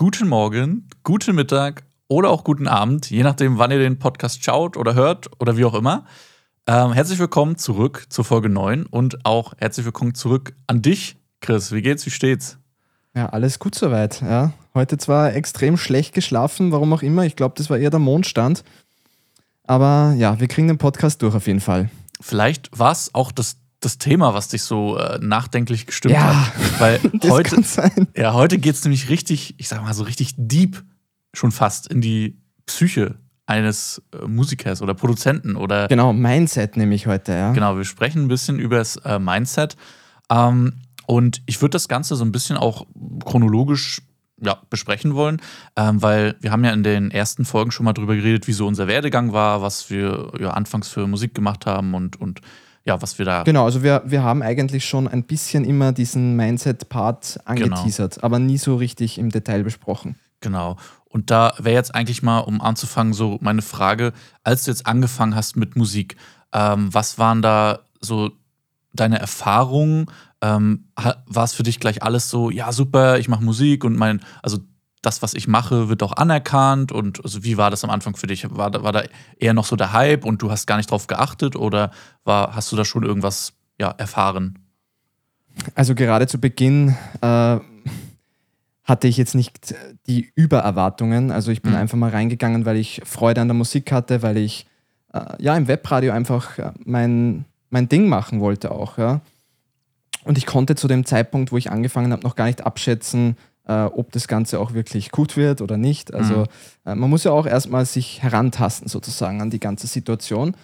guten 0.00 0.28
Morgen, 0.28 0.88
guten 1.04 1.34
Mittag 1.34 1.82
oder 2.08 2.30
auch 2.30 2.42
guten 2.42 2.66
Abend, 2.66 3.10
je 3.10 3.22
nachdem, 3.22 3.58
wann 3.58 3.70
ihr 3.70 3.80
den 3.80 3.98
Podcast 3.98 4.42
schaut 4.42 4.78
oder 4.78 4.94
hört 4.94 5.28
oder 5.42 5.58
wie 5.58 5.66
auch 5.66 5.74
immer. 5.74 6.06
Ähm, 6.66 6.94
herzlich 6.94 7.18
willkommen 7.18 7.58
zurück 7.58 8.06
zur 8.08 8.24
Folge 8.24 8.48
9 8.48 8.86
und 8.86 9.26
auch 9.26 9.52
herzlich 9.58 9.84
willkommen 9.84 10.14
zurück 10.14 10.54
an 10.66 10.80
dich, 10.80 11.18
Chris. 11.42 11.72
Wie 11.72 11.82
geht's, 11.82 12.06
wie 12.06 12.10
steht's? 12.10 12.56
Ja, 13.14 13.26
alles 13.26 13.58
gut 13.58 13.74
soweit. 13.74 14.22
Ja. 14.22 14.54
Heute 14.72 14.96
zwar 14.96 15.34
extrem 15.34 15.76
schlecht 15.76 16.14
geschlafen, 16.14 16.72
warum 16.72 16.94
auch 16.94 17.02
immer. 17.02 17.26
Ich 17.26 17.36
glaube, 17.36 17.56
das 17.58 17.68
war 17.68 17.76
eher 17.76 17.90
der 17.90 18.00
Mondstand. 18.00 18.64
Aber 19.64 20.14
ja, 20.16 20.40
wir 20.40 20.48
kriegen 20.48 20.68
den 20.68 20.78
Podcast 20.78 21.20
durch 21.20 21.34
auf 21.34 21.46
jeden 21.46 21.60
Fall. 21.60 21.90
Vielleicht 22.22 22.70
war 22.72 22.92
es 22.92 23.14
auch 23.14 23.32
das 23.32 23.58
das 23.80 23.98
Thema, 23.98 24.34
was 24.34 24.48
dich 24.48 24.62
so 24.62 24.98
äh, 24.98 25.18
nachdenklich 25.20 25.86
gestimmt 25.86 26.14
Ja, 26.14 26.46
hat. 26.46 26.80
Weil 26.80 27.00
Das 27.20 27.30
heute, 27.30 27.62
ja, 28.16 28.34
heute 28.34 28.58
geht 28.58 28.74
es 28.74 28.84
nämlich 28.84 29.08
richtig, 29.08 29.54
ich 29.58 29.68
sag 29.68 29.82
mal 29.82 29.94
so 29.94 30.04
richtig 30.04 30.34
deep 30.36 30.82
schon 31.32 31.50
fast 31.50 31.86
in 31.88 32.00
die 32.00 32.38
Psyche 32.66 33.16
eines 33.46 34.02
äh, 34.12 34.26
Musikers 34.26 34.82
oder 34.82 34.94
Produzenten 34.94 35.56
oder 35.56 35.88
Genau, 35.88 36.12
Mindset 36.12 36.76
nehme 36.76 36.94
ich 36.94 37.06
heute, 37.06 37.32
ja. 37.32 37.52
Genau, 37.52 37.76
wir 37.76 37.84
sprechen 37.84 38.22
ein 38.22 38.28
bisschen 38.28 38.58
über 38.58 38.76
das 38.76 38.96
äh, 38.96 39.18
Mindset. 39.18 39.76
Ähm, 40.30 40.74
und 41.06 41.42
ich 41.46 41.60
würde 41.60 41.72
das 41.72 41.88
Ganze 41.88 42.14
so 42.14 42.24
ein 42.24 42.30
bisschen 42.30 42.56
auch 42.56 42.86
chronologisch 43.24 44.02
ja, 44.42 44.58
besprechen 44.70 45.14
wollen, 45.14 45.40
ähm, 45.76 46.00
weil 46.00 46.36
wir 46.40 46.52
haben 46.52 46.64
ja 46.64 46.72
in 46.72 46.82
den 46.82 47.10
ersten 47.10 47.44
Folgen 47.44 47.70
schon 47.70 47.84
mal 47.84 47.92
drüber 47.92 48.14
geredet, 48.14 48.46
wie 48.46 48.52
so 48.52 48.66
unser 48.66 48.86
Werdegang 48.86 49.32
war, 49.32 49.60
was 49.62 49.90
wir 49.90 50.32
ja, 50.38 50.50
anfangs 50.50 50.88
für 50.88 51.06
Musik 51.06 51.34
gemacht 51.34 51.66
haben 51.66 51.94
und, 51.94 52.20
und 52.20 52.40
ja, 52.90 53.00
was 53.00 53.18
wir 53.18 53.24
da. 53.24 53.44
Genau, 53.44 53.64
also 53.64 53.82
wir, 53.82 54.02
wir 54.04 54.22
haben 54.24 54.42
eigentlich 54.42 54.84
schon 54.84 55.06
ein 55.06 55.22
bisschen 55.22 55.64
immer 55.64 55.92
diesen 55.92 56.34
Mindset-Part 56.34 57.40
angeteasert, 57.44 58.24
aber 58.24 58.38
nie 58.40 58.58
so 58.58 58.76
richtig 58.76 59.16
im 59.18 59.30
Detail 59.30 59.62
besprochen. 59.62 60.16
Genau. 60.40 60.76
Und 61.04 61.30
da 61.30 61.54
wäre 61.58 61.76
jetzt 61.76 61.94
eigentlich 61.94 62.22
mal, 62.22 62.40
um 62.40 62.60
anzufangen, 62.60 63.12
so 63.12 63.38
meine 63.40 63.62
Frage, 63.62 64.12
als 64.42 64.64
du 64.64 64.72
jetzt 64.72 64.86
angefangen 64.86 65.36
hast 65.36 65.56
mit 65.56 65.76
Musik, 65.76 66.16
ähm, 66.52 66.92
was 66.92 67.18
waren 67.18 67.42
da 67.42 67.80
so 68.00 68.32
deine 68.92 69.20
Erfahrungen? 69.20 70.06
Ähm, 70.42 70.86
war 71.26 71.44
es 71.44 71.52
für 71.52 71.62
dich 71.62 71.78
gleich 71.78 72.02
alles 72.02 72.28
so, 72.28 72.50
ja, 72.50 72.72
super, 72.72 73.18
ich 73.18 73.28
mache 73.28 73.44
Musik 73.44 73.84
und 73.84 73.96
mein, 73.96 74.20
also 74.42 74.58
das, 75.02 75.22
was 75.22 75.34
ich 75.34 75.48
mache, 75.48 75.88
wird 75.88 76.02
auch 76.02 76.12
anerkannt 76.12 76.92
und 76.92 77.24
also 77.24 77.42
wie 77.42 77.56
war 77.56 77.70
das 77.70 77.84
am 77.84 77.90
Anfang 77.90 78.16
für 78.16 78.26
dich? 78.26 78.46
War 78.50 78.70
da, 78.70 78.82
war 78.82 78.92
da 78.92 79.02
eher 79.38 79.54
noch 79.54 79.64
so 79.64 79.76
der 79.76 79.92
Hype 79.92 80.24
und 80.24 80.42
du 80.42 80.50
hast 80.50 80.66
gar 80.66 80.76
nicht 80.76 80.90
drauf 80.90 81.06
geachtet 81.06 81.56
oder 81.56 81.90
war, 82.24 82.54
hast 82.54 82.70
du 82.70 82.76
da 82.76 82.84
schon 82.84 83.02
irgendwas 83.04 83.54
ja, 83.78 83.90
erfahren? 83.96 84.58
Also 85.74 85.94
gerade 85.94 86.26
zu 86.26 86.38
Beginn 86.38 86.96
äh, 87.22 87.58
hatte 88.84 89.08
ich 89.08 89.16
jetzt 89.16 89.34
nicht 89.34 89.74
die 90.06 90.30
Übererwartungen. 90.34 91.30
Also 91.30 91.50
ich 91.50 91.62
bin 91.62 91.72
Mhm. 91.72 91.78
einfach 91.78 91.98
mal 91.98 92.10
reingegangen, 92.10 92.66
weil 92.66 92.76
ich 92.76 93.00
Freude 93.04 93.40
an 93.40 93.48
der 93.48 93.54
Musik 93.54 93.92
hatte, 93.92 94.22
weil 94.22 94.36
ich 94.36 94.66
äh, 95.12 95.20
ja 95.38 95.56
im 95.56 95.66
Webradio 95.68 96.12
einfach 96.12 96.58
äh, 96.58 96.72
mein, 96.84 97.44
mein 97.70 97.88
Ding 97.88 98.08
machen 98.08 98.40
wollte 98.40 98.70
auch. 98.70 98.98
Ja. 98.98 99.20
Und 100.24 100.38
ich 100.38 100.46
konnte 100.46 100.74
zu 100.74 100.88
dem 100.88 101.06
Zeitpunkt, 101.06 101.52
wo 101.52 101.56
ich 101.56 101.70
angefangen 101.70 102.12
habe, 102.12 102.22
noch 102.22 102.36
gar 102.36 102.46
nicht 102.46 102.66
abschätzen, 102.66 103.36
äh, 103.70 103.84
ob 103.84 104.10
das 104.10 104.26
Ganze 104.26 104.58
auch 104.58 104.74
wirklich 104.74 105.12
gut 105.12 105.36
wird 105.36 105.60
oder 105.62 105.76
nicht. 105.76 106.12
Also 106.12 106.46
äh, 106.84 106.96
man 106.96 107.08
muss 107.08 107.22
ja 107.22 107.30
auch 107.30 107.46
erstmal 107.46 107.86
sich 107.86 108.20
herantasten 108.20 108.88
sozusagen 108.88 109.40
an 109.40 109.50
die 109.50 109.60
ganze 109.60 109.86
Situation. 109.86 110.56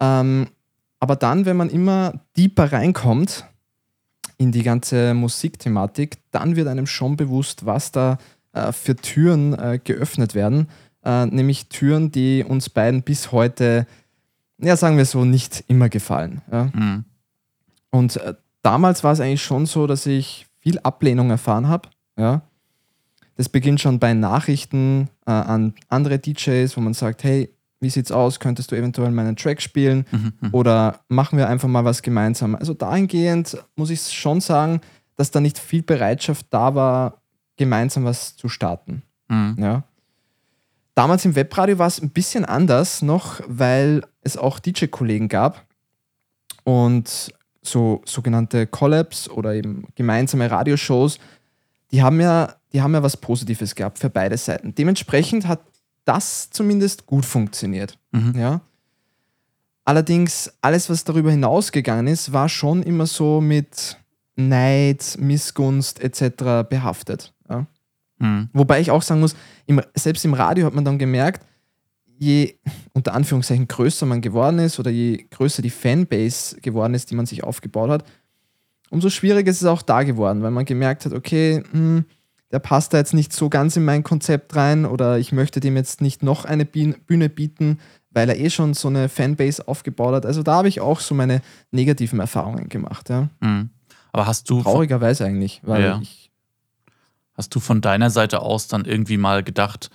Ähm, 0.00 0.48
aber 1.00 1.16
dann, 1.16 1.46
wenn 1.46 1.56
man 1.56 1.70
immer 1.70 2.20
deeper 2.36 2.72
reinkommt 2.72 3.46
in 4.36 4.52
die 4.52 4.62
ganze 4.62 5.14
Musikthematik, 5.14 6.18
dann 6.30 6.56
wird 6.56 6.68
einem 6.68 6.86
schon 6.86 7.16
bewusst, 7.16 7.64
was 7.64 7.90
da 7.90 8.18
äh, 8.52 8.70
für 8.70 8.96
Türen 8.96 9.54
äh, 9.54 9.80
geöffnet 9.82 10.34
werden. 10.34 10.68
Äh, 11.04 11.24
nämlich 11.26 11.70
Türen, 11.70 12.12
die 12.12 12.44
uns 12.46 12.68
beiden 12.68 13.02
bis 13.02 13.32
heute, 13.32 13.86
ja, 14.58 14.76
sagen 14.76 14.98
wir 14.98 15.06
so, 15.06 15.24
nicht 15.24 15.64
immer 15.68 15.88
gefallen. 15.88 16.42
Ja. 16.52 16.64
Mhm. 16.74 17.04
Und 17.90 18.16
äh, 18.18 18.34
damals 18.60 19.04
war 19.04 19.12
es 19.12 19.20
eigentlich 19.20 19.42
schon 19.42 19.64
so, 19.64 19.86
dass 19.86 20.04
ich 20.04 20.46
viel 20.58 20.78
Ablehnung 20.80 21.30
erfahren 21.30 21.68
habe. 21.68 21.88
Ja. 22.16 22.42
Das 23.36 23.48
beginnt 23.48 23.80
schon 23.80 23.98
bei 23.98 24.14
Nachrichten 24.14 25.08
äh, 25.26 25.30
an 25.30 25.74
andere 25.88 26.18
DJs, 26.18 26.76
wo 26.76 26.80
man 26.80 26.94
sagt, 26.94 27.24
hey, 27.24 27.50
wie 27.80 27.90
sieht's 27.90 28.10
aus? 28.10 28.40
Könntest 28.40 28.72
du 28.72 28.76
eventuell 28.76 29.10
meinen 29.10 29.36
Track 29.36 29.60
spielen? 29.60 30.06
Mhm. 30.10 30.32
Mhm. 30.40 30.48
Oder 30.52 31.00
machen 31.08 31.38
wir 31.38 31.48
einfach 31.48 31.68
mal 31.68 31.84
was 31.84 32.02
gemeinsam? 32.02 32.54
Also 32.54 32.72
dahingehend 32.72 33.58
muss 33.76 33.90
ich 33.90 34.00
schon 34.12 34.40
sagen, 34.40 34.80
dass 35.16 35.30
da 35.30 35.40
nicht 35.40 35.58
viel 35.58 35.82
Bereitschaft 35.82 36.46
da 36.50 36.74
war, 36.74 37.20
gemeinsam 37.56 38.04
was 38.04 38.36
zu 38.36 38.48
starten. 38.48 39.02
Mhm. 39.28 39.56
Ja. 39.58 39.82
Damals 40.94 41.26
im 41.26 41.34
Webradio 41.34 41.78
war 41.78 41.88
es 41.88 42.00
ein 42.00 42.10
bisschen 42.10 42.46
anders 42.46 43.02
noch, 43.02 43.40
weil 43.46 44.02
es 44.22 44.38
auch 44.38 44.58
DJ-Kollegen 44.58 45.28
gab 45.28 45.66
und 46.64 47.32
so 47.62 48.00
sogenannte 48.06 48.66
Collabs 48.66 49.28
oder 49.28 49.54
eben 49.54 49.88
gemeinsame 49.94 50.50
Radioshows, 50.50 51.18
die 51.96 52.02
haben 52.02 52.20
ja, 52.20 52.56
die 52.74 52.82
haben 52.82 52.92
ja 52.92 53.02
was 53.02 53.16
Positives 53.16 53.74
gehabt 53.74 53.98
für 53.98 54.10
beide 54.10 54.36
Seiten. 54.36 54.74
Dementsprechend 54.74 55.48
hat 55.48 55.60
das 56.04 56.50
zumindest 56.50 57.06
gut 57.06 57.24
funktioniert. 57.24 57.98
Mhm. 58.12 58.38
Ja. 58.38 58.60
Allerdings, 59.86 60.52
alles, 60.60 60.90
was 60.90 61.04
darüber 61.04 61.30
hinausgegangen 61.30 62.06
ist, 62.06 62.34
war 62.34 62.50
schon 62.50 62.82
immer 62.82 63.06
so 63.06 63.40
mit 63.40 63.96
Neid, 64.34 65.16
Missgunst 65.18 66.02
etc. 66.02 66.68
behaftet. 66.68 67.32
Ja. 67.48 67.64
Mhm. 68.18 68.50
Wobei 68.52 68.80
ich 68.80 68.90
auch 68.90 69.00
sagen 69.00 69.20
muss, 69.20 69.34
im, 69.64 69.80
selbst 69.94 70.22
im 70.26 70.34
Radio 70.34 70.66
hat 70.66 70.74
man 70.74 70.84
dann 70.84 70.98
gemerkt, 70.98 71.46
je 72.18 72.58
unter 72.92 73.14
Anführungszeichen 73.14 73.68
größer 73.68 74.04
man 74.04 74.20
geworden 74.20 74.58
ist 74.58 74.78
oder 74.78 74.90
je 74.90 75.24
größer 75.30 75.62
die 75.62 75.70
Fanbase 75.70 76.60
geworden 76.60 76.92
ist, 76.92 77.10
die 77.10 77.14
man 77.14 77.24
sich 77.24 77.42
aufgebaut 77.42 77.88
hat, 77.88 78.04
umso 78.90 79.10
schwieriger 79.10 79.50
ist 79.50 79.62
es 79.62 79.66
auch 79.68 79.82
da 79.82 80.02
geworden, 80.02 80.42
weil 80.42 80.50
man 80.50 80.64
gemerkt 80.64 81.04
hat, 81.06 81.12
okay, 81.12 81.62
hm, 81.72 82.04
der 82.52 82.58
passt 82.60 82.92
da 82.94 82.98
jetzt 82.98 83.14
nicht 83.14 83.32
so 83.32 83.48
ganz 83.48 83.76
in 83.76 83.84
mein 83.84 84.02
Konzept 84.02 84.54
rein 84.54 84.86
oder 84.86 85.18
ich 85.18 85.32
möchte 85.32 85.60
dem 85.60 85.76
jetzt 85.76 86.00
nicht 86.00 86.22
noch 86.22 86.44
eine 86.44 86.64
Bühne 86.64 87.28
bieten, 87.28 87.78
weil 88.10 88.28
er 88.28 88.38
eh 88.38 88.50
schon 88.50 88.72
so 88.74 88.88
eine 88.88 89.08
Fanbase 89.08 89.66
aufgebaut 89.66 90.14
hat. 90.14 90.26
Also 90.26 90.42
da 90.42 90.54
habe 90.54 90.68
ich 90.68 90.80
auch 90.80 91.00
so 91.00 91.14
meine 91.14 91.42
negativen 91.72 92.20
Erfahrungen 92.20 92.68
gemacht. 92.68 93.08
Ja. 93.10 93.28
Mhm. 93.40 93.70
Aber 94.12 94.26
hast 94.26 94.48
du 94.48 94.62
Traurigerweise 94.62 95.24
eigentlich, 95.24 95.60
weil 95.64 95.82
Ja. 95.82 95.98
ich 96.00 96.30
Hast 97.34 97.54
du 97.54 97.60
von 97.60 97.82
deiner 97.82 98.08
Seite 98.08 98.40
aus 98.40 98.66
dann 98.66 98.86
irgendwie 98.86 99.18
mal 99.18 99.42
gedacht, 99.42 99.90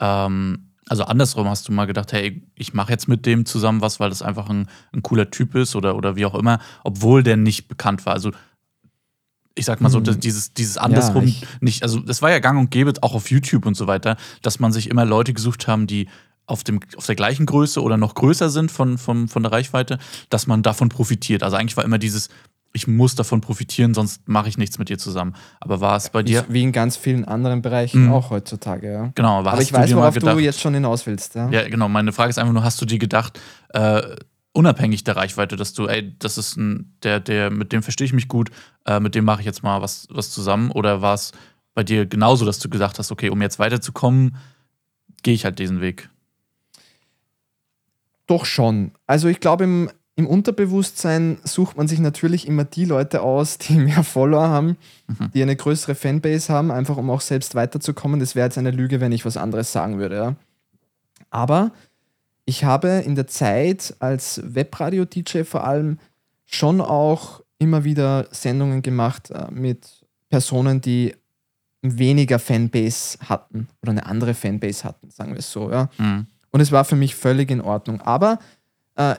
ähm, 0.00 0.65
also 0.88 1.04
andersrum 1.04 1.48
hast 1.48 1.68
du 1.68 1.72
mal 1.72 1.86
gedacht, 1.86 2.12
hey, 2.12 2.42
ich 2.54 2.72
mache 2.74 2.92
jetzt 2.92 3.08
mit 3.08 3.26
dem 3.26 3.44
zusammen 3.44 3.80
was, 3.80 3.98
weil 4.00 4.08
das 4.08 4.22
einfach 4.22 4.48
ein, 4.48 4.68
ein 4.92 5.02
cooler 5.02 5.30
Typ 5.30 5.54
ist 5.54 5.74
oder, 5.76 5.96
oder 5.96 6.16
wie 6.16 6.24
auch 6.26 6.34
immer, 6.34 6.60
obwohl 6.84 7.22
der 7.22 7.36
nicht 7.36 7.68
bekannt 7.68 8.06
war. 8.06 8.12
Also 8.12 8.30
ich 9.54 9.64
sag 9.64 9.80
mal 9.80 9.88
so, 9.88 9.98
Hm. 9.98 10.20
dieses, 10.20 10.52
dieses 10.52 10.76
andersrum 10.76 11.24
ich- 11.24 11.46
nicht, 11.60 11.82
also 11.82 11.98
das 12.00 12.20
war 12.22 12.30
ja 12.30 12.38
gang 12.40 12.58
und 12.58 12.70
gäbe, 12.70 12.92
auch 13.00 13.14
auf 13.14 13.30
YouTube 13.30 13.64
und 13.66 13.74
so 13.74 13.86
weiter, 13.86 14.16
dass 14.42 14.60
man 14.60 14.72
sich 14.72 14.90
immer 14.90 15.04
Leute 15.04 15.32
gesucht 15.32 15.66
haben, 15.66 15.86
die 15.86 16.08
auf, 16.46 16.62
dem, 16.62 16.78
auf 16.96 17.06
der 17.06 17.16
gleichen 17.16 17.46
Größe 17.46 17.82
oder 17.82 17.96
noch 17.96 18.14
größer 18.14 18.50
sind 18.50 18.70
von, 18.70 18.98
von, 18.98 19.28
von 19.28 19.42
der 19.42 19.50
Reichweite, 19.52 19.98
dass 20.30 20.46
man 20.46 20.62
davon 20.62 20.90
profitiert. 20.90 21.42
Also 21.42 21.56
eigentlich 21.56 21.76
war 21.76 21.84
immer 21.84 21.98
dieses, 21.98 22.28
ich 22.76 22.86
muss 22.86 23.14
davon 23.14 23.40
profitieren, 23.40 23.94
sonst 23.94 24.28
mache 24.28 24.48
ich 24.48 24.58
nichts 24.58 24.78
mit 24.78 24.88
dir 24.88 24.98
zusammen. 24.98 25.34
Aber 25.60 25.80
war 25.80 25.96
es 25.96 26.10
bei 26.10 26.22
dir? 26.22 26.44
wie 26.48 26.62
in 26.62 26.72
ganz 26.72 26.96
vielen 26.96 27.24
anderen 27.24 27.62
Bereichen 27.62 28.04
Mhm. 28.06 28.12
auch 28.12 28.30
heutzutage. 28.30 28.92
Ja. 28.92 29.12
Genau, 29.14 29.38
aber, 29.40 29.52
Aber 29.52 29.62
ich 29.62 29.72
weiß, 29.72 29.94
worauf 29.96 30.14
gedacht, 30.14 30.36
du 30.36 30.40
jetzt 30.40 30.60
schon 30.60 30.74
hinaus 30.74 31.06
willst. 31.06 31.34
Ja? 31.34 31.50
Ja, 31.50 31.68
genau. 31.68 31.88
Meine 31.88 32.12
Frage 32.12 32.30
ist 32.30 32.38
einfach 32.38 32.52
nur, 32.52 32.62
hast 32.62 32.80
du 32.80 32.84
dir 32.86 32.98
gedacht, 32.98 33.40
äh, 33.70 34.02
unabhängig 34.52 35.04
der 35.04 35.16
Reichweite, 35.16 35.56
dass 35.56 35.72
du, 35.72 35.86
ey, 35.86 36.16
das 36.18 36.38
ist 36.38 36.56
ein, 36.56 36.96
der, 37.02 37.20
der, 37.20 37.50
mit 37.50 37.72
dem 37.72 37.82
verstehe 37.82 38.04
ich 38.06 38.12
mich 38.12 38.28
gut, 38.28 38.50
äh, 38.86 39.00
mit 39.00 39.14
dem 39.14 39.24
mache 39.24 39.40
ich 39.40 39.46
jetzt 39.46 39.62
mal 39.62 39.82
was, 39.82 40.06
was 40.10 40.30
zusammen? 40.30 40.70
Oder 40.70 41.02
war 41.02 41.14
es 41.14 41.32
bei 41.74 41.82
dir 41.82 42.06
genauso, 42.06 42.44
dass 42.44 42.58
du 42.58 42.68
gesagt 42.68 42.98
hast, 42.98 43.10
okay, 43.10 43.30
um 43.30 43.42
jetzt 43.42 43.58
weiterzukommen, 43.58 44.36
gehe 45.22 45.34
ich 45.34 45.44
halt 45.44 45.58
diesen 45.58 45.80
Weg? 45.80 46.08
Doch 48.26 48.44
schon. 48.44 48.92
Also 49.06 49.28
ich 49.28 49.40
glaube, 49.40 49.64
im, 49.64 49.90
im 50.16 50.26
Unterbewusstsein 50.26 51.38
sucht 51.44 51.76
man 51.76 51.88
sich 51.88 51.98
natürlich 51.98 52.48
immer 52.48 52.64
die 52.64 52.84
Leute 52.86 53.20
aus, 53.22 53.58
die 53.58 53.74
mehr 53.76 54.02
Follower 54.02 54.48
haben, 54.48 54.76
Mhm. 55.08 55.30
die 55.34 55.42
eine 55.42 55.54
größere 55.54 55.94
Fanbase 55.94 56.52
haben, 56.52 56.72
einfach 56.72 56.96
um 56.96 57.10
auch 57.10 57.20
selbst 57.20 57.54
weiterzukommen. 57.54 58.18
Das 58.18 58.34
wäre 58.34 58.46
jetzt 58.48 58.58
eine 58.58 58.72
Lüge, 58.72 59.00
wenn 59.00 59.12
ich 59.12 59.24
was 59.24 59.36
anderes 59.36 59.70
sagen 59.70 59.98
würde. 59.98 60.16
Ja. 60.16 60.34
Aber 61.30 61.70
ich 62.44 62.64
habe 62.64 63.02
in 63.04 63.14
der 63.14 63.26
Zeit 63.28 63.94
als 64.00 64.40
Webradio-DJ 64.44 65.44
vor 65.44 65.64
allem 65.64 65.98
schon 66.44 66.80
auch 66.80 67.42
immer 67.58 67.84
wieder 67.84 68.26
Sendungen 68.32 68.82
gemacht 68.82 69.30
äh, 69.30 69.46
mit 69.50 70.04
Personen, 70.28 70.80
die 70.80 71.14
weniger 71.82 72.38
Fanbase 72.38 73.18
hatten 73.28 73.68
oder 73.82 73.92
eine 73.92 74.06
andere 74.06 74.34
Fanbase 74.34 74.82
hatten, 74.84 75.10
sagen 75.10 75.32
wir 75.32 75.38
es 75.38 75.52
so. 75.52 75.70
Ja. 75.70 75.88
Mhm. 75.98 76.26
Und 76.50 76.60
es 76.60 76.72
war 76.72 76.84
für 76.84 76.96
mich 76.96 77.14
völlig 77.14 77.50
in 77.50 77.60
Ordnung. 77.60 78.00
Aber 78.00 78.38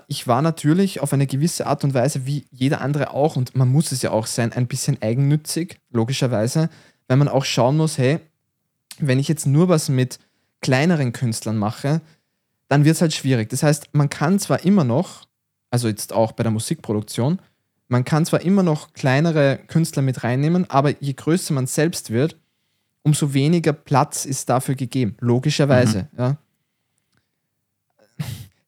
ich 0.08 0.28
war 0.28 0.42
natürlich 0.42 1.02
auf 1.02 1.14
eine 1.14 1.28
gewisse 1.28 1.68
Art 1.68 1.84
und 1.84 1.94
Weise, 1.94 2.26
wie 2.26 2.46
jeder 2.52 2.82
andere 2.82 3.12
auch, 3.12 3.36
und 3.36 3.56
man 3.56 3.70
muss 3.70 3.92
es 3.92 4.02
ja 4.02 4.10
auch 4.12 4.26
sein, 4.26 4.52
ein 4.52 4.68
bisschen 4.68 5.00
eigennützig, 5.02 5.80
logischerweise, 5.92 6.70
weil 7.08 7.18
man 7.18 7.28
auch 7.28 7.46
schauen 7.46 7.78
muss, 7.78 7.98
hey, 7.98 8.20
Wenn 9.00 9.20
ich 9.20 9.28
jetzt 9.28 9.46
nur 9.46 9.70
was 9.70 9.90
mit 9.90 10.20
kleineren 10.62 11.14
Künstlern 11.14 11.58
mache, 11.58 12.02
dann 12.68 12.84
wird 12.84 12.96
es 12.96 13.02
halt 13.02 13.14
schwierig. 13.14 13.50
Das 13.50 13.64
heißt, 13.64 13.90
man 13.94 14.10
kann 14.10 14.40
zwar 14.40 14.66
immer 14.66 14.84
noch, 14.84 15.28
also 15.70 15.88
jetzt 15.88 16.14
auch 16.14 16.32
bei 16.32 16.44
der 16.44 16.52
Musikproduktion, 16.52 17.40
man 17.88 18.04
kann 18.04 18.26
zwar 18.26 18.42
immer 18.42 18.64
noch 18.64 18.94
kleinere 18.94 19.60
Künstler 19.68 20.02
mit 20.02 20.24
reinnehmen, 20.24 20.70
aber 20.70 21.02
je 21.02 21.14
größer 21.14 21.54
man 21.54 21.68
selbst 21.68 22.10
wird, 22.10 22.36
umso 23.04 23.34
weniger 23.34 23.72
Platz 23.72 24.26
ist 24.26 24.50
dafür 24.50 24.76
gegeben, 24.76 25.16
logischerweise. 25.22 26.10
Mhm. 26.12 26.20
Ja. 26.20 26.38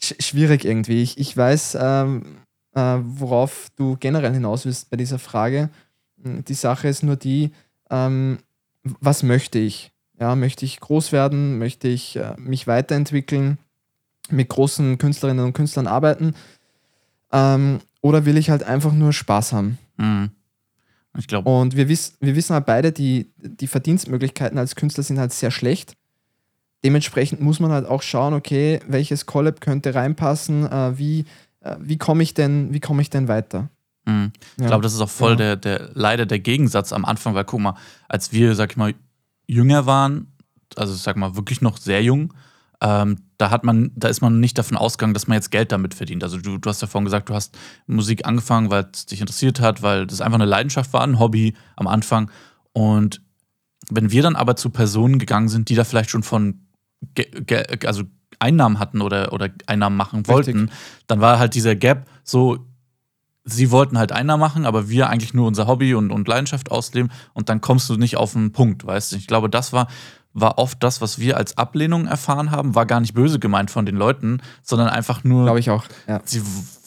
Schwierig 0.02 0.66
irgendwie. 0.66 1.02
Ich, 1.02 1.18
ich 1.18 1.36
weiß, 1.36 1.78
ähm, 1.80 2.38
äh, 2.74 2.98
worauf 3.02 3.70
du 3.76 3.98
generell 4.00 4.34
hinaus 4.34 4.66
willst 4.66 4.90
bei 4.90 4.98
dieser 4.98 5.20
Frage. 5.20 5.70
Die 6.18 6.54
Sache 6.54 6.88
ist 6.88 7.04
nur 7.04 7.16
die, 7.16 7.52
ähm, 7.90 8.40
was 8.84 9.24
möchte 9.24 9.60
ich? 9.60 9.92
Ja, 10.20 10.36
möchte 10.36 10.66
ich 10.66 10.80
groß 10.80 11.12
werden? 11.12 11.58
Möchte 11.58 11.88
ich 11.88 12.16
äh, 12.18 12.36
mich 12.38 12.68
weiterentwickeln? 12.68 13.58
Mit 14.30 14.50
großen 14.50 14.98
Künstlerinnen 14.98 15.44
und 15.44 15.54
Künstlern 15.54 15.88
arbeiten? 15.88 16.36
Ähm, 17.32 17.80
oder 18.02 18.26
will 18.26 18.38
ich 18.38 18.50
halt 18.50 18.64
einfach 18.64 18.94
nur 18.94 19.14
Spaß 19.14 19.54
haben? 19.54 19.78
Mhm. 19.98 20.32
Ich 21.18 21.28
glaube. 21.28 21.50
Und 21.50 21.76
wir, 21.76 21.90
wiss, 21.90 22.16
wir 22.20 22.36
wissen 22.36 22.54
halt 22.54 22.66
beide, 22.66 22.92
die, 22.92 23.32
die 23.38 23.68
Verdienstmöglichkeiten 23.68 24.58
als 24.58 24.76
Künstler 24.76 25.04
sind 25.04 25.20
halt 25.20 25.34
sehr 25.34 25.52
schlecht. 25.52 25.96
Dementsprechend 26.84 27.42
muss 27.42 27.60
man 27.60 27.72
halt 27.72 27.86
auch 27.86 28.02
schauen, 28.02 28.34
okay, 28.34 28.80
welches 28.88 29.26
Collab 29.26 29.60
könnte 29.60 29.96
reinpassen, 29.96 30.66
äh, 30.66 30.98
wie, 30.98 31.26
äh, 31.62 31.76
wie 31.80 31.98
komme 31.98 32.24
ich, 32.24 32.34
denn, 32.34 32.80
komm 32.82 33.00
ich 33.00 33.10
denn 33.10 33.28
weiter? 33.28 33.70
Mhm. 34.06 34.32
Ich 34.56 34.62
ja. 34.62 34.68
glaube, 34.68 34.84
das 34.84 34.94
ist 34.94 35.02
auch 35.02 35.10
voll 35.10 35.32
ja. 35.32 35.36
der, 35.36 35.56
der, 35.58 35.90
leider 35.94 36.26
der 36.26 36.40
Gegensatz 36.40 36.94
am 36.94 37.06
Anfang, 37.06 37.36
weil 37.36 37.46
guck 37.46 37.60
mal, 37.60 37.76
als 38.08 38.32
wir, 38.32 38.56
sag 38.56 38.72
ich 38.72 38.78
mal, 38.78 38.94
jünger 39.48 39.86
waren, 39.86 40.34
also 40.76 40.94
sag 40.94 41.18
mal 41.18 41.36
wirklich 41.36 41.62
noch 41.62 41.78
sehr 41.78 42.02
jung, 42.04 42.34
ähm, 42.82 43.18
da 43.38 43.52
hat 43.52 43.64
man, 43.64 43.92
da 43.96 44.08
ist 44.08 44.22
man 44.22 44.40
nicht 44.40 44.58
davon 44.58 44.78
ausgegangen, 44.78 45.14
dass 45.14 45.28
man 45.28 45.36
jetzt 45.36 45.52
Geld 45.52 45.72
damit 45.72 45.94
verdient. 45.94 46.24
Also 46.24 46.38
du, 46.38 46.58
du 46.58 46.70
hast 46.70 46.82
ja 46.82 46.88
vorhin 46.88 47.06
gesagt, 47.06 47.30
du 47.30 47.34
hast 47.34 47.58
Musik 47.88 48.26
angefangen, 48.26 48.70
weil 48.70 48.88
es 48.94 49.06
dich 49.06 49.20
interessiert 49.20 49.60
hat, 49.60 49.82
weil 49.82 50.08
das 50.08 50.22
einfach 50.22 50.40
eine 50.40 50.46
Leidenschaft 50.46 50.94
war, 50.94 51.02
ein 51.02 51.20
Hobby 51.20 51.56
am 51.76 51.88
Anfang. 51.88 52.32
Und 52.72 53.22
wenn 53.90 54.12
wir 54.12 54.24
dann 54.24 54.36
aber 54.36 54.56
zu 54.56 54.70
Personen 54.70 55.20
gegangen 55.20 55.50
sind, 55.50 55.70
die 55.70 55.76
da 55.76 55.84
vielleicht 55.84 56.10
schon 56.10 56.24
von 56.24 56.62
also 57.86 58.04
Einnahmen 58.40 58.80
hatten 58.80 59.02
oder, 59.02 59.34
oder 59.34 59.50
Einnahmen 59.68 59.98
machen 59.98 60.28
wollten, 60.28 60.62
Richtig. 60.62 60.78
dann 61.08 61.22
war 61.22 61.40
halt 61.40 61.56
dieser 61.56 61.76
Gap 61.76 62.10
so, 62.24 62.66
sie 63.44 63.72
wollten 63.72 63.98
halt 63.98 64.12
Einnahmen 64.12 64.40
machen, 64.40 64.66
aber 64.66 64.90
wir 64.90 65.10
eigentlich 65.10 65.34
nur 65.34 65.48
unser 65.48 65.68
Hobby 65.68 65.94
und, 65.94 66.12
und 66.12 66.28
Leidenschaft 66.28 66.72
ausleben 66.72 67.12
und 67.34 67.50
dann 67.50 67.62
kommst 67.62 67.90
du 67.90 67.98
nicht 67.98 68.18
auf 68.18 68.34
den 68.34 68.52
Punkt, 68.52 68.86
weißt 68.86 69.12
du? 69.12 69.16
Ich 69.18 69.28
glaube, 69.28 69.50
das 69.50 69.74
war 69.74 69.88
war 70.34 70.58
oft 70.58 70.84
das, 70.84 71.02
was 71.02 71.20
wir 71.20 71.38
als 71.38 71.58
Ablehnung 71.58 72.06
erfahren 72.06 72.52
haben, 72.52 72.76
war 72.76 72.86
gar 72.86 73.00
nicht 73.00 73.14
böse 73.14 73.40
gemeint 73.40 73.72
von 73.72 73.86
den 73.86 73.96
Leuten, 73.96 74.42
sondern 74.62 74.88
einfach 74.88 75.24
nur. 75.24 75.44
Glaube 75.44 75.60
ich 75.60 75.70
auch. 75.70 75.86
Ja. 76.08 76.22
Sie 76.24 76.42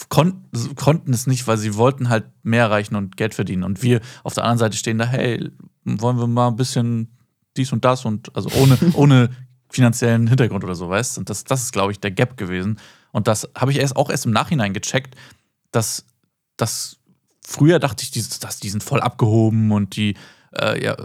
kon 0.08 0.44
konnten 0.76 1.12
es 1.12 1.26
nicht, 1.26 1.46
weil 1.46 1.58
sie 1.58 1.74
wollten 1.74 2.08
halt 2.08 2.24
mehr 2.42 2.64
erreichen 2.64 2.94
und 2.96 3.16
Geld 3.16 3.34
verdienen. 3.34 3.64
Und 3.64 3.82
wir 3.82 4.00
auf 4.22 4.34
der 4.34 4.44
anderen 4.44 4.58
Seite 4.58 4.76
stehen 4.76 4.98
da, 4.98 5.06
hey, 5.06 5.50
wollen 5.84 6.18
wir 6.18 6.26
mal 6.26 6.48
ein 6.48 6.56
bisschen 6.56 7.16
dies 7.56 7.72
und 7.72 7.84
das 7.84 8.04
und 8.04 8.34
also 8.36 8.50
ohne, 8.60 8.78
ohne 8.94 9.30
finanziellen 9.72 10.26
Hintergrund 10.26 10.64
oder 10.64 10.74
so, 10.74 10.88
weißt 10.88 11.18
Und 11.18 11.30
das, 11.30 11.44
das 11.44 11.64
ist, 11.64 11.72
glaube 11.72 11.92
ich, 11.92 12.00
der 12.00 12.10
Gap 12.10 12.36
gewesen. 12.36 12.78
Und 13.10 13.28
das 13.28 13.48
habe 13.56 13.72
ich 13.72 13.78
erst 13.78 13.96
auch 13.96 14.10
erst 14.10 14.26
im 14.26 14.32
Nachhinein 14.32 14.72
gecheckt, 14.72 15.16
dass 15.70 16.04
das 16.56 16.98
früher 17.44 17.78
dachte 17.78 18.04
ich, 18.04 18.10
die, 18.10 18.24
dass 18.40 18.60
die 18.60 18.70
sind 18.70 18.82
voll 18.82 19.00
abgehoben 19.00 19.72
und 19.72 19.96
die 19.96 20.14
äh, 20.52 20.82
ja, 20.82 20.96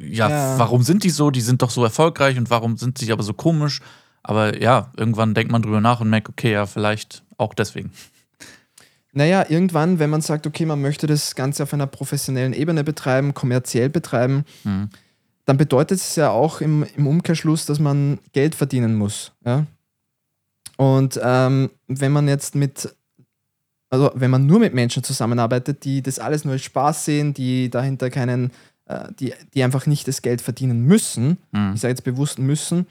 ja, 0.00 0.28
ja, 0.28 0.58
warum 0.58 0.82
sind 0.82 1.04
die 1.04 1.10
so? 1.10 1.30
Die 1.30 1.40
sind 1.40 1.62
doch 1.62 1.70
so 1.70 1.84
erfolgreich 1.84 2.38
und 2.38 2.50
warum 2.50 2.76
sind 2.76 2.98
sie 2.98 3.12
aber 3.12 3.22
so 3.22 3.34
komisch? 3.34 3.80
Aber 4.22 4.60
ja, 4.60 4.90
irgendwann 4.96 5.34
denkt 5.34 5.52
man 5.52 5.62
drüber 5.62 5.80
nach 5.80 6.00
und 6.00 6.10
merkt, 6.10 6.28
okay, 6.28 6.52
ja, 6.52 6.66
vielleicht 6.66 7.22
auch 7.36 7.54
deswegen. 7.54 7.92
Naja, 9.12 9.46
irgendwann, 9.48 9.98
wenn 9.98 10.10
man 10.10 10.20
sagt, 10.20 10.46
okay, 10.46 10.66
man 10.66 10.82
möchte 10.82 11.06
das 11.06 11.34
Ganze 11.36 11.62
auf 11.62 11.72
einer 11.72 11.86
professionellen 11.86 12.52
Ebene 12.52 12.84
betreiben, 12.84 13.32
kommerziell 13.32 13.88
betreiben, 13.88 14.44
mhm. 14.64 14.90
Dann 15.46 15.56
bedeutet 15.56 15.98
es 15.98 16.16
ja 16.16 16.30
auch 16.30 16.60
im, 16.60 16.84
im 16.96 17.06
Umkehrschluss, 17.06 17.66
dass 17.66 17.78
man 17.78 18.18
Geld 18.32 18.54
verdienen 18.54 18.94
muss. 18.96 19.32
Ja? 19.44 19.64
Und 20.76 21.18
ähm, 21.22 21.70
wenn 21.86 22.12
man 22.12 22.28
jetzt 22.28 22.54
mit, 22.54 22.94
also 23.88 24.10
wenn 24.14 24.30
man 24.30 24.44
nur 24.44 24.58
mit 24.58 24.74
Menschen 24.74 25.02
zusammenarbeitet, 25.02 25.84
die 25.84 26.02
das 26.02 26.18
alles 26.18 26.44
nur 26.44 26.52
als 26.52 26.62
Spaß 26.62 27.04
sehen, 27.04 27.32
die 27.32 27.70
dahinter 27.70 28.10
keinen 28.10 28.50
äh, 28.86 29.08
die, 29.18 29.34
die 29.52 29.64
einfach 29.64 29.86
nicht 29.86 30.06
das 30.06 30.22
Geld 30.22 30.40
verdienen 30.40 30.82
müssen, 30.84 31.38
mhm. 31.50 31.72
ich 31.74 31.80
sage 31.80 31.90
jetzt 31.90 32.04
bewusst 32.04 32.38
müssen, 32.38 32.86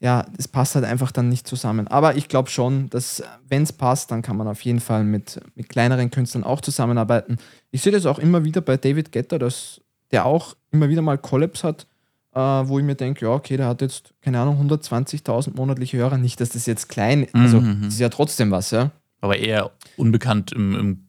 ja, 0.00 0.24
das 0.36 0.48
passt 0.48 0.74
halt 0.74 0.86
einfach 0.86 1.12
dann 1.12 1.28
nicht 1.28 1.46
zusammen. 1.46 1.86
Aber 1.86 2.16
ich 2.16 2.28
glaube 2.28 2.48
schon, 2.48 2.88
dass 2.88 3.22
wenn 3.46 3.62
es 3.62 3.74
passt, 3.74 4.10
dann 4.10 4.22
kann 4.22 4.38
man 4.38 4.48
auf 4.48 4.62
jeden 4.62 4.80
Fall 4.80 5.04
mit, 5.04 5.38
mit 5.54 5.68
kleineren 5.68 6.10
Künstlern 6.10 6.44
auch 6.44 6.62
zusammenarbeiten. 6.62 7.36
Ich 7.70 7.82
sehe 7.82 7.92
das 7.92 8.06
auch 8.06 8.18
immer 8.18 8.42
wieder 8.42 8.62
bei 8.62 8.78
David 8.78 9.12
Getter, 9.12 9.38
dass 9.38 9.81
der 10.12 10.26
auch 10.26 10.54
immer 10.70 10.88
wieder 10.88 11.02
mal 11.02 11.18
Collabs 11.18 11.64
hat, 11.64 11.86
äh, 12.34 12.38
wo 12.40 12.78
ich 12.78 12.84
mir 12.84 12.94
denke, 12.94 13.26
ja, 13.26 13.32
okay, 13.32 13.56
der 13.56 13.66
hat 13.66 13.80
jetzt, 13.80 14.14
keine 14.22 14.40
Ahnung, 14.40 14.60
120.000 14.70 15.56
monatliche 15.56 15.96
Hörer. 15.98 16.18
Nicht, 16.18 16.40
dass 16.40 16.50
das 16.50 16.66
jetzt 16.66 16.88
klein 16.88 17.24
ist, 17.24 17.34
also 17.34 17.60
mhm. 17.60 17.82
das 17.84 17.94
ist 17.94 18.00
ja 18.00 18.08
trotzdem 18.08 18.50
was, 18.50 18.70
ja. 18.70 18.90
Aber 19.20 19.36
eher 19.36 19.70
unbekannt 19.96 20.52
im, 20.52 20.74
im 20.74 21.06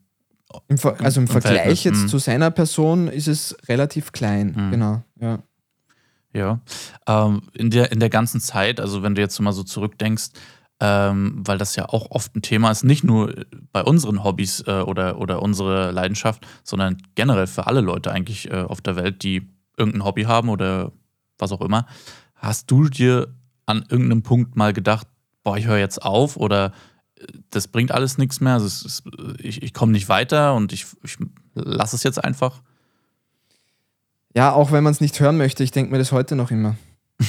im 0.67 0.77
also 0.99 1.19
im, 1.19 1.25
im 1.25 1.27
Vergleich 1.27 1.83
jetzt 1.83 2.03
mh. 2.03 2.07
zu 2.07 2.19
seiner 2.19 2.51
Person 2.51 3.07
ist 3.07 3.27
es 3.27 3.57
relativ 3.67 4.11
klein, 4.11 4.53
mhm. 4.55 4.71
genau, 4.71 5.03
ja. 5.19 5.39
Ja, 6.35 6.61
ähm, 7.07 7.43
in, 7.53 7.69
der, 7.69 7.91
in 7.91 7.99
der 7.99 8.09
ganzen 8.09 8.41
Zeit, 8.41 8.79
also 8.79 9.03
wenn 9.03 9.13
du 9.13 9.21
jetzt 9.21 9.39
mal 9.39 9.53
so 9.53 9.61
zurückdenkst, 9.61 10.29
ähm, 10.79 11.41
weil 11.45 11.57
das 11.57 11.75
ja 11.75 11.87
auch 11.89 12.11
oft 12.11 12.35
ein 12.35 12.41
Thema 12.41 12.71
ist, 12.71 12.83
nicht 12.83 13.03
nur 13.03 13.33
bei 13.71 13.83
unseren 13.83 14.23
Hobbys 14.23 14.63
äh, 14.67 14.81
oder, 14.81 15.19
oder 15.19 15.41
unsere 15.41 15.91
Leidenschaft, 15.91 16.45
sondern 16.63 16.97
generell 17.15 17.47
für 17.47 17.67
alle 17.67 17.81
Leute 17.81 18.11
eigentlich 18.11 18.51
äh, 18.51 18.63
auf 18.63 18.81
der 18.81 18.95
Welt, 18.95 19.23
die 19.23 19.49
irgendein 19.77 20.03
Hobby 20.03 20.23
haben 20.23 20.49
oder 20.49 20.91
was 21.37 21.51
auch 21.51 21.61
immer. 21.61 21.85
Hast 22.35 22.69
du 22.69 22.89
dir 22.89 23.33
an 23.65 23.85
irgendeinem 23.89 24.23
Punkt 24.23 24.55
mal 24.55 24.73
gedacht, 24.73 25.07
boah, 25.43 25.57
ich 25.57 25.65
höre 25.65 25.77
jetzt 25.77 26.03
auf 26.03 26.37
oder 26.37 26.73
das 27.49 27.67
bringt 27.67 27.91
alles 27.91 28.17
nichts 28.17 28.41
mehr. 28.41 28.53
Also 28.53 28.65
ist, 28.65 29.03
ich, 29.39 29.63
ich 29.63 29.73
komme 29.73 29.91
nicht 29.91 30.09
weiter 30.09 30.53
und 30.55 30.73
ich, 30.73 30.85
ich 31.03 31.17
lasse 31.53 31.95
es 31.95 32.03
jetzt 32.03 32.23
einfach. 32.23 32.61
Ja, 34.35 34.51
auch 34.51 34.71
wenn 34.71 34.83
man 34.83 34.91
es 34.91 35.01
nicht 35.01 35.19
hören 35.19 35.37
möchte, 35.37 35.63
ich 35.63 35.71
denke 35.71 35.91
mir 35.91 35.99
das 35.99 36.11
heute 36.11 36.35
noch 36.35 36.51
immer. 36.51 36.75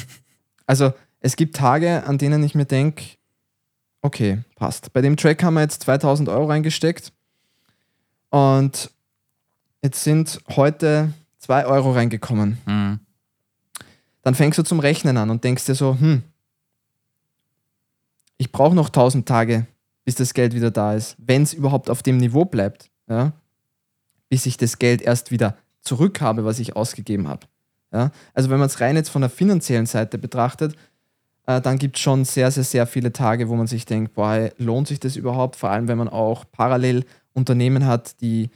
also 0.66 0.92
es 1.20 1.36
gibt 1.36 1.56
Tage, 1.56 2.06
an 2.06 2.18
denen 2.18 2.42
ich 2.42 2.54
mir 2.54 2.64
denke, 2.64 3.04
okay, 4.04 4.42
passt. 4.54 4.92
Bei 4.92 5.00
dem 5.00 5.16
Track 5.16 5.42
haben 5.42 5.54
wir 5.54 5.62
jetzt 5.62 5.82
2000 5.82 6.28
Euro 6.28 6.44
reingesteckt 6.44 7.10
und 8.28 8.90
jetzt 9.82 10.04
sind 10.04 10.40
heute 10.54 11.12
2 11.38 11.66
Euro 11.66 11.92
reingekommen. 11.92 12.58
Mhm. 12.66 13.00
Dann 14.22 14.34
fängst 14.34 14.58
du 14.58 14.62
zum 14.62 14.78
Rechnen 14.78 15.16
an 15.16 15.30
und 15.30 15.42
denkst 15.42 15.64
dir 15.64 15.74
so, 15.74 15.98
hm, 15.98 16.22
ich 18.36 18.52
brauche 18.52 18.74
noch 18.74 18.88
1000 18.88 19.26
Tage, 19.26 19.66
bis 20.04 20.16
das 20.16 20.34
Geld 20.34 20.54
wieder 20.54 20.70
da 20.70 20.94
ist, 20.94 21.16
wenn 21.18 21.42
es 21.42 21.54
überhaupt 21.54 21.88
auf 21.88 22.02
dem 22.02 22.18
Niveau 22.18 22.44
bleibt, 22.44 22.90
ja, 23.08 23.32
bis 24.28 24.44
ich 24.44 24.58
das 24.58 24.78
Geld 24.78 25.00
erst 25.00 25.30
wieder 25.30 25.56
zurück 25.80 26.20
habe, 26.20 26.44
was 26.44 26.58
ich 26.58 26.76
ausgegeben 26.76 27.26
habe. 27.26 27.46
Ja. 27.90 28.10
Also 28.34 28.50
wenn 28.50 28.58
man 28.58 28.66
es 28.66 28.80
rein 28.80 28.96
jetzt 28.96 29.08
von 29.08 29.22
der 29.22 29.30
finanziellen 29.30 29.86
Seite 29.86 30.18
betrachtet, 30.18 30.76
äh, 31.46 31.60
dann 31.60 31.78
gibt 31.78 31.96
es 31.96 32.02
schon 32.02 32.24
sehr, 32.24 32.50
sehr, 32.50 32.64
sehr 32.64 32.86
viele 32.86 33.12
Tage, 33.12 33.48
wo 33.48 33.54
man 33.54 33.66
sich 33.66 33.84
denkt, 33.84 34.14
boah, 34.14 34.50
lohnt 34.58 34.88
sich 34.88 35.00
das 35.00 35.16
überhaupt? 35.16 35.56
Vor 35.56 35.70
allem, 35.70 35.88
wenn 35.88 35.98
man 35.98 36.08
auch 36.08 36.44
parallel 36.50 37.04
Unternehmen 37.32 37.86
hat, 37.86 38.20
die 38.20 38.50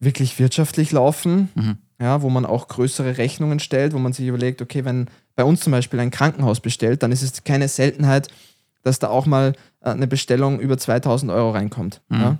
wirklich 0.00 0.38
wirtschaftlich 0.38 0.90
laufen, 0.92 1.48
mhm. 1.54 1.78
ja, 2.00 2.22
wo 2.22 2.28
man 2.28 2.44
auch 2.44 2.68
größere 2.68 3.18
Rechnungen 3.18 3.60
stellt, 3.60 3.94
wo 3.94 3.98
man 3.98 4.12
sich 4.12 4.26
überlegt, 4.26 4.60
okay, 4.60 4.84
wenn 4.84 5.08
bei 5.36 5.44
uns 5.44 5.60
zum 5.60 5.70
Beispiel 5.70 6.00
ein 6.00 6.10
Krankenhaus 6.10 6.60
bestellt, 6.60 7.02
dann 7.02 7.12
ist 7.12 7.22
es 7.22 7.44
keine 7.44 7.68
Seltenheit, 7.68 8.28
dass 8.82 8.98
da 8.98 9.08
auch 9.08 9.26
mal 9.26 9.54
äh, 9.80 9.90
eine 9.90 10.08
Bestellung 10.08 10.60
über 10.60 10.76
2000 10.76 11.30
Euro 11.30 11.50
reinkommt. 11.50 12.02
Mhm. 12.08 12.20
Ja? 12.20 12.38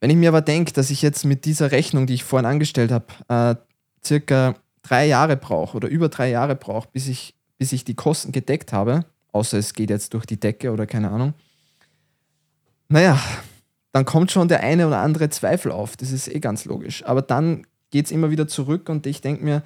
Wenn 0.00 0.10
ich 0.10 0.16
mir 0.16 0.28
aber 0.28 0.42
denke, 0.42 0.72
dass 0.72 0.90
ich 0.90 1.02
jetzt 1.02 1.24
mit 1.24 1.44
dieser 1.44 1.72
Rechnung, 1.72 2.06
die 2.06 2.14
ich 2.14 2.24
vorhin 2.24 2.46
angestellt 2.46 2.92
habe, 2.92 3.06
äh, 3.28 3.56
circa 4.04 4.54
drei 4.82 5.06
Jahre 5.06 5.36
brauche 5.36 5.76
oder 5.76 5.88
über 5.88 6.08
drei 6.08 6.30
Jahre 6.30 6.54
brauche, 6.54 6.88
bis 6.92 7.08
ich, 7.08 7.34
bis 7.58 7.72
ich 7.72 7.84
die 7.84 7.94
Kosten 7.94 8.32
gedeckt 8.32 8.72
habe, 8.72 9.04
außer 9.32 9.58
es 9.58 9.74
geht 9.74 9.90
jetzt 9.90 10.14
durch 10.14 10.24
die 10.24 10.40
Decke 10.40 10.72
oder 10.72 10.86
keine 10.86 11.10
Ahnung, 11.10 11.34
naja, 12.88 13.20
dann 13.92 14.04
kommt 14.04 14.30
schon 14.30 14.48
der 14.48 14.60
eine 14.60 14.86
oder 14.86 14.98
andere 14.98 15.28
Zweifel 15.28 15.72
auf. 15.72 15.96
Das 15.96 16.10
ist 16.10 16.28
eh 16.28 16.40
ganz 16.40 16.64
logisch. 16.64 17.04
Aber 17.04 17.22
dann 17.22 17.66
geht 17.90 18.06
es 18.06 18.12
immer 18.12 18.30
wieder 18.30 18.48
zurück 18.48 18.88
und 18.88 19.06
ich 19.06 19.20
denke 19.20 19.44
mir, 19.44 19.62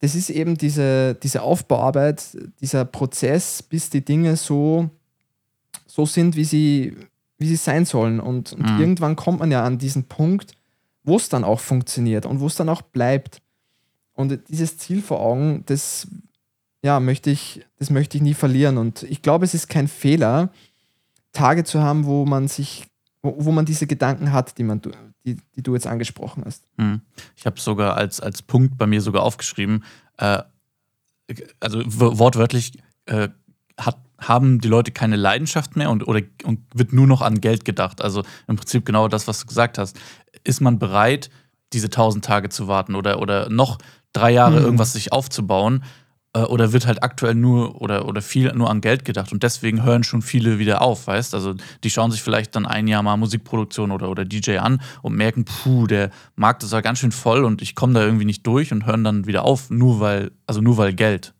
das 0.00 0.14
ist 0.14 0.30
eben 0.30 0.56
diese, 0.58 1.14
diese 1.14 1.42
Aufbauarbeit, 1.42 2.36
dieser 2.60 2.84
Prozess, 2.84 3.62
bis 3.62 3.90
die 3.90 4.04
Dinge 4.04 4.36
so, 4.36 4.90
so 5.86 6.04
sind, 6.04 6.36
wie 6.36 6.44
sie, 6.44 6.96
wie 7.38 7.46
sie 7.46 7.56
sein 7.56 7.84
sollen. 7.84 8.20
Und, 8.20 8.52
und 8.52 8.70
mhm. 8.70 8.80
irgendwann 8.80 9.16
kommt 9.16 9.40
man 9.40 9.50
ja 9.50 9.64
an 9.64 9.78
diesen 9.78 10.04
Punkt, 10.04 10.52
wo 11.04 11.16
es 11.16 11.28
dann 11.28 11.44
auch 11.44 11.60
funktioniert 11.60 12.26
und 12.26 12.40
wo 12.40 12.46
es 12.46 12.56
dann 12.56 12.68
auch 12.68 12.82
bleibt. 12.82 13.40
Und 14.12 14.48
dieses 14.48 14.78
Ziel 14.78 15.02
vor 15.02 15.20
Augen, 15.20 15.62
das 15.66 16.06
ja, 16.84 17.00
möchte 17.00 17.30
ich, 17.30 17.64
das 17.78 17.88
möchte 17.88 18.18
ich 18.18 18.22
nie 18.22 18.34
verlieren. 18.34 18.76
Und 18.76 19.04
ich 19.04 19.22
glaube, 19.22 19.46
es 19.46 19.54
ist 19.54 19.68
kein 19.68 19.88
Fehler, 19.88 20.50
Tage 21.32 21.64
zu 21.64 21.80
haben, 21.80 22.04
wo 22.04 22.26
man 22.26 22.46
sich, 22.46 22.86
wo, 23.22 23.34
wo 23.38 23.52
man 23.52 23.64
diese 23.64 23.86
Gedanken 23.86 24.32
hat, 24.32 24.58
die 24.58 24.64
man, 24.64 24.82
die, 25.24 25.38
die 25.56 25.62
du 25.62 25.72
jetzt 25.72 25.86
angesprochen 25.86 26.42
hast. 26.44 26.68
Hm. 26.76 27.00
Ich 27.36 27.46
habe 27.46 27.58
sogar 27.58 27.96
als, 27.96 28.20
als 28.20 28.42
Punkt 28.42 28.76
bei 28.76 28.86
mir 28.86 29.00
sogar 29.00 29.22
aufgeschrieben, 29.22 29.82
äh, 30.18 30.42
also 31.58 31.82
wortwörtlich 31.86 32.78
äh, 33.06 33.30
hat, 33.80 33.96
haben 34.18 34.60
die 34.60 34.68
Leute 34.68 34.92
keine 34.92 35.16
Leidenschaft 35.16 35.76
mehr 35.76 35.88
und, 35.90 36.06
oder, 36.06 36.20
und 36.44 36.60
wird 36.74 36.92
nur 36.92 37.06
noch 37.06 37.22
an 37.22 37.40
Geld 37.40 37.64
gedacht. 37.64 38.02
Also 38.02 38.24
im 38.46 38.56
Prinzip 38.56 38.84
genau 38.84 39.08
das, 39.08 39.26
was 39.26 39.40
du 39.40 39.46
gesagt 39.46 39.78
hast. 39.78 39.98
Ist 40.44 40.60
man 40.60 40.78
bereit, 40.78 41.30
diese 41.72 41.88
tausend 41.88 42.26
Tage 42.26 42.50
zu 42.50 42.68
warten 42.68 42.94
oder, 42.94 43.22
oder 43.22 43.48
noch 43.48 43.78
drei 44.12 44.32
Jahre 44.32 44.58
mhm. 44.58 44.64
irgendwas 44.66 44.92
sich 44.92 45.12
aufzubauen? 45.12 45.82
Äh, 46.34 46.40
oder 46.40 46.72
wird 46.72 46.86
halt 46.86 47.02
aktuell 47.02 47.34
nur 47.34 47.80
oder, 47.80 48.06
oder 48.06 48.20
viel 48.20 48.52
nur 48.52 48.68
an 48.68 48.80
Geld 48.80 49.04
gedacht 49.04 49.32
und 49.32 49.42
deswegen 49.42 49.82
hören 49.82 50.04
schon 50.04 50.20
viele 50.20 50.58
wieder 50.58 50.82
auf, 50.82 51.06
weißt 51.06 51.34
Also 51.34 51.54
die 51.82 51.90
schauen 51.90 52.10
sich 52.10 52.22
vielleicht 52.22 52.54
dann 52.56 52.66
ein 52.66 52.88
Jahr 52.88 53.02
mal 53.02 53.16
Musikproduktion 53.16 53.90
oder, 53.90 54.10
oder 54.10 54.24
DJ 54.24 54.58
an 54.58 54.82
und 55.02 55.14
merken, 55.14 55.44
puh, 55.44 55.86
der 55.86 56.10
Markt 56.34 56.62
ist 56.62 56.72
ja 56.72 56.80
ganz 56.80 56.98
schön 56.98 57.12
voll 57.12 57.44
und 57.44 57.62
ich 57.62 57.74
komme 57.74 57.94
da 57.94 58.04
irgendwie 58.04 58.24
nicht 58.24 58.46
durch 58.46 58.72
und 58.72 58.84
hören 58.84 59.04
dann 59.04 59.26
wieder 59.26 59.44
auf, 59.44 59.70
nur 59.70 60.00
weil, 60.00 60.32
also 60.46 60.60
nur 60.60 60.76
weil 60.76 60.92
Geld. 60.92 61.34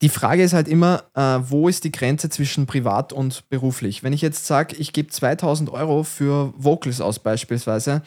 Die 0.00 0.08
Frage 0.08 0.44
ist 0.44 0.52
halt 0.52 0.68
immer, 0.68 1.04
äh, 1.14 1.40
wo 1.42 1.68
ist 1.68 1.82
die 1.82 1.90
Grenze 1.90 2.30
zwischen 2.30 2.66
privat 2.66 3.12
und 3.12 3.48
beruflich? 3.48 4.04
Wenn 4.04 4.12
ich 4.12 4.22
jetzt 4.22 4.46
sage, 4.46 4.76
ich 4.76 4.92
gebe 4.92 5.08
2000 5.08 5.70
Euro 5.70 6.04
für 6.04 6.54
Vocals 6.56 7.00
aus 7.00 7.18
beispielsweise, 7.18 8.02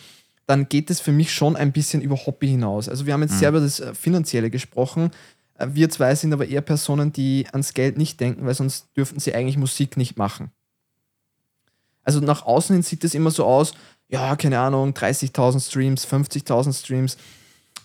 dann 0.47 0.67
geht 0.69 0.89
es 0.89 0.99
für 0.99 1.11
mich 1.11 1.33
schon 1.33 1.55
ein 1.55 1.71
bisschen 1.71 2.01
über 2.01 2.15
Hobby 2.15 2.47
hinaus. 2.47 2.89
Also 2.89 3.05
wir 3.05 3.13
haben 3.13 3.21
jetzt 3.21 3.33
mhm. 3.35 3.39
sehr 3.39 3.49
über 3.49 3.59
das 3.59 3.79
äh, 3.79 3.93
Finanzielle 3.93 4.49
gesprochen. 4.49 5.11
Äh, 5.57 5.67
wir 5.71 5.89
zwei 5.89 6.13
sind 6.15 6.33
aber 6.33 6.47
eher 6.47 6.61
Personen, 6.61 7.13
die 7.13 7.45
ans 7.51 7.73
Geld 7.73 7.97
nicht 7.97 8.19
denken, 8.19 8.45
weil 8.45 8.55
sonst 8.55 8.87
dürften 8.95 9.19
sie 9.19 9.33
eigentlich 9.33 9.57
Musik 9.57 9.97
nicht 9.97 10.17
machen. 10.17 10.51
Also 12.03 12.19
nach 12.19 12.45
außen 12.45 12.75
hin 12.75 12.83
sieht 12.83 13.03
es 13.03 13.13
immer 13.13 13.31
so 13.31 13.45
aus, 13.45 13.73
ja, 14.09 14.35
keine 14.35 14.59
Ahnung, 14.59 14.91
30.000 14.91 15.65
Streams, 15.65 16.05
50.000 16.05 16.73
Streams 16.73 17.17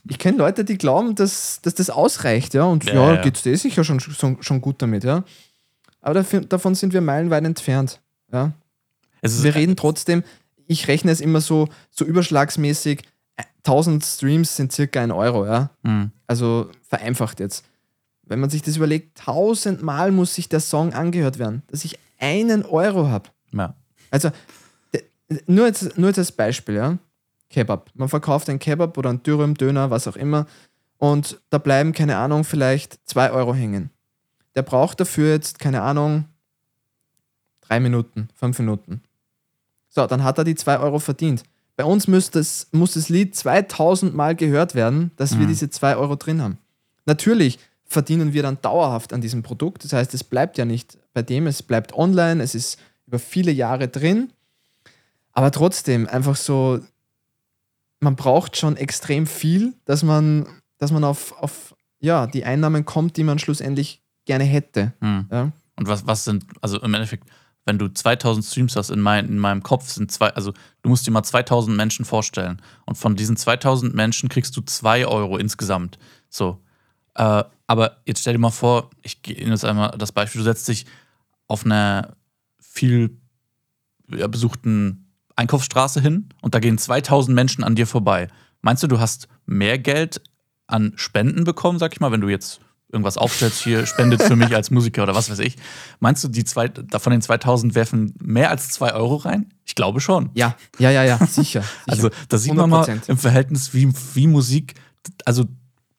ich 0.09 0.19
kenne 0.19 0.39
Leute, 0.39 0.65
die 0.65 0.79
glauben, 0.79 1.15
dass, 1.15 1.61
dass 1.63 1.75
das 1.75 1.91
ausreicht, 1.91 2.55
ja, 2.55 2.65
und 2.65 2.85
ja, 2.85 2.95
ja, 2.95 3.15
ja. 3.15 3.23
geht 3.23 3.37
es 3.37 3.43
dir 3.43 3.57
sicher 3.57 3.85
schon, 3.85 4.01
schon, 4.01 4.43
schon 4.43 4.61
gut 4.61 4.81
damit, 4.81 5.05
ja. 5.05 5.25
Aber 6.01 6.15
dafür, 6.15 6.41
davon 6.41 6.75
sind 6.75 6.93
wir 6.93 7.01
meilenweit 7.01 7.45
entfernt, 7.45 8.01
ja. 8.33 8.53
wir 9.23 9.55
reden 9.55 9.77
trotzdem, 9.77 10.23
ich 10.67 10.89
rechne 10.89 11.11
es 11.11 11.21
immer 11.21 11.41
so, 11.41 11.69
so 11.91 12.05
überschlagsmäßig, 12.05 13.03
1000 13.59 14.05
Streams 14.05 14.57
sind 14.57 14.73
circa 14.73 15.03
ein 15.03 15.11
Euro, 15.11 15.47
ja. 15.47 15.71
Mhm. 15.83 16.13
Also 16.27 16.71
vereinfacht 16.89 17.41
jetzt. 17.41 17.65
Wenn 18.23 18.41
man 18.41 18.51
sich 18.51 18.63
das 18.63 18.77
überlegt, 18.77 19.19
tausendmal 19.19 20.11
muss 20.13 20.35
sich 20.35 20.49
der 20.49 20.61
Song 20.61 20.93
angehört 20.95 21.39
werden, 21.39 21.63
dass 21.69 21.85
ich 21.85 21.99
einen 22.19 22.65
Euro 22.65 23.09
habe. 23.09 23.29
Ja. 23.53 23.75
Also, 24.11 24.31
nur 25.47 25.67
jetzt, 25.67 25.99
nur 25.99 26.09
jetzt 26.09 26.19
als 26.19 26.33
Beispiel, 26.33 26.77
ja. 26.77 26.99
Kebab. 27.51 27.91
Man 27.95 28.09
verkauft 28.09 28.49
ein 28.49 28.59
Kebab 28.59 28.97
oder 28.99 29.11
ein 29.11 29.23
Dürüm, 29.23 29.55
Döner, 29.55 29.91
was 29.91 30.09
auch 30.09 30.17
immer. 30.17 30.47
Und 30.99 31.41
da 31.51 31.59
bleiben, 31.59 31.93
keine 31.93 32.17
Ahnung, 32.17 32.45
vielleicht 32.45 32.99
2 33.09 33.31
Euro 33.31 33.55
hängen. 33.55 33.91
Der 34.55 34.63
braucht 34.63 35.01
dafür 35.01 35.31
jetzt, 35.31 35.59
keine 35.59 35.83
Ahnung, 35.83 36.25
drei 37.61 37.79
Minuten, 37.79 38.29
fünf 38.35 38.59
Minuten. 38.59 39.03
So, 39.97 40.07
dann 40.07 40.23
hat 40.23 40.37
er 40.37 40.45
die 40.45 40.55
2 40.55 40.79
Euro 40.81 40.99
verdient. 40.99 41.43
Bei 41.75 41.85
uns 41.85 42.07
muss 42.07 42.31
das, 42.31 42.69
muss 42.71 42.93
das 42.93 43.09
Lied 43.09 43.35
2000 43.35 44.15
Mal 44.15 44.37
gehört 44.37 44.75
werden, 44.75 45.11
dass 45.17 45.35
mhm. 45.35 45.41
wir 45.41 45.47
diese 45.47 45.71
2 45.71 45.97
Euro 45.97 46.17
drin 46.17 46.43
haben. 46.43 46.59
Natürlich 47.07 47.59
verdienen 47.87 48.35
wir 48.35 48.43
dann 48.43 48.61
dauerhaft 48.61 49.15
an 49.15 49.23
diesem 49.23 49.43
Produkt. 49.43 49.85
Das 49.85 49.95
heißt, 49.95 50.12
es 50.12 50.23
bleibt 50.23 50.59
ja 50.59 50.67
nicht 50.67 50.99
bei 51.15 51.23
dem, 51.23 51.47
es 51.47 51.62
bleibt 51.62 51.95
online, 51.95 52.43
es 52.43 52.55
ist 52.55 52.79
über 53.07 53.19
viele 53.19 53.53
Jahre 53.53 53.88
drin. 53.88 54.35
Aber 55.33 55.50
trotzdem, 55.50 56.07
einfach 56.07 56.37
so 56.37 56.79
man 58.00 58.17
braucht 58.17 58.59
schon 58.59 58.76
extrem 58.76 59.26
viel, 59.26 59.73
dass 59.87 60.03
man, 60.03 60.47
dass 60.76 60.93
man 60.93 61.05
auf, 61.05 61.33
auf 61.41 61.75
ja, 62.00 62.26
die 62.26 62.45
Einnahmen 62.45 62.85
kommt, 62.85 63.17
die 63.17 63.25
man 63.25 63.38
schlussendlich 63.38 64.03
gerne 64.26 64.45
hätte. 64.45 64.93
Mhm. 65.00 65.26
Ja? 65.33 65.53
Und 65.76 65.88
was, 65.88 66.07
was 66.07 66.25
sind, 66.25 66.45
also 66.61 66.79
im 66.83 66.93
Endeffekt, 66.93 67.25
wenn 67.67 67.79
du 67.79 67.89
2000 67.89 68.47
Streams 68.47 68.77
hast, 68.77 68.91
in, 68.91 69.01
mein, 69.01 69.29
in 69.29 69.39
meinem 69.39 69.63
Kopf 69.63 69.91
sind 69.91 70.11
zwei, 70.11 70.29
also 70.31 70.53
du 70.83 70.89
musst 70.89 71.07
dir 71.07 71.11
mal 71.11 71.25
2000 71.25 71.77
Menschen 71.77 72.05
vorstellen. 72.05 72.63
Und 72.87 72.97
von 72.97 73.17
diesen 73.17 73.37
2000 73.37 73.95
Menschen 73.95 74.29
kriegst 74.29 74.57
du 74.57 74.63
2 74.63 75.07
Euro 75.07 75.37
insgesamt. 75.37 75.99
So. 76.31 76.63
Äh, 77.17 77.43
aber 77.67 77.97
jetzt 78.07 78.21
stell 78.21 78.35
dir 78.35 78.39
mal 78.39 78.51
vor, 78.51 78.91
ich 79.03 79.21
gehe 79.23 79.37
jetzt 79.37 79.65
einmal 79.65 79.91
das 79.99 80.13
Beispiel, 80.13 80.39
du 80.39 80.45
setzt 80.45 80.69
dich 80.69 80.87
auf 81.49 81.65
einer 81.65 82.17
viel 82.61 83.19
besuchten 84.07 85.13
Einkaufsstraße 85.35 86.01
hin 86.01 86.29
und 86.41 86.55
da 86.55 86.61
gehen 86.61 86.79
2000 86.79 87.35
Menschen 87.35 87.65
an 87.65 87.75
dir 87.75 87.89
vorbei. 87.89 88.29
Meinst 88.63 88.85
du, 88.85 88.87
du 88.87 89.01
hast 89.01 89.27
mehr 89.45 89.79
Geld 89.79 90.23
an 90.69 90.93
Spenden 90.95 91.43
bekommen, 91.43 91.81
sag 91.81 91.93
ich 91.93 92.01
mal, 92.01 92.13
wenn 92.13 92.21
du 92.21 92.29
jetzt 92.29 92.61
irgendwas 92.97 93.17
aufstellst, 93.17 93.62
hier 93.62 93.87
spendet 93.87 94.23
für 94.23 94.37
mich 94.37 94.55
als 94.55 94.71
Musiker 94.71 95.03
oder 95.03 95.15
was 95.15 95.31
weiß 95.31 95.38
ich. 95.38 95.57
Meinst 96.00 96.25
du, 96.25 96.29
die 96.29 96.45
zwei, 96.45 96.71
von 96.99 97.12
den 97.12 97.23
2000 97.23 97.75
werfen 97.75 98.15
mehr 98.21 98.50
als 98.50 98.71
2 98.71 98.95
Euro 98.95 99.17
rein? 99.17 99.53
Ich 99.65 99.75
glaube 99.75 100.00
schon. 100.00 100.31
Ja, 100.35 100.57
ja, 100.79 100.91
ja, 100.91 101.05
ja, 101.05 101.19
sicher. 101.19 101.62
sicher. 101.62 101.65
Also 101.87 102.11
da 102.29 102.38
sieht 102.38 102.53
100%. 102.53 102.57
man 102.57 102.71
mal 102.71 103.00
im 103.07 103.19
Verhältnis, 103.19 103.75
wie, 103.75 103.93
wie 104.15 104.26
Musik, 104.26 104.75
also 105.25 105.45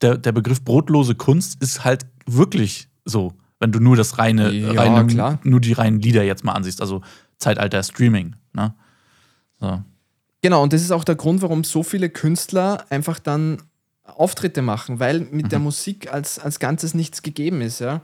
der, 0.01 0.17
der 0.17 0.31
Begriff 0.31 0.63
brotlose 0.63 1.15
Kunst 1.15 1.61
ist 1.61 1.83
halt 1.83 2.05
wirklich 2.25 2.89
so, 3.05 3.33
wenn 3.59 3.71
du 3.71 3.79
nur 3.79 3.95
das 3.95 4.17
reine, 4.17 4.51
ja, 4.51 4.71
reine 4.73 5.07
klar. 5.07 5.39
nur 5.43 5.61
die 5.61 5.73
reinen 5.73 5.99
Lieder 5.99 6.23
jetzt 6.23 6.43
mal 6.43 6.53
ansiehst, 6.53 6.81
also 6.81 7.01
Zeitalter 7.37 7.81
Streaming. 7.83 8.35
Ne? 8.53 8.73
So. 9.59 9.83
Genau, 10.41 10.63
und 10.63 10.73
das 10.73 10.81
ist 10.81 10.91
auch 10.91 11.03
der 11.03 11.15
Grund, 11.15 11.41
warum 11.41 11.63
so 11.63 11.83
viele 11.83 12.09
Künstler 12.09 12.85
einfach 12.89 13.19
dann 13.19 13.61
Auftritte 14.07 14.61
machen, 14.61 14.99
weil 14.99 15.19
mit 15.19 15.45
mhm. 15.45 15.49
der 15.49 15.59
Musik 15.59 16.11
als, 16.11 16.39
als 16.39 16.59
Ganzes 16.59 16.93
nichts 16.93 17.21
gegeben 17.21 17.61
ist. 17.61 17.79
Ja? 17.79 18.01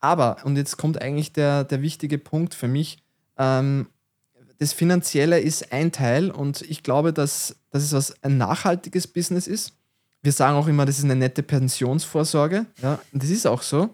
Aber, 0.00 0.36
und 0.44 0.56
jetzt 0.56 0.76
kommt 0.76 1.00
eigentlich 1.00 1.32
der, 1.32 1.64
der 1.64 1.82
wichtige 1.82 2.18
Punkt 2.18 2.54
für 2.54 2.68
mich, 2.68 2.98
ähm, 3.38 3.88
das 4.58 4.72
Finanzielle 4.72 5.40
ist 5.40 5.72
ein 5.72 5.92
Teil 5.92 6.30
und 6.30 6.62
ich 6.62 6.82
glaube, 6.82 7.12
dass, 7.12 7.56
dass 7.70 7.82
es 7.82 7.92
was 7.92 8.22
ein 8.22 8.38
nachhaltiges 8.38 9.06
Business 9.06 9.46
ist. 9.46 9.72
Wir 10.22 10.32
sagen 10.32 10.56
auch 10.56 10.68
immer, 10.68 10.86
das 10.86 10.98
ist 10.98 11.04
eine 11.04 11.16
nette 11.16 11.42
Pensionsvorsorge. 11.42 12.66
Ja? 12.80 12.98
Und 13.12 13.22
das 13.22 13.30
ist 13.30 13.46
auch 13.46 13.62
so. 13.62 13.90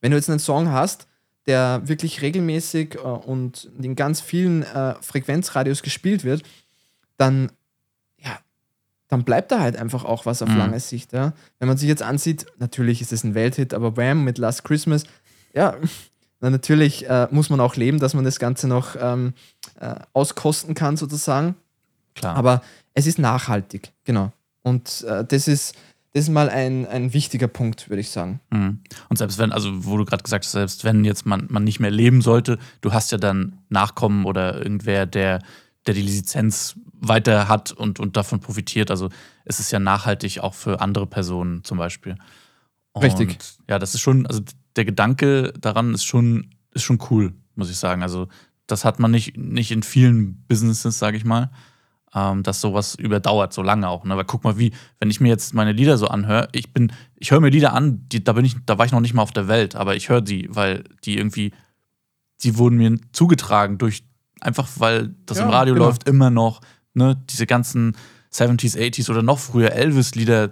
Wenn 0.00 0.10
du 0.10 0.16
jetzt 0.16 0.30
einen 0.30 0.38
Song 0.38 0.70
hast, 0.70 1.06
der 1.46 1.82
wirklich 1.84 2.22
regelmäßig 2.22 2.96
äh, 2.96 2.98
und 2.98 3.70
in 3.80 3.96
ganz 3.96 4.20
vielen 4.20 4.62
äh, 4.62 4.94
Frequenzradios 5.00 5.82
gespielt 5.82 6.24
wird, 6.24 6.42
dann, 7.16 7.50
dann 9.08 9.24
bleibt 9.24 9.52
da 9.52 9.60
halt 9.60 9.76
einfach 9.76 10.04
auch 10.04 10.26
was 10.26 10.42
auf 10.42 10.48
mhm. 10.48 10.58
lange 10.58 10.80
Sicht. 10.80 11.12
Ja? 11.12 11.32
Wenn 11.58 11.68
man 11.68 11.76
sich 11.76 11.88
jetzt 11.88 12.02
ansieht, 12.02 12.46
natürlich 12.58 13.00
ist 13.00 13.12
es 13.12 13.24
ein 13.24 13.34
Welthit, 13.34 13.74
aber 13.74 13.96
Wham 13.96 14.24
mit 14.24 14.38
Last 14.38 14.64
Christmas, 14.64 15.04
ja, 15.54 15.76
na, 16.40 16.50
natürlich 16.50 17.08
äh, 17.08 17.28
muss 17.30 17.50
man 17.50 17.60
auch 17.60 17.76
leben, 17.76 17.98
dass 17.98 18.14
man 18.14 18.24
das 18.24 18.38
Ganze 18.38 18.68
noch 18.68 18.96
ähm, 18.98 19.34
äh, 19.80 19.94
auskosten 20.12 20.74
kann, 20.74 20.96
sozusagen. 20.96 21.56
Klar. 22.14 22.36
Aber 22.36 22.62
es 22.94 23.06
ist 23.06 23.18
nachhaltig, 23.18 23.92
genau. 24.04 24.32
Und 24.62 25.04
äh, 25.08 25.24
das 25.24 25.48
ist 25.48 25.76
das 26.16 26.22
ist 26.22 26.30
mal 26.30 26.48
ein, 26.48 26.86
ein 26.86 27.12
wichtiger 27.12 27.46
Punkt, 27.46 27.90
würde 27.90 28.00
ich 28.00 28.08
sagen. 28.08 28.40
Mhm. 28.48 28.78
Und 29.10 29.18
selbst 29.18 29.36
wenn, 29.36 29.52
also 29.52 29.84
wo 29.84 29.98
du 29.98 30.06
gerade 30.06 30.22
gesagt 30.22 30.46
hast, 30.46 30.52
selbst 30.52 30.82
wenn 30.82 31.04
jetzt 31.04 31.26
man, 31.26 31.46
man 31.50 31.62
nicht 31.62 31.78
mehr 31.78 31.90
leben 31.90 32.22
sollte, 32.22 32.58
du 32.80 32.94
hast 32.94 33.12
ja 33.12 33.18
dann 33.18 33.58
Nachkommen 33.68 34.24
oder 34.24 34.56
irgendwer, 34.56 35.04
der, 35.04 35.40
der 35.86 35.94
die 35.94 36.02
Lizenz 36.02 36.76
weiter 36.92 37.48
hat 37.48 37.72
und, 37.72 38.00
und 38.00 38.16
davon 38.16 38.40
profitiert. 38.40 38.90
Also 38.90 39.10
es 39.44 39.60
ist 39.60 39.70
ja 39.70 39.78
nachhaltig 39.78 40.40
auch 40.40 40.54
für 40.54 40.80
andere 40.80 41.06
Personen 41.06 41.64
zum 41.64 41.78
Beispiel. 41.78 42.16
Und 42.92 43.04
Richtig. 43.04 43.38
Ja, 43.68 43.78
das 43.78 43.94
ist 43.94 44.00
schon, 44.00 44.26
also 44.26 44.40
der 44.74 44.84
Gedanke 44.84 45.52
daran 45.60 45.94
ist 45.94 46.04
schon, 46.04 46.54
ist 46.72 46.82
schon 46.82 46.98
cool, 47.10 47.34
muss 47.54 47.70
ich 47.70 47.76
sagen. 47.76 48.02
Also 48.02 48.28
das 48.66 48.84
hat 48.84 48.98
man 48.98 49.10
nicht, 49.10 49.36
nicht 49.36 49.70
in 49.70 49.82
vielen 49.82 50.44
Businesses, 50.48 50.98
sage 50.98 51.16
ich 51.16 51.24
mal 51.24 51.50
ähm, 52.16 52.42
dass 52.42 52.60
sowas 52.60 52.94
überdauert, 52.94 53.52
so 53.52 53.62
lange 53.62 53.88
auch. 53.88 54.04
Ne? 54.04 54.16
Weil 54.16 54.24
guck 54.24 54.42
mal, 54.42 54.58
wie, 54.58 54.72
wenn 54.98 55.10
ich 55.10 55.20
mir 55.20 55.28
jetzt 55.28 55.54
meine 55.54 55.72
Lieder 55.72 55.98
so 55.98 56.08
anhöre, 56.08 56.48
ich 56.52 56.72
bin, 56.72 56.92
ich 57.16 57.30
höre 57.30 57.40
mir 57.40 57.50
Lieder 57.50 57.74
an, 57.74 58.08
die, 58.08 58.24
da 58.24 58.32
bin 58.32 58.44
ich, 58.44 58.56
da 58.64 58.78
war 58.78 58.86
ich 58.86 58.92
noch 58.92 59.00
nicht 59.00 59.12
mal 59.12 59.22
auf 59.22 59.32
der 59.32 59.48
Welt, 59.48 59.76
aber 59.76 59.94
ich 59.96 60.08
höre 60.08 60.22
die, 60.22 60.48
weil 60.50 60.84
die 61.04 61.18
irgendwie, 61.18 61.52
die 62.42 62.56
wurden 62.56 62.78
mir 62.78 62.96
zugetragen 63.12 63.76
durch, 63.76 64.02
einfach 64.40 64.68
weil 64.76 65.14
das 65.26 65.38
ja, 65.38 65.44
im 65.44 65.50
Radio 65.50 65.74
genau. 65.74 65.86
läuft 65.86 66.08
immer 66.08 66.30
noch, 66.30 66.60
ne, 66.94 67.16
diese 67.30 67.46
ganzen 67.46 67.96
70s, 68.32 68.76
80s 68.76 69.10
oder 69.10 69.22
noch 69.22 69.38
früher 69.38 69.72
Elvis-Lieder. 69.72 70.50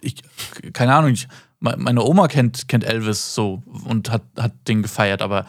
Ich, 0.00 0.16
keine 0.72 0.94
Ahnung, 0.94 1.12
ich, 1.12 1.28
meine 1.60 2.02
Oma 2.02 2.28
kennt, 2.28 2.68
kennt 2.68 2.84
Elvis 2.84 3.34
so 3.34 3.62
und 3.84 4.10
hat, 4.10 4.22
hat 4.38 4.52
den 4.68 4.82
gefeiert, 4.82 5.22
aber 5.22 5.46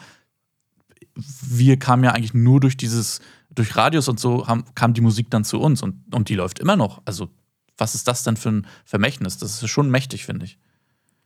wir 1.14 1.78
kamen 1.78 2.04
ja 2.04 2.12
eigentlich 2.12 2.34
nur 2.34 2.60
durch 2.60 2.76
dieses 2.76 3.20
durch 3.56 3.74
Radios 3.74 4.06
und 4.08 4.20
so 4.20 4.46
haben, 4.46 4.64
kam 4.74 4.94
die 4.94 5.00
Musik 5.00 5.30
dann 5.30 5.42
zu 5.42 5.58
uns 5.60 5.82
und, 5.82 6.14
und 6.14 6.28
die 6.28 6.34
läuft 6.34 6.58
immer 6.58 6.76
noch. 6.76 7.00
Also 7.04 7.30
was 7.76 7.94
ist 7.94 8.06
das 8.06 8.22
denn 8.22 8.36
für 8.36 8.50
ein 8.50 8.66
Vermächtnis? 8.84 9.38
Das 9.38 9.62
ist 9.62 9.68
schon 9.68 9.90
mächtig, 9.90 10.24
finde 10.24 10.44
ich. 10.44 10.58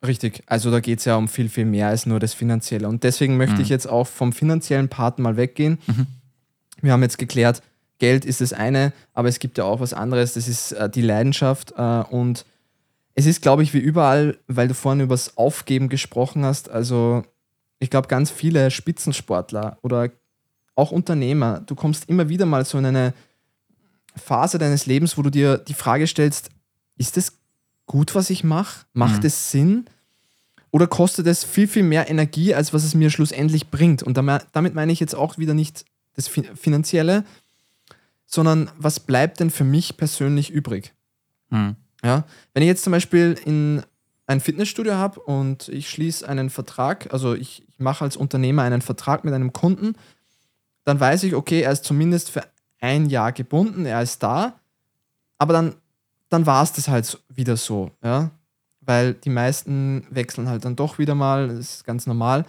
Richtig, 0.04 0.42
also 0.47 0.70
da 0.70 0.80
geht 0.80 1.00
es 1.00 1.04
ja 1.04 1.16
um 1.16 1.28
viel, 1.28 1.49
viel 1.49 1.66
mehr 1.66 1.88
als 1.88 2.06
nur 2.06 2.20
das 2.20 2.32
Finanzielle. 2.32 2.88
Und 2.88 3.04
deswegen 3.04 3.37
möchte 3.37 3.56
mhm. 3.56 3.62
ich 3.62 3.68
jetzt 3.68 3.87
auch 3.87 4.06
vom 4.06 4.32
finanziellen 4.32 4.88
Part 4.88 5.18
mal 5.18 5.37
weggehen. 5.37 5.78
Mhm. 5.87 6.06
Wir 6.82 6.92
haben 6.92 7.02
jetzt 7.02 7.18
geklärt, 7.18 7.62
Geld 7.99 8.25
ist 8.25 8.40
das 8.40 8.52
eine, 8.52 8.92
aber 9.12 9.28
es 9.28 9.38
gibt 9.38 9.58
ja 9.58 9.64
auch 9.64 9.80
was 9.80 9.92
anderes, 9.92 10.34
das 10.34 10.49
ist 10.49 10.72
äh, 10.72 10.90
die 10.90 11.02
Leidenschaft. 11.02 11.75
Äh, 11.76 12.02
und 12.10 12.44
es 13.14 13.26
ist, 13.26 13.42
glaube 13.42 13.62
ich, 13.62 13.75
wie 13.75 13.78
überall, 13.78 14.38
weil 14.49 14.68
du 14.68 14.75
vorhin 14.75 15.02
über 15.02 15.14
das 15.14 15.37
Aufgeben 15.37 15.88
gesprochen 15.88 16.44
hast. 16.44 16.70
Also, 16.70 17.22
ich 17.78 17.90
glaube, 17.90 18.08
ganz 18.08 18.30
viele 18.30 18.70
Spitzensportler 18.70 19.78
oder 19.82 20.10
auch 20.75 20.90
Unternehmer, 20.90 21.60
du 21.60 21.75
kommst 21.75 22.08
immer 22.08 22.28
wieder 22.28 22.46
mal 22.46 22.64
so 22.64 22.78
in 22.78 22.87
eine 22.87 23.12
Phase 24.16 24.58
deines 24.58 24.87
Lebens, 24.87 25.18
wo 25.18 25.22
du 25.22 25.30
dir 25.30 25.58
die 25.58 25.75
Frage 25.75 26.06
stellst: 26.06 26.50
Ist 26.96 27.16
es 27.16 27.38
gut, 27.87 28.14
was 28.14 28.30
ich 28.30 28.44
mache? 28.44 28.87
Macht 28.92 29.20
mhm. 29.20 29.26
es 29.26 29.50
Sinn? 29.50 29.84
Oder 30.70 30.87
kostet 30.87 31.26
es 31.26 31.42
viel, 31.44 31.66
viel 31.66 31.82
mehr 31.82 32.08
Energie, 32.08 32.54
als 32.54 32.72
was 32.72 32.84
es 32.84 32.94
mir 32.94 33.10
schlussendlich 33.10 33.70
bringt? 33.70 34.02
Und 34.02 34.16
damit 34.16 34.75
meine 34.75 34.92
ich 34.92 35.00
jetzt 35.00 35.16
auch 35.16 35.37
wieder 35.37 35.52
nicht 35.52 35.84
das 36.14 36.29
Finanzielle, 36.29 37.25
sondern 38.26 38.71
was 38.79 39.00
bleibt 39.00 39.40
denn 39.40 39.50
für 39.50 39.64
mich 39.64 39.97
persönlich 39.97 40.50
übrig? 40.50 40.95
Mhm. 41.50 41.76
Ja, 42.02 42.25
wenn 42.55 42.62
ich 42.62 42.69
jetzt 42.69 42.85
zum 42.85 42.93
Beispiel 42.93 43.38
in 43.45 43.83
ein 44.26 44.40
Fitnessstudio 44.40 44.95
habe 44.95 45.21
und 45.21 45.69
ich 45.69 45.90
schließe 45.90 46.26
einen 46.26 46.50
Vertrag, 46.50 47.12
also 47.12 47.35
ich, 47.35 47.67
ich 47.69 47.79
mache 47.79 48.05
als 48.05 48.17
Unternehmer 48.17 48.62
einen 48.62 48.81
Vertrag 48.81 49.25
mit 49.25 49.35
einem 49.35 49.52
Kunden, 49.52 49.95
dann 50.85 51.00
weiß 51.00 51.25
ich, 51.25 51.35
okay, 51.35 51.62
er 51.62 51.73
ist 51.73 51.85
zumindest 51.85 52.31
für 52.31 52.45
ein 52.81 53.07
Jahr 53.11 53.33
gebunden, 53.33 53.85
er 53.87 54.00
ist 54.00 54.23
da, 54.23 54.61
aber 55.37 55.52
dann, 55.52 55.75
dann 56.29 56.47
war 56.47 56.62
es 56.62 56.73
das 56.73 56.88
halt 56.88 57.19
wieder 57.29 57.57
so, 57.57 57.90
ja, 58.02 58.31
weil 58.81 59.14
die 59.14 59.31
meisten 59.31 60.07
wechseln 60.11 60.49
halt 60.49 60.64
dann 60.64 60.76
doch 60.76 60.99
wieder 60.99 61.14
mal, 61.14 61.49
das 61.49 61.59
ist 61.59 61.85
ganz 61.85 62.07
normal. 62.07 62.47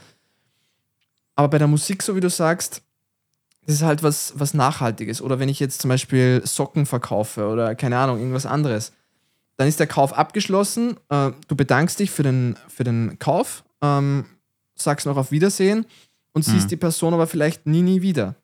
Aber 1.36 1.50
bei 1.50 1.58
der 1.58 1.68
Musik, 1.68 2.04
so 2.04 2.16
wie 2.16 2.22
du 2.22 2.30
sagst, 2.30 2.84
das 3.72 3.78
ist 3.80 3.86
halt 3.86 4.04
was, 4.04 4.34
was 4.36 4.54
Nachhaltiges. 4.54 5.22
Oder 5.22 5.40
wenn 5.40 5.48
ich 5.48 5.62
jetzt 5.62 5.82
zum 5.82 5.88
Beispiel 5.88 6.42
Socken 6.44 6.86
verkaufe 6.86 7.48
oder 7.48 7.74
keine 7.74 7.98
Ahnung, 7.98 8.18
irgendwas 8.18 8.46
anderes, 8.46 8.92
dann 9.56 9.68
ist 9.68 9.80
der 9.80 9.88
Kauf 9.88 10.12
abgeschlossen. 10.12 10.98
Äh, 11.08 11.32
du 11.48 11.56
bedankst 11.56 11.98
dich 12.00 12.12
für 12.12 12.24
den, 12.24 12.58
für 12.68 12.84
den 12.84 13.18
Kauf, 13.18 13.64
ähm, 13.82 14.26
sagst 14.76 15.06
noch 15.06 15.16
auf 15.16 15.32
Wiedersehen 15.32 15.86
und 16.34 16.44
siehst 16.44 16.66
mhm. 16.66 16.70
die 16.70 16.76
Person 16.76 17.14
aber 17.14 17.28
vielleicht 17.28 17.66
nie, 17.66 17.82
nie 17.82 18.02
wieder. 18.02 18.36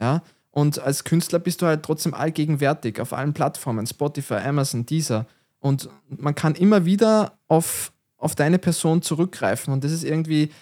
Ja. 0.00 0.22
Und 0.52 0.78
als 0.78 1.02
Künstler 1.02 1.40
bist 1.40 1.60
du 1.60 1.66
halt 1.66 1.82
trotzdem 1.82 2.14
allgegenwärtig 2.14 3.00
auf 3.00 3.12
allen 3.12 3.32
Plattformen, 3.32 3.86
Spotify, 3.88 4.34
Amazon, 4.34 4.86
Deezer. 4.86 5.26
Und 5.58 5.88
man 6.08 6.36
kann 6.36 6.54
immer 6.54 6.84
wieder 6.84 7.36
auf, 7.48 7.90
auf 8.16 8.36
deine 8.36 8.60
Person 8.60 9.02
zurückgreifen. 9.02 9.72
Und 9.72 9.82
das 9.82 9.90
ist 9.90 10.04
irgendwie, 10.04 10.52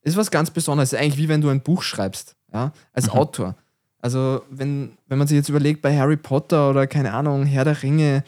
ist 0.00 0.16
was 0.16 0.30
ganz 0.30 0.50
Besonderes. 0.50 0.94
Eigentlich 0.94 1.18
wie 1.18 1.28
wenn 1.28 1.42
du 1.42 1.50
ein 1.50 1.60
Buch 1.60 1.82
schreibst 1.82 2.35
ja, 2.52 2.72
als 2.92 3.06
mhm. 3.06 3.12
Autor. 3.12 3.56
Also 4.00 4.42
wenn, 4.50 4.92
wenn 5.08 5.18
man 5.18 5.26
sich 5.26 5.36
jetzt 5.36 5.48
überlegt, 5.48 5.82
bei 5.82 5.96
Harry 5.96 6.16
Potter 6.16 6.70
oder 6.70 6.86
keine 6.86 7.12
Ahnung, 7.12 7.44
Herr 7.44 7.64
der 7.64 7.82
Ringe, 7.82 8.24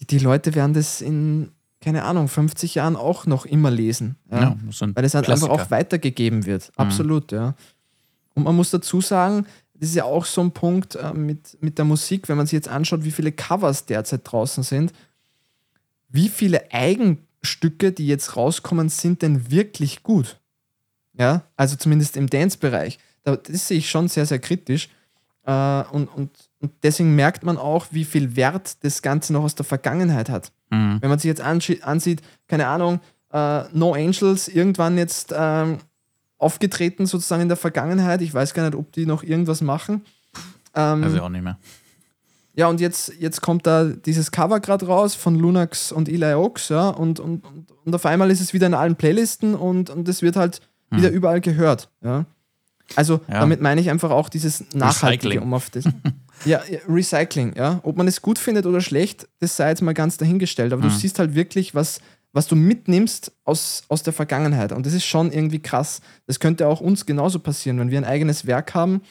die, 0.00 0.06
die 0.06 0.18
Leute 0.18 0.54
werden 0.54 0.74
das 0.74 1.00
in, 1.00 1.52
keine 1.80 2.04
Ahnung, 2.04 2.28
50 2.28 2.74
Jahren 2.74 2.96
auch 2.96 3.26
noch 3.26 3.46
immer 3.46 3.70
lesen. 3.70 4.16
Ja? 4.30 4.40
ja 4.40 4.56
weil 4.94 5.04
es 5.04 5.14
halt 5.14 5.28
einfach 5.28 5.48
auch 5.48 5.70
weitergegeben 5.70 6.46
wird. 6.46 6.68
Mhm. 6.70 6.82
Absolut, 6.82 7.32
ja. 7.32 7.54
Und 8.34 8.44
man 8.44 8.56
muss 8.56 8.70
dazu 8.70 9.00
sagen, 9.00 9.46
das 9.74 9.90
ist 9.90 9.94
ja 9.96 10.04
auch 10.04 10.24
so 10.24 10.40
ein 10.40 10.50
Punkt 10.50 10.96
äh, 10.96 11.12
mit, 11.12 11.56
mit 11.60 11.78
der 11.78 11.84
Musik, 11.84 12.28
wenn 12.28 12.36
man 12.36 12.46
sich 12.46 12.54
jetzt 12.54 12.68
anschaut, 12.68 13.04
wie 13.04 13.10
viele 13.10 13.32
Covers 13.32 13.86
derzeit 13.86 14.22
draußen 14.24 14.62
sind, 14.62 14.92
wie 16.08 16.28
viele 16.28 16.72
Eigenstücke, 16.72 17.92
die 17.92 18.06
jetzt 18.06 18.36
rauskommen, 18.36 18.88
sind 18.88 19.22
denn 19.22 19.50
wirklich 19.50 20.02
gut? 20.02 20.40
Ja, 21.18 21.42
also 21.56 21.76
zumindest 21.76 22.16
im 22.16 22.28
Dance-Bereich. 22.28 22.98
Das 23.22 23.68
sehe 23.68 23.78
ich 23.78 23.88
schon 23.88 24.08
sehr, 24.08 24.26
sehr 24.26 24.38
kritisch. 24.38 24.88
Äh, 25.46 25.82
und, 25.92 26.08
und, 26.08 26.30
und 26.60 26.72
deswegen 26.82 27.14
merkt 27.14 27.44
man 27.44 27.58
auch, 27.58 27.86
wie 27.90 28.04
viel 28.04 28.36
Wert 28.36 28.82
das 28.84 29.02
Ganze 29.02 29.32
noch 29.32 29.44
aus 29.44 29.54
der 29.54 29.64
Vergangenheit 29.64 30.28
hat. 30.28 30.52
Mhm. 30.70 30.98
Wenn 31.00 31.10
man 31.10 31.18
sich 31.18 31.28
jetzt 31.28 31.40
ansieht, 31.40 32.22
keine 32.48 32.66
Ahnung, 32.66 33.00
äh, 33.32 33.64
No 33.72 33.94
Angels 33.94 34.48
irgendwann 34.48 34.98
jetzt 34.98 35.34
ähm, 35.36 35.78
aufgetreten 36.38 37.06
sozusagen 37.06 37.42
in 37.42 37.48
der 37.48 37.56
Vergangenheit. 37.56 38.22
Ich 38.22 38.32
weiß 38.34 38.54
gar 38.54 38.64
nicht, 38.64 38.76
ob 38.76 38.92
die 38.92 39.06
noch 39.06 39.22
irgendwas 39.22 39.60
machen. 39.60 40.04
Ähm, 40.74 41.04
also 41.04 41.22
auch 41.22 41.28
nicht 41.28 41.44
mehr. 41.44 41.58
Ja, 42.56 42.68
und 42.68 42.80
jetzt, 42.80 43.12
jetzt 43.18 43.40
kommt 43.40 43.66
da 43.66 43.84
dieses 43.84 44.30
Cover 44.30 44.60
gerade 44.60 44.86
raus 44.86 45.16
von 45.16 45.34
Lunax 45.34 45.90
und 45.90 46.08
Eli 46.08 46.34
Oaks, 46.34 46.68
ja, 46.68 46.88
und, 46.88 47.18
und, 47.18 47.44
und, 47.44 47.72
und 47.84 47.94
auf 47.94 48.06
einmal 48.06 48.30
ist 48.30 48.40
es 48.40 48.52
wieder 48.54 48.68
in 48.68 48.74
allen 48.74 48.94
Playlisten 48.94 49.56
und, 49.56 49.90
und 49.90 50.08
es 50.08 50.22
wird 50.22 50.36
halt 50.36 50.60
hm. 50.94 51.02
wieder 51.02 51.10
überall 51.10 51.40
gehört. 51.40 51.88
Ja? 52.02 52.26
Also 52.96 53.20
ja. 53.28 53.40
damit 53.40 53.60
meine 53.60 53.80
ich 53.80 53.90
einfach 53.90 54.10
auch 54.10 54.28
dieses 54.28 54.64
Nachhaltige, 54.74 55.24
Recycling. 55.24 55.42
um 55.42 55.54
auf 55.54 55.70
das. 55.70 55.84
ja, 56.44 56.60
Recycling, 56.88 57.54
ja. 57.56 57.80
Ob 57.82 57.96
man 57.96 58.06
es 58.06 58.22
gut 58.22 58.38
findet 58.38 58.66
oder 58.66 58.80
schlecht, 58.80 59.28
das 59.40 59.56
sei 59.56 59.70
jetzt 59.70 59.82
mal 59.82 59.94
ganz 59.94 60.16
dahingestellt. 60.16 60.72
Aber 60.72 60.82
hm. 60.82 60.90
du 60.90 60.94
siehst 60.94 61.18
halt 61.18 61.34
wirklich, 61.34 61.74
was, 61.74 62.00
was 62.32 62.46
du 62.46 62.56
mitnimmst 62.56 63.32
aus, 63.44 63.84
aus 63.88 64.02
der 64.02 64.12
Vergangenheit. 64.12 64.72
Und 64.72 64.86
das 64.86 64.92
ist 64.92 65.04
schon 65.04 65.32
irgendwie 65.32 65.60
krass. 65.60 66.00
Das 66.26 66.40
könnte 66.40 66.68
auch 66.68 66.80
uns 66.80 67.06
genauso 67.06 67.38
passieren, 67.38 67.78
wenn 67.78 67.90
wir 67.90 67.98
ein 67.98 68.04
eigenes 68.04 68.46
Werk 68.46 68.74
haben, 68.74 69.02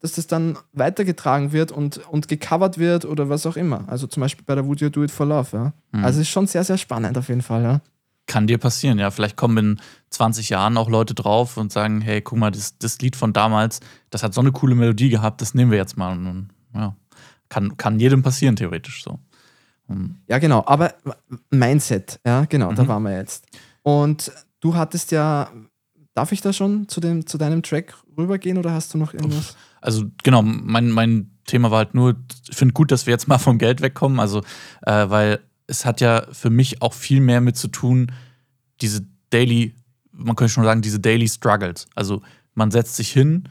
dass 0.00 0.12
das 0.12 0.26
dann 0.26 0.56
weitergetragen 0.72 1.52
wird 1.52 1.72
und, 1.72 1.98
und 2.08 2.28
gecovert 2.28 2.78
wird 2.78 3.04
oder 3.04 3.28
was 3.28 3.46
auch 3.46 3.56
immer. 3.56 3.84
Also 3.88 4.06
zum 4.06 4.20
Beispiel 4.20 4.44
bei 4.46 4.54
der 4.54 4.66
Would 4.66 4.80
You 4.80 4.90
Do 4.90 5.04
It 5.04 5.10
for 5.10 5.26
Love. 5.26 5.48
Ja. 5.52 5.72
Mhm. 5.92 6.04
Also 6.04 6.20
ist 6.20 6.28
schon 6.28 6.46
sehr, 6.46 6.64
sehr 6.64 6.78
spannend 6.78 7.18
auf 7.18 7.28
jeden 7.28 7.42
Fall. 7.42 7.62
Ja. 7.62 7.80
Kann 8.28 8.46
dir 8.46 8.58
passieren, 8.58 8.98
ja. 8.98 9.10
Vielleicht 9.10 9.36
kommen 9.36 9.56
in 9.56 9.80
20 10.10 10.50
Jahren 10.50 10.76
auch 10.76 10.88
Leute 10.88 11.14
drauf 11.14 11.56
und 11.56 11.72
sagen, 11.72 12.02
hey, 12.02 12.20
guck 12.20 12.38
mal, 12.38 12.50
das, 12.50 12.78
das 12.78 13.00
Lied 13.00 13.16
von 13.16 13.32
damals, 13.32 13.80
das 14.10 14.22
hat 14.22 14.34
so 14.34 14.40
eine 14.40 14.52
coole 14.52 14.74
Melodie 14.74 15.08
gehabt, 15.08 15.40
das 15.40 15.54
nehmen 15.54 15.70
wir 15.70 15.78
jetzt 15.78 15.96
mal. 15.96 16.12
Und, 16.12 16.50
ja, 16.74 16.94
kann, 17.48 17.76
kann 17.78 17.98
jedem 17.98 18.22
passieren, 18.22 18.54
theoretisch 18.54 19.02
so. 19.02 19.18
Und 19.88 20.20
ja, 20.28 20.38
genau. 20.38 20.62
Aber 20.66 20.94
Mindset, 21.50 22.20
ja, 22.24 22.44
genau, 22.44 22.70
mhm. 22.70 22.76
da 22.76 22.86
waren 22.86 23.02
wir 23.02 23.16
jetzt. 23.16 23.46
Und 23.82 24.30
du 24.60 24.74
hattest 24.74 25.10
ja, 25.10 25.50
darf 26.14 26.30
ich 26.30 26.42
da 26.42 26.52
schon 26.52 26.86
zu, 26.88 27.00
dem, 27.00 27.26
zu 27.26 27.38
deinem 27.38 27.62
Track 27.62 27.94
rübergehen 28.16 28.58
oder 28.58 28.72
hast 28.72 28.92
du 28.92 28.98
noch 28.98 29.14
irgendwas? 29.14 29.56
Also, 29.80 30.04
genau, 30.22 30.42
mein, 30.42 30.90
mein 30.90 31.30
Thema 31.46 31.70
war 31.70 31.78
halt 31.78 31.94
nur, 31.94 32.16
ich 32.48 32.56
finde 32.56 32.74
gut, 32.74 32.92
dass 32.92 33.06
wir 33.06 33.12
jetzt 33.12 33.28
mal 33.28 33.38
vom 33.38 33.58
Geld 33.58 33.80
wegkommen. 33.80 34.20
Also, 34.20 34.42
äh, 34.82 35.08
weil 35.08 35.40
es 35.68 35.84
hat 35.84 36.00
ja 36.00 36.26
für 36.32 36.50
mich 36.50 36.82
auch 36.82 36.94
viel 36.94 37.20
mehr 37.20 37.40
mit 37.40 37.56
zu 37.56 37.68
tun, 37.68 38.10
diese 38.80 39.06
Daily, 39.30 39.74
man 40.10 40.34
könnte 40.34 40.52
schon 40.52 40.64
sagen, 40.64 40.82
diese 40.82 40.98
Daily 40.98 41.28
Struggles. 41.28 41.86
Also 41.94 42.22
man 42.54 42.70
setzt 42.70 42.96
sich 42.96 43.12
hin 43.12 43.48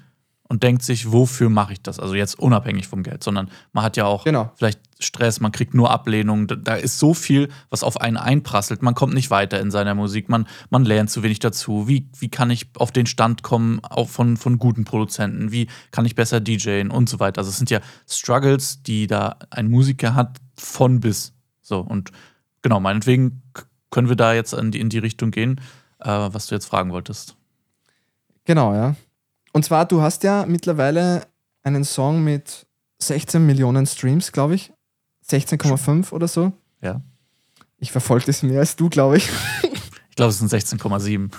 und 0.49 0.63
denkt 0.63 0.81
sich, 0.81 1.11
wofür 1.11 1.49
mache 1.49 1.73
ich 1.73 1.81
das? 1.81 1.99
Also 1.99 2.15
jetzt 2.15 2.39
unabhängig 2.39 2.87
vom 2.87 3.03
Geld, 3.03 3.23
sondern 3.23 3.49
man 3.73 3.83
hat 3.83 3.97
ja 3.97 4.05
auch 4.05 4.23
genau. 4.23 4.51
vielleicht 4.55 4.79
Stress, 4.99 5.39
man 5.39 5.51
kriegt 5.51 5.73
nur 5.73 5.91
Ablehnung. 5.91 6.47
Da 6.47 6.75
ist 6.75 6.97
so 6.97 7.13
viel, 7.13 7.49
was 7.69 7.83
auf 7.83 8.01
einen 8.01 8.17
einprasselt. 8.17 8.81
Man 8.81 8.95
kommt 8.95 9.13
nicht 9.13 9.29
weiter 9.29 9.59
in 9.59 9.69
seiner 9.69 9.93
Musik, 9.93 10.29
man, 10.29 10.47
man 10.69 10.85
lernt 10.85 11.11
zu 11.11 11.21
wenig 11.21 11.39
dazu. 11.39 11.87
Wie, 11.87 12.09
wie 12.17 12.29
kann 12.29 12.49
ich 12.49 12.67
auf 12.77 12.91
den 12.91 13.05
Stand 13.05 13.43
kommen, 13.43 13.79
auch 13.83 14.09
von, 14.09 14.37
von 14.37 14.57
guten 14.57 14.85
Produzenten? 14.85 15.51
Wie 15.51 15.67
kann 15.91 16.05
ich 16.05 16.15
besser 16.15 16.39
DJen 16.39 16.89
und 16.89 17.09
so 17.09 17.19
weiter? 17.19 17.39
Also 17.39 17.49
es 17.49 17.57
sind 17.57 17.69
ja 17.69 17.79
Struggles, 18.09 18.81
die 18.81 19.05
da 19.05 19.35
ein 19.51 19.69
Musiker 19.69 20.15
hat, 20.15 20.37
von 20.55 20.99
bis. 20.99 21.36
So, 21.67 21.81
und 21.81 22.13
genau, 22.61 22.79
meinetwegen 22.79 23.41
können 23.91 24.07
wir 24.07 24.15
da 24.15 24.33
jetzt 24.33 24.53
in 24.53 24.71
die, 24.71 24.79
in 24.79 24.87
die 24.87 24.99
Richtung 24.99 25.31
gehen, 25.31 25.59
äh, 25.99 26.07
was 26.07 26.47
du 26.47 26.55
jetzt 26.55 26.65
fragen 26.65 26.91
wolltest. 26.93 27.35
Genau, 28.45 28.73
ja. 28.73 28.95
Und 29.51 29.65
zwar, 29.65 29.85
du 29.85 30.01
hast 30.01 30.23
ja 30.23 30.45
mittlerweile 30.45 31.27
einen 31.63 31.83
Song 31.83 32.23
mit 32.23 32.65
16 32.99 33.45
Millionen 33.45 33.85
Streams, 33.85 34.31
glaube 34.31 34.55
ich. 34.55 34.71
16,5 35.29 36.13
oder 36.13 36.29
so. 36.29 36.53
Ja. 36.81 37.01
Ich 37.79 37.91
verfolge 37.91 38.27
das 38.27 38.43
mehr 38.43 38.61
als 38.61 38.77
du, 38.77 38.87
glaube 38.87 39.17
ich. 39.17 39.29
ich 40.09 40.15
glaube, 40.15 40.29
es 40.29 40.39
sind 40.39 40.49
16,7. 40.49 41.29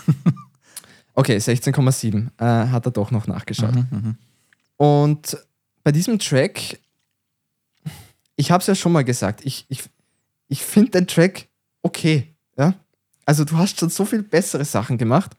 okay, 1.14 1.38
16,7. 1.38 2.26
Äh, 2.36 2.68
hat 2.68 2.84
er 2.84 2.92
doch 2.92 3.10
noch 3.10 3.26
nachgeschaut. 3.26 3.74
Mhm, 3.74 3.88
mh. 3.90 4.14
Und 4.76 5.38
bei 5.82 5.90
diesem 5.90 6.18
Track, 6.18 6.78
ich 8.36 8.50
habe 8.50 8.60
es 8.60 8.66
ja 8.66 8.74
schon 8.74 8.92
mal 8.92 9.04
gesagt, 9.04 9.40
ich, 9.46 9.64
ich, 9.70 9.84
ich 10.48 10.62
finde 10.62 10.92
den 10.92 11.06
Track 11.06 11.48
okay. 11.82 12.34
Ja? 12.56 12.74
Also 13.24 13.44
du 13.44 13.56
hast 13.56 13.78
schon 13.78 13.90
so 13.90 14.04
viel 14.04 14.22
bessere 14.22 14.64
Sachen 14.64 14.98
gemacht. 14.98 15.32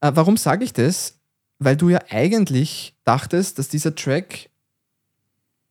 Äh, 0.00 0.12
warum 0.14 0.36
sage 0.36 0.64
ich 0.64 0.72
das? 0.72 1.18
Weil 1.58 1.76
du 1.76 1.88
ja 1.88 2.00
eigentlich 2.10 2.94
dachtest, 3.04 3.58
dass 3.58 3.68
dieser 3.68 3.94
Track 3.94 4.50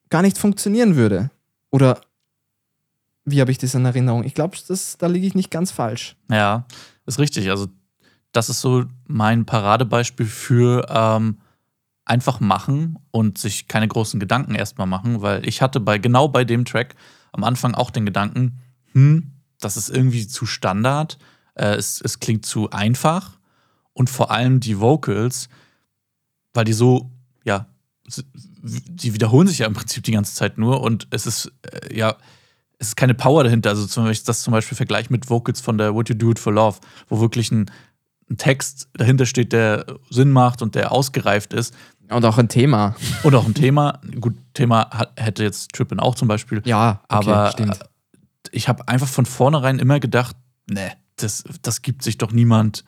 gar 0.09 0.21
nicht 0.21 0.37
funktionieren 0.37 0.95
würde. 0.95 1.29
Oder 1.69 2.01
wie 3.25 3.41
habe 3.41 3.51
ich 3.51 3.57
das 3.57 3.75
in 3.75 3.85
Erinnerung? 3.85 4.23
Ich 4.23 4.33
glaube, 4.33 4.57
da 4.97 5.07
liege 5.07 5.27
ich 5.27 5.35
nicht 5.35 5.51
ganz 5.51 5.71
falsch. 5.71 6.15
Ja, 6.29 6.65
ist 7.05 7.19
richtig. 7.19 7.49
Also 7.49 7.67
das 8.31 8.49
ist 8.49 8.61
so 8.61 8.85
mein 9.07 9.45
Paradebeispiel 9.45 10.25
für, 10.25 10.85
ähm, 10.89 11.37
einfach 12.05 12.39
machen 12.39 12.99
und 13.11 13.37
sich 13.37 13.67
keine 13.67 13.87
großen 13.87 14.19
Gedanken 14.19 14.55
erstmal 14.55 14.87
machen, 14.87 15.21
weil 15.21 15.47
ich 15.47 15.61
hatte 15.61 15.79
bei 15.79 15.97
genau 15.97 16.27
bei 16.27 16.43
dem 16.43 16.65
Track 16.65 16.95
am 17.33 17.43
Anfang 17.43 17.75
auch 17.75 17.91
den 17.91 18.05
Gedanken, 18.05 18.59
hm, 18.93 19.31
das 19.59 19.77
ist 19.77 19.89
irgendwie 19.89 20.27
zu 20.27 20.45
Standard, 20.45 21.17
äh, 21.55 21.75
es, 21.75 22.01
es 22.01 22.19
klingt 22.19 22.45
zu 22.45 22.69
einfach 22.69 23.39
und 23.93 24.09
vor 24.09 24.31
allem 24.31 24.59
die 24.59 24.79
Vocals, 24.79 25.49
weil 26.53 26.65
die 26.65 26.73
so, 26.73 27.11
ja, 27.43 27.67
die 28.63 29.13
wiederholen 29.13 29.47
sich 29.47 29.59
ja 29.59 29.67
im 29.67 29.73
Prinzip 29.73 30.03
die 30.03 30.11
ganze 30.11 30.35
Zeit 30.35 30.57
nur 30.57 30.81
und 30.81 31.07
es 31.11 31.25
ist, 31.25 31.51
äh, 31.63 31.95
ja, 31.95 32.15
es 32.79 32.89
ist 32.89 32.95
keine 32.95 33.13
Power 33.13 33.43
dahinter. 33.43 33.69
Also, 33.69 33.85
zum 33.87 34.03
Beispiel, 34.03 34.25
das 34.25 34.41
zum 34.41 34.51
Beispiel 34.51 34.75
Vergleich 34.75 35.09
mit 35.09 35.29
Vocals 35.29 35.61
von 35.61 35.77
der 35.77 35.93
Would 35.93 36.09
You 36.09 36.15
Do 36.15 36.31
It 36.31 36.39
for 36.39 36.53
Love, 36.53 36.79
wo 37.07 37.19
wirklich 37.19 37.51
ein, 37.51 37.71
ein 38.29 38.37
Text 38.37 38.89
dahinter 38.93 39.25
steht, 39.25 39.53
der 39.53 39.85
Sinn 40.09 40.31
macht 40.31 40.61
und 40.61 40.75
der 40.75 40.91
ausgereift 40.91 41.53
ist. 41.53 41.73
Und 42.13 42.25
auch 42.25 42.37
ein 42.37 42.49
Thema. 42.49 42.95
Und 43.23 43.35
auch 43.35 43.45
ein 43.45 43.53
Thema. 43.53 43.99
Gut, 44.19 44.35
Thema 44.53 44.89
hätte 45.15 45.43
jetzt 45.43 45.73
Trippin 45.73 45.99
auch 45.99 46.15
zum 46.15 46.27
Beispiel. 46.27 46.61
Ja, 46.65 47.01
okay, 47.09 47.29
aber 47.29 47.51
stimmt. 47.51 47.81
Äh, 47.81 47.85
ich 48.51 48.67
habe 48.67 48.87
einfach 48.87 49.07
von 49.07 49.25
vornherein 49.25 49.79
immer 49.79 49.99
gedacht, 49.99 50.35
ne, 50.69 50.91
das, 51.17 51.43
das 51.61 51.81
gibt 51.81 52.03
sich 52.03 52.17
doch 52.17 52.31
niemand 52.31 52.83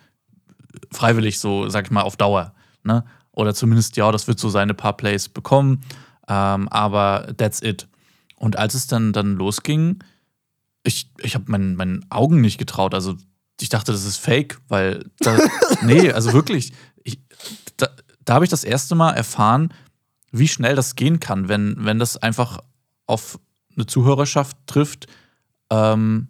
freiwillig 0.92 1.40
so, 1.40 1.70
sag 1.70 1.86
ich 1.86 1.92
mal, 1.92 2.02
auf 2.02 2.18
Dauer. 2.18 2.54
Ne? 2.84 3.04
Oder 3.32 3.54
zumindest, 3.54 3.98
ja, 3.98 4.12
das 4.12 4.28
wird 4.28 4.40
so 4.40 4.50
seine 4.50 4.74
paar 4.74 4.96
Plays 4.96 5.30
bekommen. 5.30 5.82
Ähm, 6.28 6.68
aber 6.70 7.34
that's 7.38 7.62
it. 7.62 7.88
Und 8.38 8.58
als 8.58 8.74
es 8.74 8.88
dann, 8.88 9.14
dann 9.14 9.36
losging, 9.36 10.04
ich, 10.84 11.12
ich 11.20 11.36
habe 11.36 11.52
meinen, 11.52 11.76
meinen 11.76 12.06
Augen 12.10 12.42
nicht 12.42 12.58
getraut. 12.58 12.94
Also 12.94 13.16
ich 13.60 13.70
dachte, 13.70 13.92
das 13.92 14.06
ist 14.06 14.18
fake, 14.18 14.60
weil 14.68 15.06
da, 15.20 15.38
nee, 15.82 16.12
also 16.12 16.34
wirklich, 16.34 16.74
ich, 17.04 17.20
da, 17.78 17.90
da 18.26 18.36
habe 18.36 18.46
ich 18.46 18.52
das 18.52 18.64
erste 18.64 18.96
Mal 18.96 19.12
erfahren, 19.12 19.74
wie 20.32 20.48
schnell 20.48 20.76
das 20.76 20.96
gehen 20.96 21.20
kann, 21.20 21.48
wenn, 21.48 21.78
wenn 21.80 22.00
das 22.00 22.18
einfach 22.18 22.60
auf 23.06 23.40
eine 23.76 23.86
Zuhörerschaft 23.86 24.58
trifft, 24.68 25.08
ähm, 25.70 26.28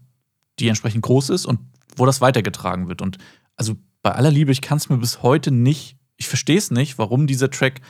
die 0.60 0.68
entsprechend 0.68 1.04
groß 1.04 1.30
ist 1.30 1.46
und 1.46 1.60
wo 1.96 2.06
das 2.06 2.22
weitergetragen 2.22 2.88
wird. 2.88 3.02
Und 3.02 3.18
also 3.56 3.76
bei 4.02 4.12
aller 4.12 4.32
Liebe, 4.32 4.52
ich 4.52 4.62
kann 4.62 4.78
es 4.78 4.90
mir 4.90 4.98
bis 4.98 5.24
heute 5.24 5.52
nicht, 5.52 5.98
ich 6.18 6.28
verstehe 6.28 6.58
es 6.58 6.72
nicht, 6.72 6.98
warum 6.98 7.28
dieser 7.28 7.50
Track 7.50 7.82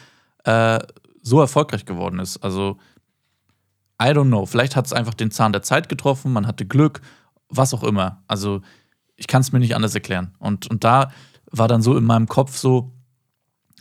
äh, 0.46 0.80
so 1.22 1.42
erfolgreich 1.42 1.86
geworden 1.86 2.20
ist. 2.20 2.38
Also, 2.38 2.78
I 4.02 4.08
don't 4.08 4.28
know. 4.28 4.46
Vielleicht 4.46 4.76
hat 4.76 4.86
es 4.86 4.94
einfach 4.94 5.14
den 5.14 5.32
Zahn 5.32 5.52
der 5.52 5.64
Zeit 5.64 5.90
getroffen, 5.90 6.32
man 6.32 6.48
hatte 6.48 6.66
Glück, 6.66 7.02
was 7.50 7.74
auch 7.74 7.84
immer. 7.84 8.24
Also, 8.28 8.62
ich 9.16 9.28
kann 9.28 9.42
es 9.42 9.52
mir 9.52 9.60
nicht 9.60 9.76
anders 9.76 9.96
erklären. 9.96 10.36
Und, 10.40 10.68
und 10.70 10.84
da 10.84 11.12
war 11.52 11.68
dann 11.68 11.82
so 11.82 11.98
in 11.98 12.04
meinem 12.04 12.28
Kopf 12.28 12.58
so, 12.58 12.95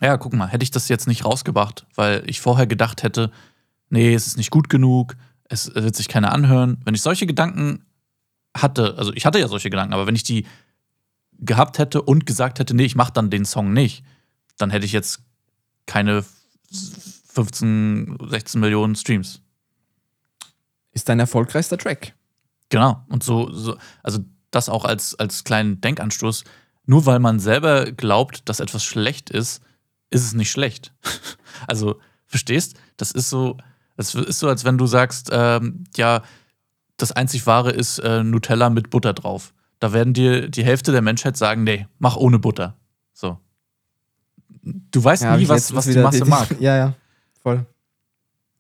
ja, 0.01 0.17
guck 0.17 0.33
mal, 0.33 0.49
hätte 0.49 0.65
ich 0.65 0.71
das 0.71 0.89
jetzt 0.89 1.07
nicht 1.07 1.25
rausgebracht, 1.25 1.87
weil 1.95 2.23
ich 2.29 2.41
vorher 2.41 2.67
gedacht 2.67 3.03
hätte, 3.03 3.31
nee, 3.91 4.15
es 4.15 4.27
ist 4.27 4.37
nicht 4.37 4.51
gut 4.51 4.69
genug, 4.69 5.17
es 5.45 5.75
wird 5.75 5.95
sich 5.95 6.09
keiner 6.09 6.33
anhören. 6.33 6.79
Wenn 6.85 6.95
ich 6.95 7.03
solche 7.03 7.27
Gedanken 7.27 7.85
hatte, 8.57 8.97
also 8.99 9.13
ich 9.13 9.27
hatte 9.27 9.39
ja 9.39 9.49
solche 9.49 9.71
Gedanken, 9.71 9.95
aber 9.95 10.07
wenn 10.07 10.17
ich 10.17 10.23
die 10.23 10.47
gehabt 11.39 11.79
hätte 11.79 12.03
und 12.03 12.27
gesagt 12.27 12.59
hätte, 12.59 12.75
nee, 12.75 12.85
ich 12.85 12.97
mach 12.97 13.11
dann 13.11 13.31
den 13.31 13.45
Song 13.45 13.73
nicht, 13.73 14.05
dann 14.59 14.71
hätte 14.71 14.87
ich 14.87 14.93
jetzt 14.93 15.23
keine 15.87 16.25
15, 17.29 18.19
16 18.29 18.61
Millionen 18.61 18.95
Streams. 18.95 19.41
Ist 20.93 21.09
dein 21.09 21.21
erfolgreichster 21.21 21.77
Track. 21.77 22.15
Genau. 22.69 23.05
Und 23.09 23.25
so, 23.25 23.53
so 23.53 23.77
also 24.03 24.21
das 24.51 24.69
auch 24.69 24.85
als, 24.85 25.15
als 25.17 25.45
kleinen 25.45 25.81
Denkanstoß. 25.81 26.45
Nur 26.87 27.07
weil 27.07 27.19
man 27.19 27.41
selber 27.41 27.91
glaubt, 27.91 28.49
dass 28.49 28.61
etwas 28.61 28.85
schlecht 28.85 29.31
ist, 29.31 29.63
ist 30.11 30.25
es 30.25 30.35
nicht 30.35 30.51
schlecht. 30.51 30.93
also, 31.67 32.01
verstehst? 32.27 32.77
Das 32.97 33.11
ist 33.11 33.31
so, 33.31 33.57
das 33.97 34.15
ist 34.15 34.39
so, 34.39 34.49
als 34.49 34.65
wenn 34.65 34.79
du 34.79 34.87
sagst, 34.87 35.31
ähm, 35.33 35.85
ja, 35.97 36.23
das 36.97 37.13
einzig 37.13 37.47
Wahre 37.47 37.71
ist 37.71 37.99
äh, 37.99 38.23
Nutella 38.23 38.71
mit 38.71 38.91
Butter 38.91 39.13
drauf. 39.13 39.53
Da 39.81 39.93
werden 39.93 40.15
dir 40.15 40.49
die 40.49 40.65
Hälfte 40.65 40.93
der 40.93 41.03
Menschheit 41.03 41.37
sagen, 41.37 41.65
nee, 41.65 41.87
mach 41.99 42.17
ohne 42.17 42.39
Butter. 42.39 42.77
So. 43.13 43.39
Du 44.63 45.03
weißt 45.03 45.25
ja, 45.25 45.37
nie, 45.37 45.49
was, 45.49 45.75
was 45.75 45.87
die 45.87 45.99
Masse 45.99 46.19
die, 46.19 46.25
die, 46.25 46.31
mag. 46.31 46.49
Ja, 46.61 46.77
ja, 46.77 46.95
voll. 47.43 47.67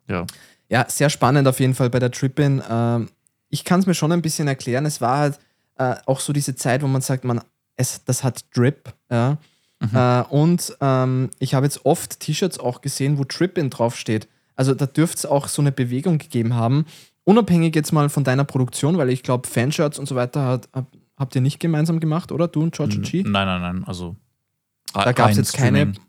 Ja. 0.08 0.26
Ja, 0.68 0.86
sehr 0.88 1.10
spannend 1.10 1.46
auf 1.46 1.60
jeden 1.60 1.74
Fall 1.74 1.90
bei 1.90 1.98
der 1.98 2.10
Trippin. 2.10 2.62
Ähm, 2.68 3.08
ich 3.48 3.64
kann 3.64 3.80
es 3.80 3.86
mir 3.86 3.94
schon 3.94 4.12
ein 4.12 4.22
bisschen 4.22 4.48
erklären. 4.48 4.86
Es 4.86 5.00
war 5.00 5.18
halt 5.18 5.38
äh, 5.76 5.94
auch 6.06 6.20
so 6.20 6.32
diese 6.32 6.56
Zeit, 6.56 6.82
wo 6.82 6.88
man 6.88 7.00
sagt, 7.00 7.24
man, 7.24 7.40
es, 7.76 8.04
das 8.04 8.24
hat 8.24 8.44
Drip. 8.54 8.92
Ja? 9.10 9.38
Mhm. 9.90 9.96
Äh, 9.96 10.22
und 10.30 10.76
ähm, 10.80 11.30
ich 11.38 11.54
habe 11.54 11.66
jetzt 11.66 11.84
oft 11.84 12.20
T-Shirts 12.20 12.58
auch 12.58 12.80
gesehen, 12.80 13.18
wo 13.18 13.24
Trippin 13.24 13.70
draufsteht. 13.70 14.28
Also 14.56 14.74
da 14.74 14.86
dürfte 14.86 15.18
es 15.18 15.26
auch 15.26 15.48
so 15.48 15.62
eine 15.62 15.72
Bewegung 15.72 16.18
gegeben 16.18 16.54
haben. 16.54 16.86
Unabhängig 17.24 17.74
jetzt 17.74 17.92
mal 17.92 18.08
von 18.08 18.24
deiner 18.24 18.44
Produktion, 18.44 18.98
weil 18.98 19.10
ich 19.10 19.22
glaube, 19.22 19.48
Fanshirts 19.48 19.98
und 19.98 20.06
so 20.06 20.14
weiter 20.14 20.44
hat, 20.44 20.68
habt 21.16 21.34
ihr 21.34 21.40
nicht 21.40 21.58
gemeinsam 21.58 22.00
gemacht, 22.00 22.32
oder? 22.32 22.48
Du 22.48 22.62
und 22.62 22.74
George 22.74 22.98
G? 23.00 23.22
Nein, 23.22 23.46
nein, 23.46 23.60
nein. 23.60 23.84
Also 23.86 24.16
da 24.92 25.12
gab 25.12 25.30
es 25.30 25.38
jetzt 25.38 25.54
Streaming. 25.54 25.94
keine 25.94 26.04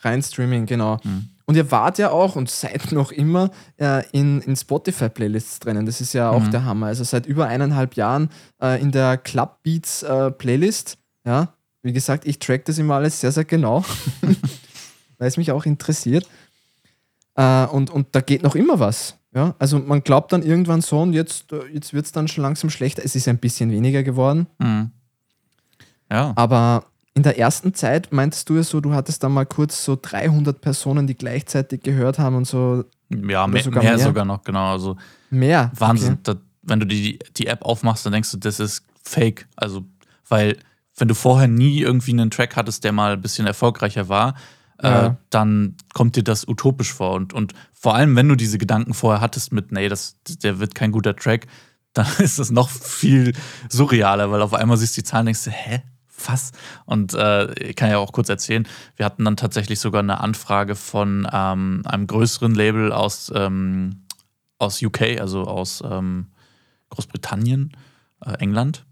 rein 0.00 0.22
Streaming, 0.22 0.66
genau. 0.66 0.98
Mhm. 1.02 1.28
Und 1.46 1.56
ihr 1.56 1.70
wart 1.70 1.98
ja 1.98 2.10
auch 2.10 2.36
und 2.36 2.50
seid 2.50 2.92
noch 2.92 3.12
immer 3.12 3.50
äh, 3.76 4.02
in, 4.12 4.40
in 4.40 4.56
Spotify-Playlists 4.56 5.60
drinnen. 5.60 5.86
Das 5.86 6.00
ist 6.00 6.14
ja 6.14 6.30
auch 6.30 6.42
mhm. 6.42 6.50
der 6.50 6.64
Hammer. 6.64 6.86
Also 6.86 7.04
seit 7.04 7.26
über 7.26 7.46
eineinhalb 7.46 7.94
Jahren 7.94 8.30
äh, 8.62 8.80
in 8.80 8.92
der 8.92 9.18
Club 9.18 9.62
Beats 9.62 10.02
äh, 10.02 10.30
Playlist. 10.30 10.98
Ja, 11.26 11.54
wie 11.84 11.92
gesagt, 11.92 12.26
ich 12.26 12.38
track 12.38 12.64
das 12.64 12.78
immer 12.78 12.94
alles 12.94 13.20
sehr, 13.20 13.30
sehr 13.30 13.44
genau, 13.44 13.84
weil 15.18 15.28
es 15.28 15.36
mich 15.36 15.52
auch 15.52 15.66
interessiert. 15.66 16.26
Äh, 17.36 17.66
und, 17.66 17.90
und 17.90 18.08
da 18.12 18.20
geht 18.20 18.42
noch 18.42 18.54
immer 18.54 18.80
was. 18.80 19.18
Ja, 19.34 19.54
also 19.58 19.80
man 19.80 20.02
glaubt 20.02 20.32
dann 20.32 20.42
irgendwann 20.42 20.80
so 20.80 21.00
und 21.00 21.12
jetzt, 21.12 21.52
äh, 21.52 21.66
jetzt 21.72 21.92
wird 21.92 22.06
es 22.06 22.12
dann 22.12 22.28
schon 22.28 22.42
langsam 22.42 22.70
schlechter. 22.70 23.02
Es 23.04 23.16
ist 23.16 23.28
ein 23.28 23.38
bisschen 23.38 23.70
weniger 23.70 24.02
geworden. 24.02 24.46
Mhm. 24.58 24.92
Ja. 26.10 26.32
Aber 26.36 26.84
in 27.14 27.22
der 27.22 27.38
ersten 27.38 27.74
Zeit 27.74 28.12
meintest 28.12 28.48
du 28.48 28.56
ja 28.56 28.62
so, 28.62 28.80
du 28.80 28.94
hattest 28.94 29.22
da 29.22 29.28
mal 29.28 29.44
kurz 29.44 29.84
so 29.84 29.98
300 30.00 30.60
Personen, 30.60 31.06
die 31.06 31.16
gleichzeitig 31.16 31.82
gehört 31.82 32.18
haben 32.18 32.36
und 32.36 32.46
so. 32.46 32.84
Ja, 33.10 33.46
mehr 33.46 33.62
sogar, 33.62 33.82
mehr, 33.82 33.98
sogar 33.98 34.24
noch, 34.24 34.42
genau. 34.42 34.72
Also 34.72 34.96
mehr. 35.30 35.70
Wahnsinn. 35.76 36.14
Okay. 36.14 36.20
Da, 36.22 36.36
wenn 36.62 36.80
du 36.80 36.86
die, 36.86 37.18
die 37.36 37.46
App 37.48 37.62
aufmachst, 37.62 38.06
dann 38.06 38.12
denkst 38.12 38.30
du, 38.30 38.38
das 38.38 38.58
ist 38.58 38.84
fake. 39.02 39.46
Also, 39.56 39.84
weil, 40.28 40.56
wenn 40.96 41.08
du 41.08 41.14
vorher 41.14 41.48
nie 41.48 41.80
irgendwie 41.80 42.12
einen 42.12 42.30
Track 42.30 42.56
hattest, 42.56 42.84
der 42.84 42.92
mal 42.92 43.14
ein 43.14 43.20
bisschen 43.20 43.46
erfolgreicher 43.46 44.08
war, 44.08 44.34
äh, 44.78 44.88
ja. 44.88 45.06
äh, 45.06 45.14
dann 45.30 45.76
kommt 45.92 46.16
dir 46.16 46.24
das 46.24 46.46
utopisch 46.46 46.92
vor. 46.92 47.12
Und, 47.12 47.32
und 47.32 47.52
vor 47.72 47.94
allem, 47.94 48.16
wenn 48.16 48.28
du 48.28 48.36
diese 48.36 48.58
Gedanken 48.58 48.94
vorher 48.94 49.20
hattest 49.20 49.52
mit, 49.52 49.72
nee, 49.72 49.88
das, 49.88 50.16
der 50.42 50.60
wird 50.60 50.74
kein 50.74 50.92
guter 50.92 51.16
Track, 51.16 51.46
dann 51.94 52.06
ist 52.18 52.40
das 52.40 52.50
noch 52.50 52.70
viel 52.70 53.34
surrealer, 53.68 54.30
weil 54.32 54.42
auf 54.42 54.52
einmal 54.52 54.76
siehst 54.76 54.96
du 54.96 55.00
die 55.00 55.04
Zahlen 55.04 55.28
und 55.28 55.34
denkst, 55.34 55.46
hä? 55.46 55.82
was? 56.28 56.52
Und 56.86 57.14
äh, 57.14 57.52
ich 57.54 57.76
kann 57.76 57.90
ja 57.90 57.98
auch 57.98 58.12
kurz 58.12 58.28
erzählen, 58.28 58.66
wir 58.96 59.06
hatten 59.06 59.24
dann 59.24 59.36
tatsächlich 59.36 59.80
sogar 59.80 60.00
eine 60.00 60.20
Anfrage 60.20 60.74
von 60.74 61.28
ähm, 61.30 61.82
einem 61.84 62.06
größeren 62.06 62.54
Label 62.54 62.92
aus, 62.92 63.32
ähm, 63.34 64.04
aus 64.58 64.82
UK, 64.82 65.20
also 65.20 65.44
aus 65.44 65.82
ähm, 65.88 66.28
Großbritannien, 66.90 67.76
äh, 68.24 68.34
England. 68.38 68.84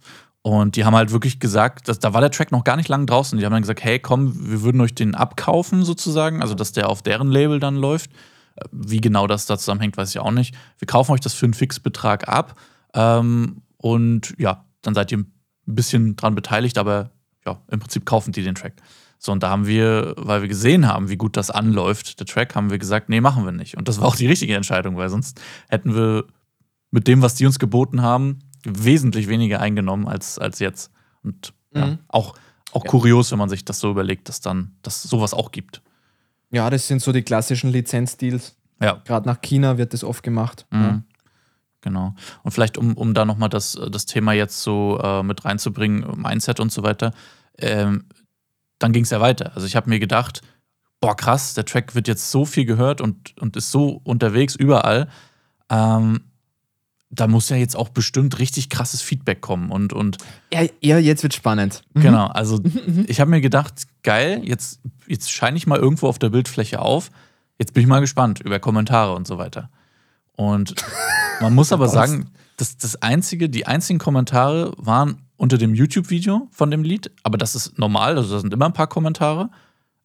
Und 0.42 0.74
die 0.74 0.84
haben 0.84 0.96
halt 0.96 1.12
wirklich 1.12 1.38
gesagt, 1.38 1.88
dass, 1.88 2.00
da 2.00 2.14
war 2.14 2.20
der 2.20 2.30
Track 2.30 2.50
noch 2.50 2.64
gar 2.64 2.76
nicht 2.76 2.88
lang 2.88 3.06
draußen. 3.06 3.38
Die 3.38 3.44
haben 3.44 3.52
dann 3.52 3.62
gesagt, 3.62 3.84
hey, 3.84 4.00
komm, 4.00 4.50
wir 4.50 4.62
würden 4.62 4.80
euch 4.80 4.94
den 4.94 5.14
abkaufen 5.14 5.84
sozusagen, 5.84 6.42
also 6.42 6.54
dass 6.54 6.72
der 6.72 6.88
auf 6.88 7.02
deren 7.02 7.30
Label 7.30 7.60
dann 7.60 7.76
läuft. 7.76 8.10
Äh, 8.56 8.64
wie 8.72 9.00
genau 9.00 9.28
das 9.28 9.46
da 9.46 9.56
zusammenhängt, 9.56 9.96
weiß 9.96 10.10
ich 10.10 10.18
auch 10.18 10.32
nicht. 10.32 10.54
Wir 10.78 10.86
kaufen 10.86 11.12
euch 11.12 11.20
das 11.20 11.34
für 11.34 11.46
einen 11.46 11.54
Fixbetrag 11.54 12.28
ab. 12.28 12.56
Ähm, 12.92 13.62
und 13.76 14.34
ja, 14.36 14.64
dann 14.82 14.94
seid 14.94 15.12
ihr 15.12 15.18
ein 15.18 15.32
bisschen 15.66 16.16
dran 16.16 16.34
beteiligt, 16.34 16.76
aber 16.76 17.10
ja, 17.46 17.60
im 17.70 17.78
Prinzip 17.78 18.04
kaufen 18.04 18.32
die 18.32 18.42
den 18.42 18.56
Track. 18.56 18.74
So, 19.18 19.30
und 19.30 19.44
da 19.44 19.50
haben 19.50 19.68
wir, 19.68 20.14
weil 20.16 20.42
wir 20.42 20.48
gesehen 20.48 20.88
haben, 20.88 21.08
wie 21.08 21.16
gut 21.16 21.36
das 21.36 21.52
anläuft, 21.52 22.18
der 22.18 22.26
Track, 22.26 22.56
haben 22.56 22.70
wir 22.70 22.78
gesagt, 22.78 23.08
nee, 23.08 23.20
machen 23.20 23.44
wir 23.44 23.52
nicht. 23.52 23.76
Und 23.76 23.86
das 23.86 24.00
war 24.00 24.08
auch 24.08 24.16
die 24.16 24.26
richtige 24.26 24.56
Entscheidung, 24.56 24.96
weil 24.96 25.08
sonst 25.08 25.40
hätten 25.68 25.94
wir 25.94 26.24
mit 26.90 27.06
dem, 27.06 27.22
was 27.22 27.36
die 27.36 27.46
uns 27.46 27.60
geboten 27.60 28.02
haben, 28.02 28.40
wesentlich 28.64 29.28
weniger 29.28 29.60
eingenommen 29.60 30.06
als, 30.06 30.38
als 30.38 30.58
jetzt. 30.58 30.90
Und 31.22 31.52
ja, 31.74 31.86
mhm. 31.86 31.98
auch, 32.08 32.34
auch 32.72 32.84
ja. 32.84 32.90
kurios, 32.90 33.30
wenn 33.32 33.38
man 33.38 33.48
sich 33.48 33.64
das 33.64 33.80
so 33.80 33.90
überlegt, 33.90 34.28
dass 34.28 34.40
dann 34.40 34.76
dass 34.82 35.02
sowas 35.02 35.34
auch 35.34 35.50
gibt. 35.50 35.82
Ja, 36.50 36.68
das 36.70 36.86
sind 36.86 37.00
so 37.00 37.12
die 37.12 37.22
klassischen 37.22 37.70
Lizenzdeals. 37.70 38.56
Ja. 38.80 39.00
Gerade 39.04 39.26
nach 39.26 39.40
China 39.40 39.78
wird 39.78 39.92
das 39.92 40.04
oft 40.04 40.22
gemacht. 40.22 40.66
Mhm. 40.70 40.82
Ja. 40.82 41.02
Genau. 41.80 42.14
Und 42.42 42.52
vielleicht, 42.52 42.78
um, 42.78 42.96
um 42.96 43.12
da 43.12 43.24
nochmal 43.24 43.48
das, 43.48 43.78
das 43.90 44.06
Thema 44.06 44.32
jetzt 44.32 44.62
so 44.62 45.00
äh, 45.02 45.22
mit 45.22 45.44
reinzubringen, 45.44 46.20
Mindset 46.20 46.60
und 46.60 46.70
so 46.70 46.82
weiter, 46.82 47.12
ähm, 47.58 48.04
dann 48.78 48.92
ging 48.92 49.02
es 49.04 49.10
ja 49.10 49.20
weiter. 49.20 49.52
Also 49.54 49.66
ich 49.66 49.74
habe 49.76 49.90
mir 49.90 49.98
gedacht, 49.98 50.42
boah, 51.00 51.16
krass, 51.16 51.54
der 51.54 51.64
Track 51.64 51.94
wird 51.94 52.06
jetzt 52.06 52.30
so 52.30 52.44
viel 52.44 52.64
gehört 52.64 53.00
und, 53.00 53.36
und 53.40 53.56
ist 53.56 53.72
so 53.72 54.00
unterwegs 54.04 54.54
überall. 54.54 55.08
Ähm, 55.68 56.20
da 57.14 57.28
muss 57.28 57.50
ja 57.50 57.56
jetzt 57.56 57.76
auch 57.76 57.90
bestimmt 57.90 58.38
richtig 58.38 58.70
krasses 58.70 59.02
Feedback 59.02 59.42
kommen. 59.42 59.70
Und, 59.70 59.92
und 59.92 60.16
ja, 60.52 60.62
ja 60.80 60.98
jetzt 60.98 61.22
wird 61.22 61.34
spannend. 61.34 61.82
Mhm. 61.92 62.00
Genau, 62.00 62.26
also 62.26 62.56
mhm, 62.56 62.80
mhm. 62.86 63.04
ich 63.06 63.20
habe 63.20 63.30
mir 63.30 63.42
gedacht, 63.42 63.82
geil, 64.02 64.40
jetzt, 64.44 64.80
jetzt 65.06 65.30
scheine 65.30 65.56
ich 65.56 65.66
mal 65.66 65.78
irgendwo 65.78 66.08
auf 66.08 66.18
der 66.18 66.30
Bildfläche 66.30 66.80
auf. 66.80 67.10
Jetzt 67.58 67.74
bin 67.74 67.82
ich 67.82 67.88
mal 67.88 68.00
gespannt 68.00 68.40
über 68.40 68.58
Kommentare 68.58 69.14
und 69.14 69.26
so 69.26 69.36
weiter. 69.36 69.68
Und 70.32 70.74
man 71.40 71.54
muss 71.54 71.70
aber 71.70 71.88
sagen, 71.88 72.30
das, 72.56 72.78
das 72.78 73.02
einzige, 73.02 73.50
die 73.50 73.66
einzigen 73.66 73.98
Kommentare 73.98 74.72
waren 74.78 75.18
unter 75.36 75.58
dem 75.58 75.74
YouTube-Video 75.74 76.48
von 76.50 76.70
dem 76.70 76.82
Lied, 76.82 77.10
aber 77.24 77.36
das 77.36 77.54
ist 77.54 77.78
normal, 77.78 78.16
also 78.16 78.34
da 78.34 78.40
sind 78.40 78.54
immer 78.54 78.66
ein 78.66 78.72
paar 78.72 78.86
Kommentare, 78.86 79.50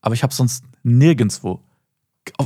aber 0.02 0.16
ich 0.16 0.24
habe 0.24 0.34
sonst 0.34 0.64
nirgendwo, 0.84 1.62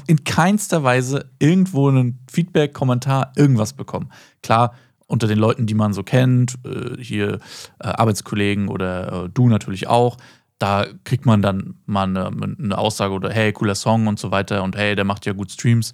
in 0.07 0.23
keinster 0.23 0.83
Weise 0.83 1.29
irgendwo 1.39 1.89
einen 1.89 2.19
Feedback, 2.31 2.73
Kommentar, 2.73 3.33
irgendwas 3.35 3.73
bekommen. 3.73 4.11
Klar, 4.41 4.73
unter 5.11 5.27
den 5.27 5.37
Leuten, 5.37 5.67
die 5.67 5.73
man 5.73 5.93
so 5.93 6.03
kennt, 6.03 6.55
äh, 6.65 7.01
hier 7.01 7.39
äh, 7.79 7.87
Arbeitskollegen 7.87 8.69
oder 8.69 9.25
äh, 9.25 9.29
du 9.29 9.49
natürlich 9.49 9.87
auch, 9.87 10.17
da 10.57 10.85
kriegt 11.03 11.25
man 11.25 11.41
dann 11.41 11.75
mal 11.85 12.07
eine, 12.07 12.77
Aussage 12.77 13.13
oder 13.13 13.31
hey, 13.31 13.51
cooler 13.51 13.75
Song 13.75 14.07
und 14.07 14.19
so 14.19 14.31
weiter 14.31 14.63
und 14.63 14.77
hey, 14.77 14.95
der 14.95 15.03
macht 15.03 15.25
ja 15.25 15.33
gut 15.33 15.51
Streams. 15.51 15.91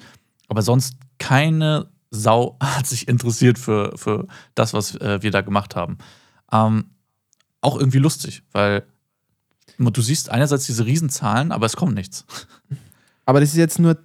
Aber 0.49 0.61
sonst 0.61 0.97
keine 1.17 1.89
Sau 2.11 2.57
hat 2.63 2.85
sich 2.85 3.07
interessiert 3.07 3.57
für, 3.57 3.97
für 3.97 4.27
das, 4.55 4.73
was 4.73 4.99
wir 4.99 5.31
da 5.31 5.41
gemacht 5.41 5.75
haben. 5.75 5.97
Ähm, 6.51 6.91
auch 7.61 7.79
irgendwie 7.79 7.99
lustig, 7.99 8.43
weil 8.51 8.83
du 9.79 10.01
siehst 10.01 10.29
einerseits 10.29 10.65
diese 10.65 10.85
Riesenzahlen, 10.85 11.51
aber 11.51 11.65
es 11.65 11.75
kommt 11.75 11.95
nichts. 11.95 12.25
Aber 13.27 13.41
das 13.41 13.49
ist 13.49 13.57
jetzt 13.57 13.77
nur 13.77 13.97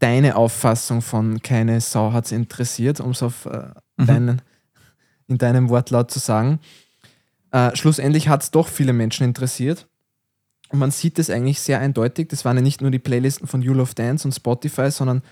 deine 0.00 0.34
Auffassung 0.34 1.00
von 1.00 1.40
keine 1.40 1.80
Sau 1.80 2.12
hat 2.12 2.26
es 2.26 2.32
interessiert, 2.32 2.98
um 3.00 3.12
es 3.12 3.22
auf 3.22 3.46
äh, 3.46 3.68
mhm. 3.96 4.06
deinen, 4.06 4.42
in 5.28 5.38
deinem 5.38 5.68
Wortlaut 5.68 6.10
zu 6.10 6.18
sagen. 6.18 6.58
Äh, 7.52 7.74
schlussendlich 7.76 8.28
hat 8.28 8.42
es 8.42 8.50
doch 8.50 8.66
viele 8.66 8.92
Menschen 8.92 9.24
interessiert. 9.24 9.86
Und 10.70 10.80
man 10.80 10.90
sieht 10.90 11.20
es 11.20 11.30
eigentlich 11.30 11.60
sehr 11.60 11.78
eindeutig. 11.78 12.28
Das 12.28 12.44
waren 12.44 12.56
ja 12.56 12.62
nicht 12.62 12.80
nur 12.80 12.90
die 12.90 12.98
Playlisten 12.98 13.46
von 13.46 13.62
You 13.62 13.74
Love 13.74 13.94
Dance 13.94 14.26
und 14.26 14.32
Spotify, 14.32 14.90
sondern 14.90 15.22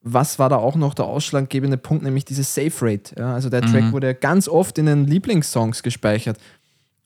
was 0.00 0.40
war 0.40 0.48
da 0.48 0.56
auch 0.56 0.74
noch 0.74 0.94
der 0.94 1.04
ausschlaggebende 1.04 1.76
Punkt, 1.76 2.02
nämlich 2.02 2.24
diese 2.24 2.42
Save 2.42 2.74
Rate. 2.80 3.14
Ja, 3.16 3.34
also 3.34 3.48
der 3.48 3.62
Track 3.62 3.84
mhm. 3.84 3.92
wurde 3.92 4.08
ja 4.08 4.12
ganz 4.12 4.48
oft 4.48 4.76
in 4.76 4.86
den 4.86 5.06
Lieblingssongs 5.06 5.84
gespeichert. 5.84 6.38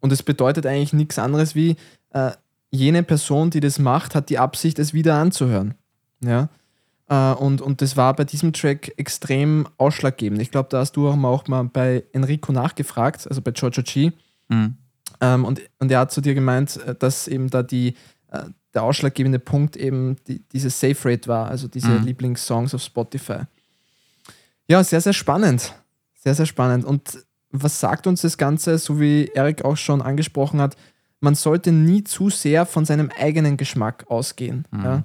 Und 0.01 0.11
es 0.11 0.23
bedeutet 0.23 0.65
eigentlich 0.65 0.95
nichts 0.95 1.19
anderes 1.19 1.55
wie, 1.55 1.77
äh, 2.11 2.31
jene 2.71 3.03
Person, 3.03 3.51
die 3.51 3.61
das 3.61 3.79
macht, 3.79 4.15
hat 4.15 4.31
die 4.31 4.39
Absicht, 4.39 4.79
es 4.79 4.95
wieder 4.95 5.17
anzuhören. 5.17 5.75
Ja. 6.25 6.49
Äh, 7.09 7.35
und, 7.35 7.61
und 7.61 7.83
das 7.83 7.97
war 7.97 8.15
bei 8.15 8.25
diesem 8.25 8.53
Track 8.53 8.93
extrem 8.97 9.69
ausschlaggebend. 9.77 10.41
Ich 10.41 10.51
glaube, 10.51 10.69
da 10.71 10.79
hast 10.79 10.93
du 10.93 11.09
auch 11.09 11.17
mal, 11.17 11.29
auch 11.29 11.47
mal 11.49 11.65
bei 11.65 12.05
Enrico 12.13 12.53
nachgefragt, 12.53 13.27
also 13.29 13.43
bei 13.43 13.51
Giorgio 13.51 13.83
G. 13.83 14.13
Mhm. 14.49 14.77
Ähm, 15.21 15.45
und, 15.45 15.61
und 15.79 15.91
er 15.91 16.01
hat 16.01 16.13
zu 16.13 16.21
dir 16.21 16.35
gemeint, 16.35 16.79
äh, 16.87 16.95
dass 16.95 17.29
eben 17.29 17.51
da 17.51 17.63
die, 17.63 17.95
äh, 18.31 18.45
der 18.75 18.83
ausschlaggebende 18.83 19.39
Punkt 19.39 19.77
eben 19.77 20.17
die, 20.27 20.43
diese 20.53 20.71
Safe 20.71 20.97
Rate 21.05 21.29
war, 21.29 21.49
also 21.49 21.69
diese 21.69 21.91
mhm. 21.91 22.07
Lieblingssongs 22.07 22.75
auf 22.75 22.83
Spotify. 22.83 23.41
Ja, 24.67 24.83
sehr, 24.83 25.01
sehr 25.01 25.13
spannend. 25.13 25.75
Sehr, 26.15 26.35
sehr 26.35 26.47
spannend. 26.47 26.85
Und 26.85 27.25
was 27.51 27.79
sagt 27.79 28.07
uns 28.07 28.23
das 28.23 28.39
Ganze, 28.39 28.79
so 28.79 28.99
wie 28.99 29.27
Erik 29.35 29.65
auch 29.65 29.77
schon 29.77 30.01
angesprochen 30.01 30.61
hat, 30.61 30.77
man 31.21 31.35
sollte 31.35 31.71
nie 31.71 32.03
zu 32.03 32.31
sehr 32.31 32.67
von 32.67 32.85
seinem 32.85 33.11
eigenen 33.17 33.57
Geschmack 33.57 34.07
ausgehen. 34.09 34.65
Mhm. 34.71 34.85
Ja? 34.85 35.05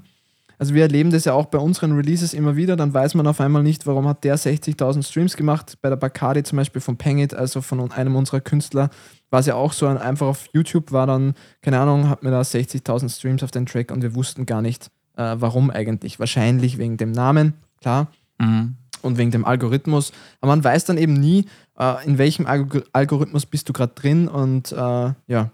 Also 0.60 0.74
wir 0.74 0.82
erleben 0.82 1.12
das 1.12 1.26
ja 1.26 1.34
auch 1.34 1.46
bei 1.46 1.60
unseren 1.60 1.92
Releases 1.92 2.34
immer 2.34 2.56
wieder, 2.56 2.76
dann 2.76 2.94
weiß 2.94 3.14
man 3.14 3.28
auf 3.28 3.40
einmal 3.40 3.62
nicht, 3.62 3.86
warum 3.86 4.08
hat 4.08 4.24
der 4.24 4.38
60.000 4.38 5.08
Streams 5.08 5.38
gemacht. 5.38 5.78
Bei 5.82 5.90
der 5.90 5.98
Bacardi 5.98 6.42
zum 6.44 6.58
Beispiel 6.58 6.82
von 6.82 6.98
Pengit, 6.98 7.36
also 7.36 7.62
von 7.62 7.92
einem 7.92 8.16
unserer 8.16 8.42
Künstler, 8.42 8.90
war 9.30 9.42
es 9.42 9.46
ja 9.46 9.54
auch 9.54 9.72
so, 9.72 9.86
ein, 9.86 9.98
einfach 9.98 10.26
auf 10.26 10.48
YouTube 10.54 10.92
war 10.92 11.06
dann, 11.06 11.36
keine 11.62 11.80
Ahnung, 11.80 12.10
hat 12.10 12.24
mir 12.24 12.32
da 12.32 12.42
60.000 12.42 13.16
Streams 13.16 13.44
auf 13.44 13.52
den 13.52 13.68
Track 13.68 13.92
und 13.92 14.02
wir 14.02 14.16
wussten 14.16 14.48
gar 14.48 14.64
nicht, 14.64 14.90
äh, 15.16 15.36
warum 15.38 15.70
eigentlich. 15.70 16.20
Wahrscheinlich 16.20 16.80
wegen 16.80 16.98
dem 16.98 17.12
Namen, 17.12 17.54
klar. 17.80 18.08
Mhm. 18.40 18.78
Und 19.04 19.20
wegen 19.20 19.30
dem 19.30 19.46
Algorithmus. 19.46 20.12
Aber 20.42 20.54
man 20.54 20.64
weiß 20.64 20.86
dann 20.86 20.98
eben 20.98 21.14
nie, 21.14 21.46
äh, 21.78 22.04
in 22.06 22.18
welchem 22.18 22.48
Alg 22.48 22.84
Algorithmus 22.94 23.46
bist 23.46 23.70
du 23.70 23.74
gerade 23.74 23.94
drin 23.94 24.28
und 24.28 24.72
äh, 24.72 24.76
ja. 24.76 25.52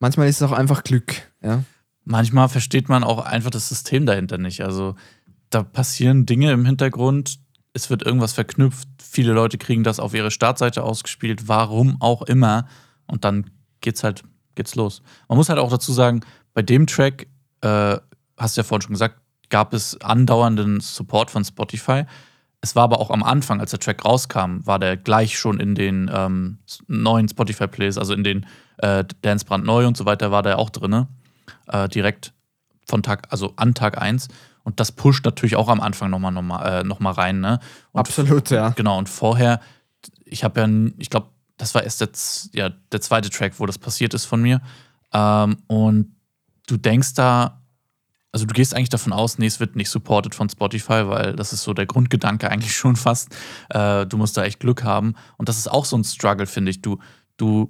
Manchmal 0.00 0.28
ist 0.28 0.40
es 0.40 0.48
auch 0.48 0.52
einfach 0.52 0.82
Glück, 0.82 1.14
ja 1.42 1.62
manchmal 2.08 2.48
versteht 2.48 2.88
man 2.88 3.04
auch 3.04 3.24
einfach 3.24 3.50
das 3.50 3.68
System 3.68 4.06
dahinter 4.06 4.38
nicht. 4.38 4.62
Also 4.62 4.96
da 5.50 5.62
passieren 5.62 6.26
Dinge 6.26 6.52
im 6.52 6.64
Hintergrund, 6.64 7.38
es 7.74 7.90
wird 7.90 8.02
irgendwas 8.02 8.32
verknüpft, 8.32 8.88
viele 9.00 9.32
Leute 9.32 9.58
kriegen 9.58 9.84
das 9.84 10.00
auf 10.00 10.14
ihre 10.14 10.30
Startseite 10.30 10.82
ausgespielt, 10.82 11.48
warum 11.48 12.00
auch 12.00 12.22
immer. 12.22 12.66
Und 13.06 13.24
dann 13.24 13.50
geht's 13.80 14.02
halt, 14.02 14.22
geht's 14.54 14.74
los. 14.74 15.02
Man 15.28 15.36
muss 15.36 15.48
halt 15.48 15.58
auch 15.58 15.70
dazu 15.70 15.92
sagen, 15.92 16.20
bei 16.54 16.62
dem 16.62 16.86
Track, 16.86 17.28
äh, 17.60 17.98
hast 18.36 18.56
du 18.56 18.60
ja 18.60 18.64
vorhin 18.64 18.82
schon 18.82 18.94
gesagt, 18.94 19.20
gab 19.50 19.74
es 19.74 20.00
andauernden 20.00 20.80
Support 20.80 21.30
von 21.30 21.44
Spotify. 21.44 22.04
Es 22.60 22.74
war 22.74 22.84
aber 22.84 23.00
auch 23.00 23.10
am 23.10 23.22
Anfang, 23.22 23.60
als 23.60 23.70
der 23.70 23.80
Track 23.80 24.04
rauskam, 24.04 24.66
war 24.66 24.78
der 24.78 24.96
gleich 24.96 25.38
schon 25.38 25.60
in 25.60 25.74
den 25.74 26.10
ähm, 26.12 26.58
neuen 26.86 27.28
Spotify-Plays, 27.28 27.98
also 27.98 28.14
in 28.14 28.24
den 28.24 28.46
äh, 28.78 29.04
Dance 29.22 29.44
Brand 29.44 29.68
und 29.68 29.96
so 29.96 30.06
weiter, 30.06 30.30
war 30.30 30.42
der 30.42 30.58
auch 30.58 30.70
drin 30.70 31.06
äh, 31.66 31.88
direkt 31.88 32.32
von 32.86 33.02
Tag, 33.02 33.28
also 33.30 33.52
an 33.56 33.74
Tag 33.74 34.00
1. 34.00 34.28
Und 34.64 34.80
das 34.80 34.92
pusht 34.92 35.24
natürlich 35.24 35.56
auch 35.56 35.68
am 35.68 35.80
Anfang 35.80 36.10
nochmal 36.10 36.32
noch 36.32 36.42
mal, 36.42 36.80
äh, 36.80 36.84
noch 36.84 37.00
mal 37.00 37.12
rein. 37.12 37.40
Ne? 37.40 37.58
Und 37.92 38.00
Absolut, 38.00 38.50
ja. 38.50 38.70
Genau, 38.70 38.98
und 38.98 39.08
vorher, 39.08 39.60
ich 40.24 40.44
habe 40.44 40.60
ja, 40.60 40.68
ich 40.98 41.10
glaube, 41.10 41.28
das 41.56 41.74
war 41.74 41.82
erst 41.82 42.00
der, 42.00 42.10
ja, 42.52 42.70
der 42.92 43.00
zweite 43.00 43.30
Track, 43.30 43.54
wo 43.58 43.66
das 43.66 43.78
passiert 43.78 44.14
ist 44.14 44.24
von 44.24 44.42
mir. 44.42 44.60
Ähm, 45.12 45.56
und 45.66 46.14
du 46.66 46.76
denkst 46.76 47.14
da, 47.14 47.62
also 48.30 48.46
du 48.46 48.52
gehst 48.52 48.74
eigentlich 48.74 48.90
davon 48.90 49.12
aus, 49.12 49.38
nee, 49.38 49.46
es 49.46 49.58
wird 49.58 49.74
nicht 49.74 49.88
supported 49.88 50.34
von 50.34 50.48
Spotify, 50.48 51.08
weil 51.08 51.34
das 51.34 51.52
ist 51.52 51.62
so 51.62 51.72
der 51.72 51.86
Grundgedanke 51.86 52.50
eigentlich 52.50 52.76
schon 52.76 52.96
fast. 52.96 53.34
Äh, 53.70 54.06
du 54.06 54.16
musst 54.16 54.36
da 54.36 54.44
echt 54.44 54.60
Glück 54.60 54.84
haben. 54.84 55.14
Und 55.38 55.48
das 55.48 55.58
ist 55.58 55.68
auch 55.68 55.84
so 55.84 55.96
ein 55.96 56.04
Struggle, 56.04 56.46
finde 56.46 56.70
ich. 56.70 56.82
Du, 56.82 56.98
du 57.36 57.68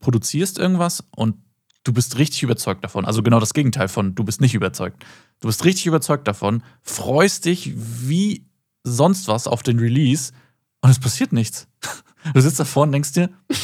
produzierst 0.00 0.58
irgendwas 0.58 1.04
und 1.16 1.36
du 1.84 1.92
bist 1.92 2.18
richtig 2.18 2.42
überzeugt 2.42 2.84
davon. 2.84 3.04
Also 3.04 3.22
genau 3.22 3.40
das 3.40 3.54
Gegenteil 3.54 3.88
von 3.88 4.14
du 4.14 4.24
bist 4.24 4.40
nicht 4.40 4.54
überzeugt. 4.54 5.04
Du 5.40 5.48
bist 5.48 5.64
richtig 5.64 5.86
überzeugt 5.86 6.28
davon, 6.28 6.62
freust 6.82 7.44
dich 7.44 7.72
wie 7.74 8.46
sonst 8.82 9.28
was 9.28 9.46
auf 9.46 9.62
den 9.62 9.78
Release 9.78 10.32
und 10.80 10.90
es 10.90 10.98
passiert 10.98 11.32
nichts. 11.32 11.66
Du 12.34 12.40
sitzt 12.42 12.60
davor 12.60 12.82
und 12.82 12.92
denkst 12.92 13.12
dir, 13.12 13.30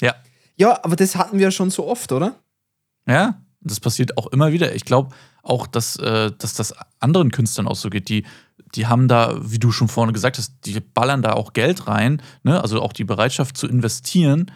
ja. 0.00 0.14
Ja, 0.54 0.78
aber 0.84 0.94
das 0.94 1.16
hatten 1.16 1.40
wir 1.40 1.50
schon 1.50 1.70
so 1.70 1.88
oft, 1.88 2.12
oder? 2.12 2.36
Ja, 3.08 3.42
das 3.60 3.80
passiert 3.80 4.16
auch 4.16 4.28
immer 4.28 4.52
wieder. 4.52 4.72
Ich 4.72 4.84
glaube 4.84 5.12
auch, 5.42 5.66
dass, 5.66 5.96
äh, 5.96 6.30
dass 6.38 6.54
das 6.54 6.76
anderen 7.00 7.32
Künstlern 7.32 7.66
auch 7.66 7.74
so 7.74 7.90
geht. 7.90 8.08
Die, 8.08 8.24
die 8.76 8.86
haben 8.86 9.08
da, 9.08 9.36
wie 9.42 9.58
du 9.58 9.72
schon 9.72 9.88
vorne 9.88 10.12
gesagt 10.12 10.38
hast, 10.38 10.64
die 10.64 10.78
ballern 10.78 11.22
da 11.22 11.32
auch 11.32 11.54
Geld 11.54 11.88
rein, 11.88 12.22
ne? 12.44 12.62
also 12.62 12.80
auch 12.80 12.92
die 12.92 13.02
Bereitschaft 13.02 13.56
zu 13.56 13.66
investieren 13.66 14.48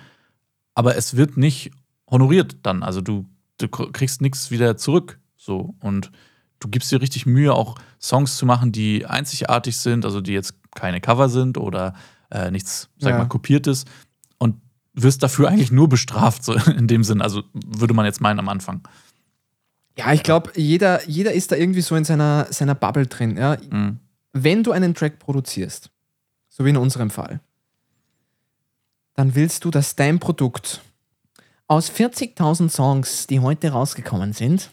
aber 0.77 0.97
es 0.97 1.17
wird 1.17 1.37
nicht 1.37 1.73
honoriert 2.09 2.59
dann. 2.63 2.85
Also 2.85 3.01
du, 3.01 3.27
du 3.59 3.67
kriegst 3.67 4.21
nichts 4.21 4.53
wieder 4.53 4.77
zurück. 4.77 5.19
So. 5.37 5.75
Und 5.81 6.13
du 6.61 6.69
gibst 6.69 6.93
dir 6.93 7.01
richtig 7.01 7.27
Mühe, 7.27 7.53
auch 7.53 7.77
Songs 8.01 8.37
zu 8.37 8.47
machen, 8.47 8.71
die 8.71 9.07
einzigartig 9.07 9.77
sind, 9.79 10.05
also 10.05 10.21
die 10.21 10.33
jetzt 10.33 10.55
keine 10.75 11.01
Cover 11.01 11.29
sind 11.29 11.59
oder 11.59 11.95
äh, 12.31 12.51
nichts, 12.51 12.91
sag 12.99 13.13
ja. 13.13 13.19
mal, 13.19 13.27
kopiertes. 13.27 13.87
Und 14.39 14.61
wirst 14.93 15.23
dafür 15.23 15.49
eigentlich 15.49 15.73
nur 15.73 15.89
bestraft, 15.89 16.45
so 16.45 16.53
in 16.77 16.87
dem 16.87 17.03
Sinn. 17.03 17.23
Also 17.23 17.43
würde 17.55 17.95
man 17.95 18.05
jetzt 18.05 18.21
meinen 18.21 18.39
am 18.39 18.51
Anfang. 18.51 18.87
Ja, 19.97 20.13
ich 20.13 20.23
glaube, 20.23 20.53
jeder, 20.57 21.09
jeder 21.09 21.33
ist 21.33 21.53
da 21.53 21.57
irgendwie 21.57 21.81
so 21.81 21.97
in 21.97 22.05
seiner, 22.05 22.49
seiner 22.51 22.75
Bubble 22.75 23.07
drin. 23.07 23.39
Ja? 23.39 23.57
Mhm. 23.71 23.99
Wenn 24.35 24.63
du 24.63 24.73
einen 24.73 24.95
Track 24.95 25.19
produzierst, 25.19 25.91
so 26.51 26.67
wie 26.67 26.71
in 26.71 26.77
unserem 26.77 27.09
Fall, 27.09 27.41
dann 29.17 29.35
willst 29.35 29.65
du, 29.65 29.71
dass 29.71 29.97
dein 29.97 30.21
Produkt 30.21 30.83
aus 31.67 31.91
40.000 31.91 32.69
Songs, 32.71 33.27
die 33.27 33.41
heute 33.41 33.71
rausgekommen 33.71 34.33
sind, 34.33 34.71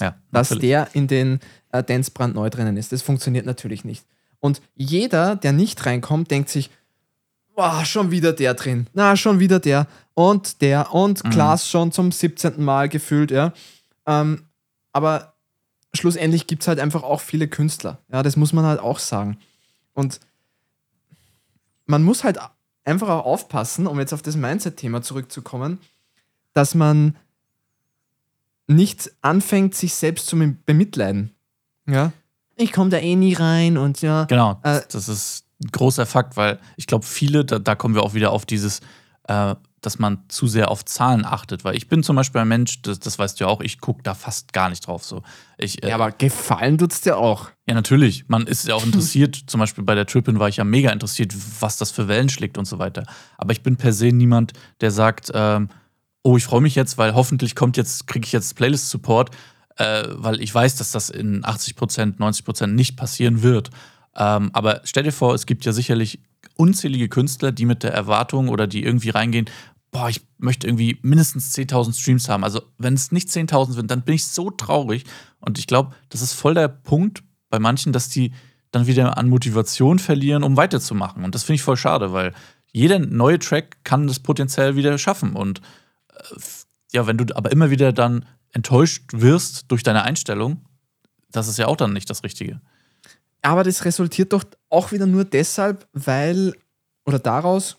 ja, 0.00 0.16
dass 0.32 0.48
der 0.48 0.88
in 0.94 1.06
den 1.06 1.38
äh, 1.70 1.84
Dance 1.84 2.10
brandneu 2.10 2.50
drinnen 2.50 2.76
ist. 2.76 2.92
Das 2.92 3.02
funktioniert 3.02 3.46
natürlich 3.46 3.84
nicht. 3.84 4.04
Und 4.40 4.60
jeder, 4.74 5.36
der 5.36 5.52
nicht 5.52 5.86
reinkommt, 5.86 6.30
denkt 6.30 6.48
sich, 6.48 6.70
boah, 7.54 7.84
schon 7.84 8.10
wieder 8.10 8.32
der 8.32 8.54
drin. 8.54 8.88
Na, 8.94 9.16
schon 9.16 9.38
wieder 9.38 9.60
der. 9.60 9.86
Und 10.14 10.60
der. 10.62 10.92
Und 10.92 11.22
mhm. 11.22 11.30
Klaas 11.30 11.68
schon 11.68 11.92
zum 11.92 12.10
17. 12.10 12.62
Mal 12.62 12.88
gefühlt, 12.88 13.30
ja. 13.30 13.52
Ähm, 14.06 14.46
aber 14.92 15.34
schlussendlich 15.94 16.46
gibt 16.46 16.62
es 16.62 16.68
halt 16.68 16.80
einfach 16.80 17.02
auch 17.02 17.20
viele 17.20 17.46
Künstler. 17.46 17.98
Ja, 18.10 18.22
das 18.22 18.36
muss 18.36 18.52
man 18.52 18.64
halt 18.64 18.80
auch 18.80 18.98
sagen. 18.98 19.38
Und 19.92 20.20
man 21.86 22.02
muss 22.02 22.24
halt 22.24 22.38
einfach 22.84 23.08
auch 23.08 23.24
aufpassen, 23.24 23.86
um 23.86 23.98
jetzt 23.98 24.12
auf 24.12 24.22
das 24.22 24.36
Mindset-Thema 24.36 25.02
zurückzukommen, 25.02 25.78
dass 26.52 26.74
man 26.74 27.16
nicht 28.66 29.12
anfängt, 29.20 29.74
sich 29.74 29.94
selbst 29.94 30.26
zu 30.26 30.36
bemitleiden. 30.64 31.34
Ja. 31.86 32.12
Ich 32.56 32.72
komme 32.72 32.90
da 32.90 32.98
eh 32.98 33.16
nie 33.16 33.34
rein 33.34 33.76
und 33.76 34.02
ja. 34.02 34.24
Genau, 34.24 34.60
äh, 34.62 34.80
das 34.90 35.08
ist 35.08 35.46
ein 35.62 35.70
großer 35.72 36.06
Fakt, 36.06 36.36
weil 36.36 36.58
ich 36.76 36.86
glaube, 36.86 37.04
viele, 37.04 37.44
da, 37.44 37.58
da, 37.58 37.74
kommen 37.74 37.94
wir 37.94 38.02
auch 38.02 38.14
wieder 38.14 38.30
auf 38.30 38.46
dieses, 38.46 38.80
äh, 39.24 39.54
dass 39.82 39.98
man 39.98 40.22
zu 40.28 40.46
sehr 40.46 40.70
auf 40.70 40.84
Zahlen 40.84 41.26
achtet. 41.26 41.64
Weil 41.64 41.76
ich 41.76 41.88
bin 41.88 42.02
zum 42.02 42.16
Beispiel 42.16 42.40
ein 42.40 42.48
Mensch, 42.48 42.80
das, 42.82 43.00
das 43.00 43.18
weißt 43.18 43.38
du 43.38 43.44
ja 43.44 43.50
auch, 43.50 43.60
ich 43.60 43.80
gucke 43.80 44.02
da 44.02 44.14
fast 44.14 44.52
gar 44.52 44.70
nicht 44.70 44.86
drauf. 44.86 45.04
So. 45.04 45.22
Ich, 45.58 45.82
äh, 45.82 45.88
ja, 45.88 45.96
aber 45.96 46.12
gefallen 46.12 46.78
tut 46.78 46.92
es 46.92 47.00
dir 47.02 47.18
auch. 47.18 47.50
Ja, 47.68 47.74
natürlich. 47.74 48.28
Man 48.28 48.46
ist 48.46 48.66
ja 48.66 48.74
auch 48.74 48.84
interessiert. 48.84 49.36
zum 49.46 49.60
Beispiel 49.60 49.84
bei 49.84 49.94
der 49.94 50.06
Trippin 50.06 50.38
war 50.38 50.48
ich 50.48 50.56
ja 50.56 50.64
mega 50.64 50.90
interessiert, 50.90 51.34
was 51.60 51.76
das 51.76 51.90
für 51.90 52.08
Wellen 52.08 52.28
schlägt 52.28 52.56
und 52.56 52.64
so 52.64 52.78
weiter. 52.78 53.04
Aber 53.36 53.52
ich 53.52 53.62
bin 53.62 53.76
per 53.76 53.92
se 53.92 54.12
niemand, 54.12 54.52
der 54.80 54.92
sagt, 54.92 55.32
ähm, 55.34 55.68
oh, 56.22 56.36
ich 56.36 56.44
freue 56.44 56.60
mich 56.60 56.76
jetzt, 56.76 56.96
weil 56.96 57.14
hoffentlich 57.14 57.56
kommt 57.56 57.76
jetzt, 57.76 58.06
kriege 58.06 58.24
ich 58.24 58.32
jetzt 58.32 58.54
Playlist-Support, 58.54 59.30
äh, 59.76 60.04
weil 60.10 60.40
ich 60.40 60.54
weiß, 60.54 60.76
dass 60.76 60.92
das 60.92 61.10
in 61.10 61.44
80 61.44 61.74
Prozent, 61.74 62.20
90 62.20 62.44
Prozent 62.44 62.74
nicht 62.74 62.96
passieren 62.96 63.42
wird. 63.42 63.70
Ähm, 64.14 64.50
aber 64.52 64.82
stell 64.84 65.02
dir 65.02 65.12
vor, 65.12 65.34
es 65.34 65.46
gibt 65.46 65.64
ja 65.64 65.72
sicherlich 65.72 66.20
unzählige 66.56 67.08
Künstler, 67.08 67.52
die 67.52 67.66
mit 67.66 67.82
der 67.82 67.92
Erwartung 67.92 68.48
oder 68.48 68.66
die 68.66 68.82
irgendwie 68.82 69.10
reingehen, 69.10 69.46
boah, 69.90 70.08
ich 70.08 70.22
möchte 70.38 70.66
irgendwie 70.66 70.98
mindestens 71.02 71.54
10.000 71.54 71.98
Streams 71.98 72.28
haben. 72.28 72.44
Also 72.44 72.62
wenn 72.78 72.94
es 72.94 73.12
nicht 73.12 73.28
10.000 73.28 73.72
sind, 73.72 73.90
dann 73.90 74.02
bin 74.02 74.14
ich 74.14 74.26
so 74.26 74.50
traurig. 74.50 75.04
Und 75.38 75.58
ich 75.58 75.66
glaube, 75.66 75.94
das 76.08 76.22
ist 76.22 76.32
voll 76.32 76.54
der 76.54 76.68
Punkt 76.68 77.22
bei 77.50 77.58
manchen, 77.58 77.92
dass 77.92 78.08
die 78.08 78.32
dann 78.70 78.86
wieder 78.86 79.18
an 79.18 79.28
Motivation 79.28 79.98
verlieren, 79.98 80.42
um 80.42 80.56
weiterzumachen. 80.56 81.24
Und 81.24 81.34
das 81.34 81.44
finde 81.44 81.56
ich 81.56 81.62
voll 81.62 81.76
schade, 81.76 82.12
weil 82.12 82.32
jeder 82.72 82.98
neue 82.98 83.38
Track 83.38 83.84
kann 83.84 84.06
das 84.06 84.18
potenziell 84.18 84.76
wieder 84.76 84.96
schaffen. 84.96 85.34
Und 85.34 85.60
äh, 86.08 86.40
ja, 86.92 87.06
wenn 87.06 87.18
du 87.18 87.36
aber 87.36 87.52
immer 87.52 87.70
wieder 87.70 87.92
dann 87.92 88.24
enttäuscht 88.52 89.04
wirst 89.12 89.70
durch 89.70 89.82
deine 89.82 90.02
Einstellung, 90.04 90.64
das 91.30 91.48
ist 91.48 91.58
ja 91.58 91.66
auch 91.66 91.76
dann 91.76 91.92
nicht 91.92 92.08
das 92.08 92.24
Richtige. 92.24 92.60
Aber 93.42 93.64
das 93.64 93.84
resultiert 93.84 94.32
doch 94.32 94.44
auch 94.68 94.92
wieder 94.92 95.06
nur 95.06 95.24
deshalb, 95.24 95.86
weil, 95.92 96.54
oder 97.04 97.18
daraus, 97.18 97.76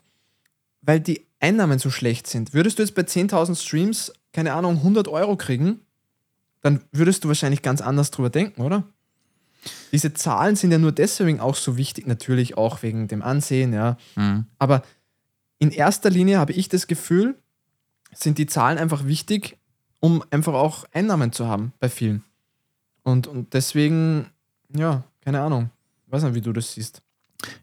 weil 0.82 1.00
die 1.00 1.26
Einnahmen 1.40 1.80
so 1.80 1.90
schlecht 1.90 2.28
sind. 2.28 2.54
Würdest 2.54 2.78
du 2.78 2.84
jetzt 2.84 2.96
bei 2.96 3.02
10.000 3.02 3.56
Streams, 3.56 4.14
keine 4.34 4.54
Ahnung, 4.54 4.78
100 4.78 5.08
Euro 5.08 5.36
kriegen, 5.36 5.80
dann 6.62 6.82
würdest 6.92 7.24
du 7.24 7.28
wahrscheinlich 7.28 7.62
ganz 7.62 7.82
anders 7.82 8.12
drüber 8.12 8.30
denken, 8.30 8.62
oder? 8.62 8.84
Diese 9.92 10.14
Zahlen 10.14 10.56
sind 10.56 10.72
ja 10.72 10.78
nur 10.78 10.92
deswegen 10.92 11.40
auch 11.40 11.56
so 11.56 11.78
wichtig, 11.78 12.08
natürlich 12.08 12.58
auch 12.58 12.84
wegen 12.84 13.08
dem 13.08 13.22
Ansehen, 13.22 13.74
ja. 13.74 13.98
Mhm. 14.16 14.46
Aber 14.60 14.84
in 15.60 15.72
erster 15.72 16.10
Linie 16.10 16.40
habe 16.40 16.52
ich 16.52 16.68
das 16.68 16.88
Gefühl, 16.88 17.36
sind 18.14 18.38
die 18.38 18.48
Zahlen 18.48 18.78
einfach 18.78 19.06
wichtig, 19.06 19.58
um 20.00 20.24
einfach 20.32 20.54
auch 20.54 20.86
Einnahmen 20.94 21.32
zu 21.32 21.48
haben 21.48 21.74
bei 21.80 21.90
vielen. 21.90 22.24
Und, 23.04 23.28
und 23.28 23.54
deswegen, 23.54 24.30
ja, 24.76 25.04
keine 25.24 25.42
Ahnung. 25.42 25.70
Ich 26.06 26.12
weiß 26.12 26.24
nicht, 26.24 26.36
wie 26.36 26.42
du 26.42 26.54
das 26.54 26.74
siehst. 26.74 27.02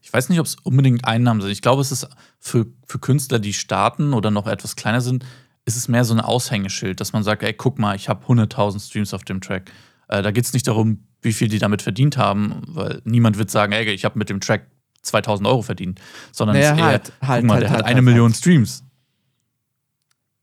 Ich 0.02 0.12
weiß 0.12 0.28
nicht, 0.28 0.40
ob 0.40 0.46
es 0.46 0.56
unbedingt 0.56 1.04
Einnahmen 1.04 1.40
sind. 1.40 1.50
Ich 1.50 1.62
glaube, 1.62 1.80
es 1.80 1.92
ist 1.92 2.08
für, 2.38 2.66
für 2.86 2.98
Künstler, 2.98 3.38
die 3.38 3.52
starten 3.52 4.12
oder 4.12 4.30
noch 4.30 4.46
etwas 4.46 4.76
kleiner 4.76 5.00
sind, 5.00 5.24
ist 5.64 5.76
es 5.76 5.88
mehr 5.88 6.04
so 6.04 6.14
ein 6.14 6.20
Aushängeschild, 6.20 7.00
dass 7.00 7.12
man 7.12 7.22
sagt, 7.22 7.42
ey, 7.42 7.52
guck 7.52 7.78
mal, 7.78 7.94
ich 7.96 8.08
habe 8.08 8.24
100.000 8.26 8.86
Streams 8.86 9.14
auf 9.14 9.24
dem 9.24 9.40
Track. 9.40 9.70
Äh, 10.08 10.22
da 10.22 10.30
geht 10.30 10.44
es 10.44 10.52
nicht 10.52 10.66
darum, 10.66 11.04
wie 11.22 11.32
viel 11.32 11.48
die 11.48 11.58
damit 11.58 11.82
verdient 11.82 12.16
haben, 12.16 12.62
weil 12.66 13.00
niemand 13.04 13.38
wird 13.38 13.50
sagen, 13.50 13.72
ey, 13.72 13.88
ich 13.90 14.04
habe 14.04 14.18
mit 14.18 14.30
dem 14.30 14.40
Track 14.40 14.66
2000 15.02 15.48
Euro 15.48 15.62
verdient, 15.62 16.00
sondern 16.32 16.56
naja, 16.56 16.68
es 16.68 16.72
ist 16.72 16.78
eher, 16.78 16.84
halt, 16.84 17.12
halt, 17.22 17.40
guck 17.40 17.48
mal, 17.48 17.54
halt, 17.54 17.62
der 17.62 17.70
halt, 17.70 17.78
hat 17.80 17.86
eine 17.86 17.94
halt, 17.96 18.04
Million 18.04 18.30
halt. 18.30 18.36
Streams. 18.36 18.84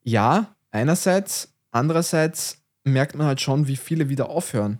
Ja, 0.04 0.56
einerseits. 0.72 1.54
Andererseits 1.72 2.64
merkt 2.84 3.16
man 3.16 3.28
halt 3.28 3.42
schon, 3.42 3.68
wie 3.68 3.76
viele 3.76 4.10
wieder 4.10 4.30
aufhören. 4.30 4.80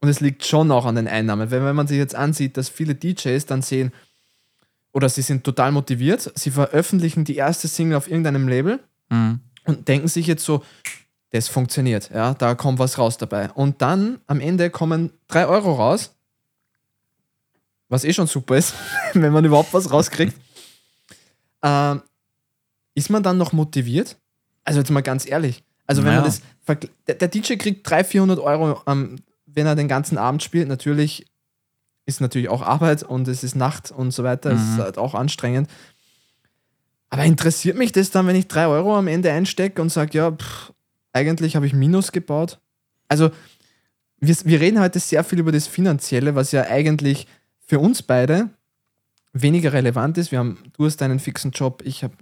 Und 0.00 0.08
es 0.08 0.20
liegt 0.20 0.44
schon 0.44 0.70
auch 0.70 0.84
an 0.84 0.94
den 0.94 1.08
Einnahmen. 1.08 1.50
Weil 1.50 1.64
wenn 1.64 1.76
man 1.76 1.86
sich 1.86 1.98
jetzt 1.98 2.14
ansieht, 2.14 2.56
dass 2.56 2.68
viele 2.68 2.94
DJs 2.94 3.44
dann 3.46 3.62
sehen, 3.62 3.92
oder 4.92 5.08
sie 5.08 5.22
sind 5.22 5.44
total 5.44 5.72
motiviert, 5.72 6.32
sie 6.34 6.50
veröffentlichen 6.50 7.24
die 7.24 7.36
erste 7.36 7.68
Single 7.68 7.96
auf 7.96 8.08
irgendeinem 8.08 8.48
Label 8.48 8.80
mhm. 9.10 9.40
und 9.64 9.88
denken 9.88 10.08
sich 10.08 10.26
jetzt 10.26 10.44
so, 10.44 10.62
das 11.32 11.48
funktioniert, 11.48 12.10
ja, 12.14 12.32
da 12.32 12.54
kommt 12.54 12.78
was 12.78 12.96
raus 12.96 13.18
dabei. 13.18 13.50
Und 13.50 13.82
dann 13.82 14.20
am 14.26 14.40
Ende 14.40 14.70
kommen 14.70 15.12
drei 15.28 15.46
Euro 15.46 15.74
raus, 15.74 16.14
was 17.88 18.04
eh 18.04 18.12
schon 18.14 18.26
super 18.26 18.56
ist, 18.56 18.74
wenn 19.12 19.32
man 19.32 19.44
überhaupt 19.44 19.74
was 19.74 19.90
rauskriegt. 19.90 20.34
ähm, 21.62 22.02
ist 22.94 23.10
man 23.10 23.22
dann 23.22 23.36
noch 23.36 23.52
motiviert? 23.52 24.16
Also 24.64 24.80
jetzt 24.80 24.90
mal 24.90 25.02
ganz 25.02 25.26
ehrlich. 25.26 25.62
Also 25.86 26.02
wenn 26.02 26.14
naja. 26.14 26.22
man 26.22 26.30
das, 26.66 26.88
der, 27.06 27.14
der 27.16 27.28
DJ 27.28 27.56
kriegt 27.56 27.88
300, 27.88 28.06
400 28.06 28.38
Euro 28.38 28.80
am 28.86 29.16
wenn 29.56 29.66
er 29.66 29.74
den 29.74 29.88
ganzen 29.88 30.18
Abend 30.18 30.42
spielt, 30.42 30.68
natürlich 30.68 31.26
ist 32.04 32.20
natürlich 32.20 32.48
auch 32.48 32.62
Arbeit 32.62 33.02
und 33.02 33.26
es 33.26 33.42
ist 33.42 33.56
Nacht 33.56 33.90
und 33.90 34.12
so 34.12 34.22
weiter, 34.22 34.52
mhm. 34.52 34.56
es 34.56 34.68
ist 34.68 34.78
halt 34.78 34.98
auch 34.98 35.14
anstrengend. 35.14 35.68
Aber 37.08 37.24
interessiert 37.24 37.76
mich 37.76 37.90
das 37.90 38.10
dann, 38.10 38.26
wenn 38.26 38.36
ich 38.36 38.46
drei 38.46 38.66
Euro 38.66 38.96
am 38.96 39.08
Ende 39.08 39.32
einstecke 39.32 39.80
und 39.80 39.88
sage, 39.88 40.18
ja, 40.18 40.30
pff, 40.30 40.72
eigentlich 41.12 41.56
habe 41.56 41.66
ich 41.66 41.72
Minus 41.72 42.12
gebaut? 42.12 42.60
Also, 43.08 43.30
wir, 44.20 44.36
wir 44.44 44.60
reden 44.60 44.80
heute 44.80 45.00
sehr 45.00 45.24
viel 45.24 45.38
über 45.38 45.52
das 45.52 45.66
Finanzielle, 45.66 46.34
was 46.34 46.52
ja 46.52 46.64
eigentlich 46.64 47.26
für 47.66 47.78
uns 47.78 48.02
beide 48.02 48.50
weniger 49.32 49.72
relevant 49.72 50.18
ist. 50.18 50.32
Wir 50.32 50.38
haben, 50.38 50.58
du 50.76 50.84
hast 50.84 51.00
einen 51.02 51.18
fixen 51.18 51.52
Job, 51.52 51.82
ich 51.84 52.04
habe 52.04 52.14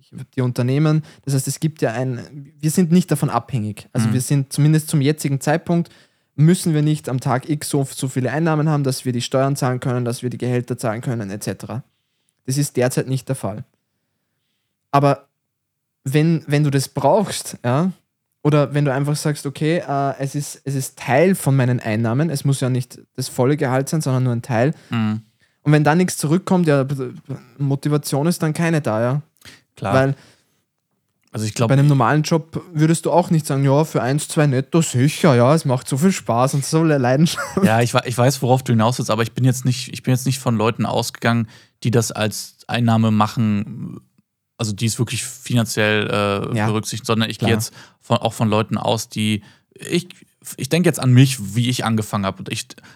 ich 0.00 0.12
hab 0.12 0.30
die 0.32 0.40
Unternehmen. 0.40 1.02
Das 1.24 1.34
heißt, 1.34 1.48
es 1.48 1.60
gibt 1.60 1.82
ja 1.82 1.92
ein, 1.92 2.52
wir 2.58 2.70
sind 2.70 2.92
nicht 2.92 3.10
davon 3.10 3.30
abhängig. 3.30 3.88
Also 3.92 4.08
mhm. 4.08 4.12
wir 4.14 4.20
sind 4.20 4.52
zumindest 4.52 4.88
zum 4.88 5.00
jetzigen 5.00 5.40
Zeitpunkt 5.40 5.90
müssen 6.36 6.74
wir 6.74 6.82
nicht 6.82 7.08
am 7.08 7.20
Tag 7.20 7.48
X 7.48 7.68
so, 7.68 7.84
so 7.84 8.08
viele 8.08 8.30
Einnahmen 8.30 8.68
haben, 8.68 8.84
dass 8.84 9.04
wir 9.04 9.12
die 9.12 9.22
Steuern 9.22 9.56
zahlen 9.56 9.80
können, 9.80 10.04
dass 10.04 10.22
wir 10.22 10.30
die 10.30 10.38
Gehälter 10.38 10.76
zahlen 10.76 11.00
können, 11.00 11.30
etc. 11.30 11.82
Das 12.46 12.58
ist 12.58 12.76
derzeit 12.76 13.08
nicht 13.08 13.28
der 13.28 13.36
Fall. 13.36 13.64
Aber 14.90 15.28
wenn, 16.04 16.44
wenn 16.46 16.64
du 16.64 16.70
das 16.70 16.88
brauchst, 16.88 17.58
ja, 17.64 17.92
oder 18.42 18.74
wenn 18.74 18.84
du 18.84 18.92
einfach 18.92 19.16
sagst, 19.16 19.46
okay, 19.46 19.78
äh, 19.78 20.14
es, 20.18 20.34
ist, 20.34 20.60
es 20.64 20.74
ist 20.74 20.98
Teil 20.98 21.34
von 21.34 21.56
meinen 21.56 21.80
Einnahmen, 21.80 22.28
es 22.28 22.44
muss 22.44 22.60
ja 22.60 22.68
nicht 22.68 23.00
das 23.16 23.28
volle 23.28 23.56
Gehalt 23.56 23.88
sein, 23.88 24.02
sondern 24.02 24.24
nur 24.24 24.34
ein 24.34 24.42
Teil. 24.42 24.74
Mhm. 24.90 25.22
Und 25.62 25.72
wenn 25.72 25.82
da 25.82 25.94
nichts 25.94 26.18
zurückkommt, 26.18 26.66
ja, 26.66 26.86
Motivation 27.56 28.26
ist 28.26 28.42
dann 28.42 28.52
keine 28.52 28.82
da, 28.82 29.00
ja. 29.00 29.22
Klar. 29.76 29.94
Weil 29.94 30.14
also 31.34 31.46
ich 31.46 31.54
glaube. 31.54 31.74
Bei 31.74 31.78
einem 31.80 31.88
normalen 31.88 32.22
Job 32.22 32.62
würdest 32.72 33.06
du 33.06 33.10
auch 33.10 33.30
nicht 33.30 33.44
sagen, 33.44 33.64
ja, 33.64 33.82
für 33.84 34.00
eins, 34.00 34.28
zwei 34.28 34.46
netto 34.46 34.82
sicher, 34.82 35.34
ja, 35.34 35.52
es 35.52 35.64
macht 35.64 35.88
so 35.88 35.98
viel 35.98 36.12
Spaß 36.12 36.54
und 36.54 36.64
so 36.64 36.84
Leidenschaft. 36.84 37.44
Ja, 37.64 37.80
ich, 37.80 37.92
ich 37.92 38.16
weiß, 38.16 38.40
worauf 38.40 38.62
du 38.62 38.72
hinaus 38.72 38.98
willst, 38.98 39.10
aber 39.10 39.24
ich 39.24 39.32
bin 39.32 39.44
jetzt 39.44 39.64
nicht, 39.64 39.92
ich 39.92 40.04
bin 40.04 40.14
jetzt 40.14 40.26
nicht 40.26 40.38
von 40.38 40.56
Leuten 40.56 40.86
ausgegangen, 40.86 41.48
die 41.82 41.90
das 41.90 42.12
als 42.12 42.58
Einnahme 42.68 43.10
machen, 43.10 44.00
also 44.58 44.72
die 44.72 44.86
es 44.86 45.00
wirklich 45.00 45.24
finanziell 45.24 46.06
äh, 46.06 46.56
ja, 46.56 46.66
berücksichtigen, 46.68 47.06
sondern 47.06 47.28
ich 47.28 47.40
gehe 47.40 47.48
jetzt 47.48 47.74
von, 48.00 48.18
auch 48.18 48.32
von 48.32 48.48
Leuten 48.48 48.78
aus, 48.78 49.08
die 49.08 49.42
ich, 49.74 50.06
ich 50.56 50.68
denke 50.68 50.88
jetzt 50.88 51.00
an 51.00 51.12
mich, 51.12 51.56
wie 51.56 51.68
ich 51.68 51.84
angefangen 51.84 52.26
habe. 52.26 52.44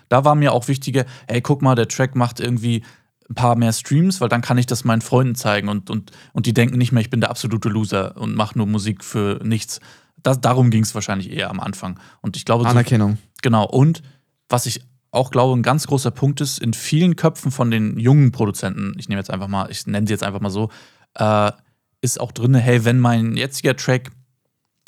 da 0.08 0.24
war 0.24 0.36
mir 0.36 0.52
auch 0.52 0.68
wichtiger, 0.68 1.06
ey, 1.26 1.40
guck 1.40 1.60
mal, 1.60 1.74
der 1.74 1.88
Track 1.88 2.14
macht 2.14 2.38
irgendwie 2.38 2.84
ein 3.30 3.34
paar 3.34 3.56
mehr 3.56 3.72
Streams, 3.72 4.20
weil 4.20 4.28
dann 4.28 4.40
kann 4.40 4.58
ich 4.58 4.66
das 4.66 4.84
meinen 4.84 5.02
Freunden 5.02 5.34
zeigen 5.34 5.68
und, 5.68 5.90
und, 5.90 6.12
und 6.32 6.46
die 6.46 6.54
denken 6.54 6.78
nicht 6.78 6.92
mehr, 6.92 7.02
ich 7.02 7.10
bin 7.10 7.20
der 7.20 7.30
absolute 7.30 7.68
Loser 7.68 8.16
und 8.16 8.34
mache 8.34 8.56
nur 8.56 8.66
Musik 8.66 9.04
für 9.04 9.40
nichts. 9.44 9.80
Das, 10.22 10.40
darum 10.40 10.70
ging 10.70 10.82
es 10.82 10.94
wahrscheinlich 10.94 11.30
eher 11.30 11.50
am 11.50 11.60
Anfang. 11.60 12.00
Und 12.22 12.36
ich 12.36 12.44
glaube. 12.44 12.66
Anerkennung. 12.66 13.16
So, 13.16 13.22
genau. 13.42 13.66
Und 13.66 14.02
was 14.48 14.66
ich 14.66 14.82
auch 15.10 15.30
glaube, 15.30 15.58
ein 15.58 15.62
ganz 15.62 15.86
großer 15.86 16.10
Punkt 16.10 16.40
ist, 16.40 16.58
in 16.58 16.74
vielen 16.74 17.16
Köpfen 17.16 17.50
von 17.50 17.70
den 17.70 17.98
jungen 17.98 18.32
Produzenten, 18.32 18.94
ich 18.98 19.08
nehme 19.08 19.20
jetzt 19.20 19.30
einfach 19.30 19.48
mal, 19.48 19.70
ich 19.70 19.86
nenne 19.86 20.06
sie 20.06 20.12
jetzt 20.12 20.24
einfach 20.24 20.40
mal 20.40 20.50
so, 20.50 20.70
äh, 21.14 21.52
ist 22.00 22.20
auch 22.20 22.32
drin, 22.32 22.54
hey, 22.54 22.84
wenn 22.84 22.98
mein 22.98 23.36
jetziger 23.36 23.76
Track 23.76 24.10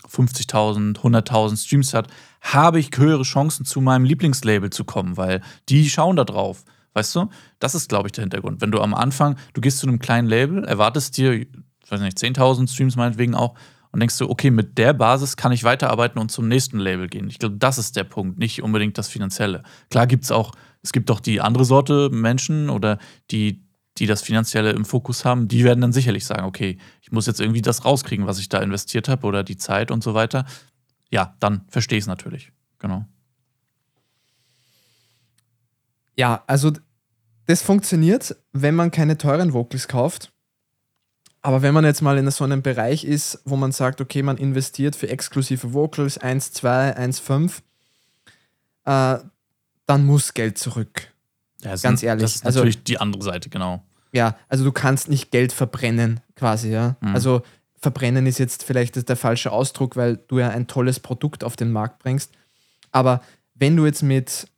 50.000, 0.08 0.98
100.000 0.98 1.56
Streams 1.56 1.94
hat, 1.94 2.08
habe 2.40 2.78
ich 2.78 2.90
höhere 2.96 3.22
Chancen, 3.22 3.64
zu 3.64 3.80
meinem 3.80 4.04
Lieblingslabel 4.04 4.70
zu 4.70 4.84
kommen, 4.84 5.16
weil 5.16 5.42
die 5.68 5.88
schauen 5.88 6.16
da 6.16 6.24
drauf. 6.24 6.64
Weißt 6.94 7.14
du? 7.14 7.28
Das 7.58 7.74
ist, 7.74 7.88
glaube 7.88 8.08
ich, 8.08 8.12
der 8.12 8.22
Hintergrund. 8.22 8.60
Wenn 8.60 8.72
du 8.72 8.80
am 8.80 8.94
Anfang, 8.94 9.36
du 9.54 9.60
gehst 9.60 9.78
zu 9.78 9.86
einem 9.86 9.98
kleinen 9.98 10.28
Label, 10.28 10.64
erwartest 10.64 11.16
dir, 11.16 11.46
weiß 11.88 12.00
nicht, 12.00 12.18
10.000 12.18 12.70
Streams 12.70 12.96
meinetwegen 12.96 13.34
auch, 13.34 13.54
und 13.92 14.00
denkst 14.00 14.18
du, 14.18 14.30
okay, 14.30 14.50
mit 14.50 14.78
der 14.78 14.92
Basis 14.92 15.36
kann 15.36 15.52
ich 15.52 15.64
weiterarbeiten 15.64 16.20
und 16.20 16.30
zum 16.30 16.46
nächsten 16.46 16.78
Label 16.78 17.08
gehen. 17.08 17.28
Ich 17.28 17.38
glaube, 17.38 17.56
das 17.56 17.78
ist 17.78 17.96
der 17.96 18.04
Punkt, 18.04 18.38
nicht 18.38 18.62
unbedingt 18.62 18.96
das 18.98 19.08
Finanzielle. 19.08 19.62
Klar 19.90 20.06
gibt 20.06 20.24
es 20.24 20.30
auch, 20.30 20.52
es 20.82 20.92
gibt 20.92 21.10
auch 21.10 21.20
die 21.20 21.40
andere 21.40 21.64
Sorte 21.64 22.08
Menschen 22.10 22.70
oder 22.70 22.98
die, 23.30 23.64
die 23.98 24.06
das 24.06 24.22
Finanzielle 24.22 24.70
im 24.70 24.84
Fokus 24.84 25.24
haben, 25.24 25.48
die 25.48 25.64
werden 25.64 25.80
dann 25.80 25.92
sicherlich 25.92 26.24
sagen, 26.24 26.44
okay, 26.44 26.78
ich 27.02 27.10
muss 27.10 27.26
jetzt 27.26 27.40
irgendwie 27.40 27.62
das 27.62 27.84
rauskriegen, 27.84 28.26
was 28.26 28.38
ich 28.38 28.48
da 28.48 28.60
investiert 28.60 29.08
habe 29.08 29.26
oder 29.26 29.42
die 29.42 29.56
Zeit 29.56 29.90
und 29.90 30.04
so 30.04 30.14
weiter. 30.14 30.46
Ja, 31.10 31.34
dann 31.40 31.62
verstehe 31.68 31.98
ich 31.98 32.04
es 32.04 32.08
natürlich. 32.08 32.52
Genau. 32.78 33.04
Ja, 36.20 36.44
also 36.46 36.72
das 37.46 37.62
funktioniert, 37.62 38.36
wenn 38.52 38.74
man 38.74 38.90
keine 38.90 39.16
teuren 39.16 39.54
Vocals 39.54 39.88
kauft. 39.88 40.30
Aber 41.40 41.62
wenn 41.62 41.72
man 41.72 41.86
jetzt 41.86 42.02
mal 42.02 42.18
in 42.18 42.30
so 42.30 42.44
einem 42.44 42.60
Bereich 42.60 43.04
ist, 43.04 43.40
wo 43.46 43.56
man 43.56 43.72
sagt, 43.72 44.02
okay, 44.02 44.22
man 44.22 44.36
investiert 44.36 44.96
für 44.96 45.08
exklusive 45.08 45.72
Vocals 45.72 46.18
1, 46.18 46.52
2, 46.52 46.94
1, 46.94 47.20
5, 47.20 47.62
äh, 48.84 49.16
dann 49.86 50.04
muss 50.04 50.34
Geld 50.34 50.58
zurück. 50.58 51.10
Ja, 51.62 51.74
Ganz 51.76 52.02
ehrlich. 52.02 52.24
Das 52.24 52.36
ist 52.36 52.44
also, 52.44 52.58
natürlich 52.58 52.84
die 52.84 52.98
andere 52.98 53.22
Seite, 53.22 53.48
genau. 53.48 53.82
Ja, 54.12 54.36
also 54.50 54.62
du 54.64 54.72
kannst 54.72 55.08
nicht 55.08 55.30
Geld 55.30 55.54
verbrennen, 55.54 56.20
quasi, 56.36 56.70
ja. 56.70 56.96
Mhm. 57.00 57.14
Also 57.14 57.42
verbrennen 57.76 58.26
ist 58.26 58.38
jetzt 58.38 58.62
vielleicht 58.62 59.08
der 59.08 59.16
falsche 59.16 59.52
Ausdruck, 59.52 59.96
weil 59.96 60.18
du 60.28 60.38
ja 60.38 60.50
ein 60.50 60.66
tolles 60.66 61.00
Produkt 61.00 61.44
auf 61.44 61.56
den 61.56 61.72
Markt 61.72 61.98
bringst. 62.00 62.32
Aber 62.92 63.22
wenn 63.54 63.74
du 63.74 63.86
jetzt 63.86 64.02
mit 64.02 64.48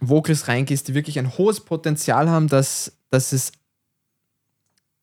Vocals 0.00 0.48
reingehst, 0.48 0.88
die 0.88 0.94
wirklich 0.94 1.18
ein 1.18 1.36
hohes 1.36 1.60
Potenzial 1.60 2.28
haben, 2.28 2.48
dass, 2.48 2.92
dass 3.10 3.32
es 3.32 3.52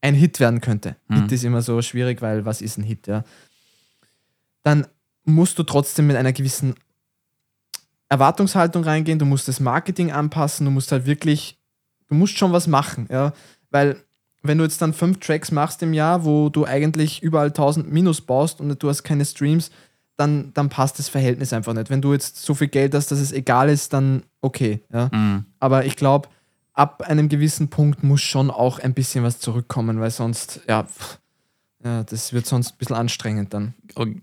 ein 0.02 0.16
Hit 0.16 0.39
werden 0.39 0.62
könnte. 0.62 0.95
Mhm. 1.08 1.22
Hit 1.22 1.32
ist 1.34 1.43
immer 1.43 1.62
so 1.62 1.82
schwierig, 1.82 2.22
weil 2.22 2.45
was 2.45 2.62
ist 2.62 2.78
ein 2.78 2.84
Hit, 2.84 3.08
ja? 3.08 3.24
Dann 4.64 4.88
musst 5.24 5.60
du 5.60 5.64
trotzdem 5.64 6.08
mit 6.08 6.16
einer 6.16 6.34
gewissen 6.34 6.76
Erwartungshaltung 8.10 8.84
reingehen, 8.84 9.20
du 9.20 9.26
musst 9.26 9.48
das 9.48 9.60
Marketing 9.60 10.12
anpassen, 10.12 10.66
du 10.66 10.72
musst 10.72 10.91
halt 10.91 11.06
wirklich, 11.06 11.58
du 12.08 12.16
musst 12.16 12.38
schon 12.38 12.54
was 12.54 12.68
machen, 12.68 13.08
ja, 13.12 13.34
weil 13.70 13.98
wenn 14.43 14.58
du 14.58 14.64
jetzt 14.64 14.82
dann 14.82 14.93
fünf 14.93 15.20
Tracks 15.20 15.52
machst 15.52 15.84
im 15.84 15.93
Jahr, 15.93 16.24
wo 16.24 16.50
du 16.50 16.66
eigentlich 16.66 17.22
überall 17.22 17.48
1000 17.48 17.91
Minus 17.91 18.22
baust 18.22 18.62
und 18.62 18.82
du 18.82 18.89
hast 18.89 19.04
keine 19.04 19.26
Streams, 19.26 19.72
dann, 20.18 20.51
dann 20.53 20.70
passt 20.70 20.99
das 20.99 21.09
Verhältnis 21.09 21.53
einfach 21.53 21.74
nicht. 21.74 21.89
Wenn 21.89 22.01
du 22.01 22.11
jetzt 22.11 22.43
so 22.43 22.55
viel 22.55 22.68
Geld 22.68 22.93
hast, 22.93 23.11
dass 23.11 23.20
es 23.20 23.32
egal 23.32 23.70
ist, 23.70 23.93
dann 23.93 24.24
okay. 24.41 24.82
Ja? 24.91 25.09
Mhm. 25.13 25.45
Aber 25.59 25.86
ich 25.86 25.95
glaube, 25.95 26.28
ab 26.74 27.03
einem 27.03 27.30
gewissen 27.30 27.70
Punkt 27.70 28.03
muss 28.03 28.22
schon 28.22 28.51
auch 28.51 28.80
ein 28.80 28.93
bisschen 28.93 29.24
was 29.24 29.39
zurückkommen, 29.39 29.99
weil 29.99 30.11
sonst, 30.11 30.61
ja, 30.68 30.84
pff, 30.84 31.20
ja, 31.84 32.03
das 32.03 32.34
wird 32.34 32.47
sonst 32.47 32.72
ein 32.72 32.78
bisschen 32.80 32.95
anstrengend 32.95 33.53
dann. 33.53 33.76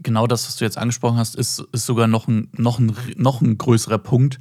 Genau 0.02 0.26
das, 0.26 0.46
was 0.46 0.56
du 0.56 0.64
jetzt 0.64 0.76
angesprochen 0.76 1.16
hast, 1.16 1.36
ist, 1.36 1.60
ist 1.72 1.86
sogar 1.86 2.08
noch 2.08 2.26
ein, 2.26 2.48
noch, 2.52 2.78
ein, 2.78 2.94
noch 3.16 3.40
ein 3.40 3.56
größerer 3.56 3.98
Punkt, 3.98 4.40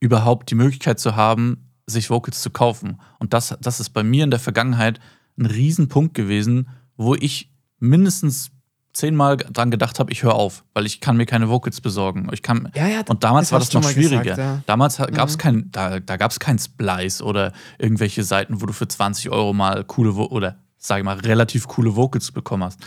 überhaupt 0.00 0.50
die 0.50 0.54
Möglichkeit 0.54 0.98
zu 0.98 1.14
haben, 1.14 1.68
sich 1.86 2.10
Vocals 2.10 2.40
zu 2.40 2.50
kaufen. 2.50 3.00
Und 3.18 3.34
das, 3.34 3.56
das 3.60 3.80
ist 3.80 3.90
bei 3.90 4.02
mir 4.02 4.24
in 4.24 4.30
der 4.30 4.40
Vergangenheit 4.40 4.98
ein 5.38 5.46
Riesenpunkt 5.46 6.14
gewesen, 6.14 6.68
wo 6.96 7.14
ich 7.14 7.50
mindestens 7.78 8.50
zehnmal 8.96 9.36
dran 9.36 9.70
gedacht 9.70 9.98
habe, 9.98 10.10
ich 10.10 10.22
höre 10.22 10.34
auf, 10.34 10.64
weil 10.72 10.86
ich 10.86 11.00
kann 11.00 11.18
mir 11.18 11.26
keine 11.26 11.50
Vocals 11.50 11.82
besorgen. 11.82 12.28
Ich 12.32 12.42
kann, 12.42 12.72
ja, 12.74 12.86
ja, 12.88 13.02
und 13.06 13.22
damals 13.22 13.52
war 13.52 13.58
das 13.58 13.72
noch 13.74 13.88
schwieriger. 13.88 14.22
Gesagt, 14.22 14.38
ja. 14.38 14.62
Damals 14.64 14.96
gab 14.96 15.28
es 15.28 15.36
mhm. 15.36 15.40
kein, 15.40 15.70
da, 15.70 16.00
da 16.00 16.16
gab 16.16 16.30
es 16.30 16.40
kein 16.40 16.58
Splice 16.58 17.22
oder 17.22 17.52
irgendwelche 17.78 18.24
Seiten, 18.24 18.62
wo 18.62 18.66
du 18.66 18.72
für 18.72 18.88
20 18.88 19.30
Euro 19.30 19.52
mal 19.52 19.84
coole 19.84 20.12
oder 20.12 20.56
sage 20.78 21.00
ich 21.00 21.04
mal 21.04 21.18
relativ 21.18 21.68
coole 21.68 21.94
Vocals 21.94 22.32
bekommen 22.32 22.64
hast. 22.64 22.80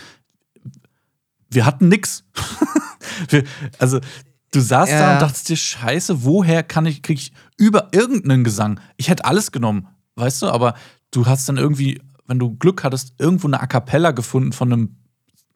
Wir 1.48 1.64
hatten 1.64 1.88
nix. 1.88 2.24
Wir, 3.28 3.44
also 3.78 4.00
du 4.52 4.60
saßt 4.60 4.92
da 4.92 5.14
und 5.14 5.22
dachtest 5.22 5.48
dir, 5.48 5.56
Scheiße, 5.56 6.24
woher 6.24 6.62
kann 6.64 6.86
ich 6.86 7.02
kriege 7.02 7.20
ich 7.20 7.32
über 7.56 7.88
irgendeinen 7.92 8.42
Gesang? 8.42 8.80
Ich 8.96 9.08
hätte 9.08 9.24
alles 9.24 9.52
genommen, 9.52 9.86
weißt 10.16 10.42
du, 10.42 10.48
aber 10.48 10.74
du 11.12 11.26
hast 11.26 11.48
dann 11.48 11.56
irgendwie, 11.56 12.00
wenn 12.26 12.38
du 12.40 12.56
Glück 12.56 12.82
hattest, 12.82 13.14
irgendwo 13.18 13.46
eine 13.46 13.60
A 13.60 13.66
cappella 13.66 14.10
gefunden 14.10 14.52
von 14.52 14.72
einem 14.72 14.99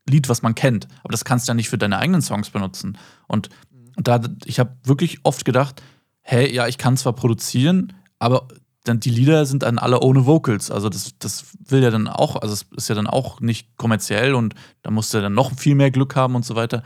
Lied, 0.08 0.28
was 0.28 0.42
man 0.42 0.54
kennt. 0.54 0.88
Aber 1.02 1.12
das 1.12 1.24
kannst 1.24 1.48
du 1.48 1.50
ja 1.50 1.54
nicht 1.54 1.68
für 1.68 1.78
deine 1.78 1.98
eigenen 1.98 2.22
Songs 2.22 2.50
benutzen. 2.50 2.98
Und 3.26 3.48
da, 3.96 4.20
ich 4.44 4.58
habe 4.58 4.76
wirklich 4.84 5.20
oft 5.22 5.44
gedacht, 5.44 5.82
hey, 6.20 6.52
ja, 6.52 6.66
ich 6.66 6.78
kann 6.78 6.96
zwar 6.96 7.14
produzieren, 7.14 7.92
aber 8.18 8.48
dann 8.84 9.00
die 9.00 9.10
Lieder 9.10 9.46
sind 9.46 9.62
dann 9.62 9.78
alle 9.78 10.00
ohne 10.00 10.26
Vocals. 10.26 10.70
Also 10.70 10.88
das, 10.88 11.18
das 11.18 11.46
will 11.66 11.82
ja 11.82 11.90
dann 11.90 12.06
auch, 12.06 12.36
also 12.36 12.52
es 12.52 12.66
ist 12.76 12.88
ja 12.88 12.94
dann 12.94 13.06
auch 13.06 13.40
nicht 13.40 13.76
kommerziell 13.76 14.34
und 14.34 14.54
da 14.82 14.90
musst 14.90 15.14
du 15.14 15.20
dann 15.20 15.32
noch 15.32 15.56
viel 15.56 15.74
mehr 15.74 15.90
Glück 15.90 16.16
haben 16.16 16.34
und 16.34 16.44
so 16.44 16.54
weiter. 16.54 16.82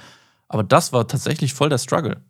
Aber 0.47 0.63
das 0.63 0.93
war 0.93 1.09
tatsächlich 1.09 1.55
voll 1.55 1.69
der 1.69 1.79
Struggle. 1.79 2.23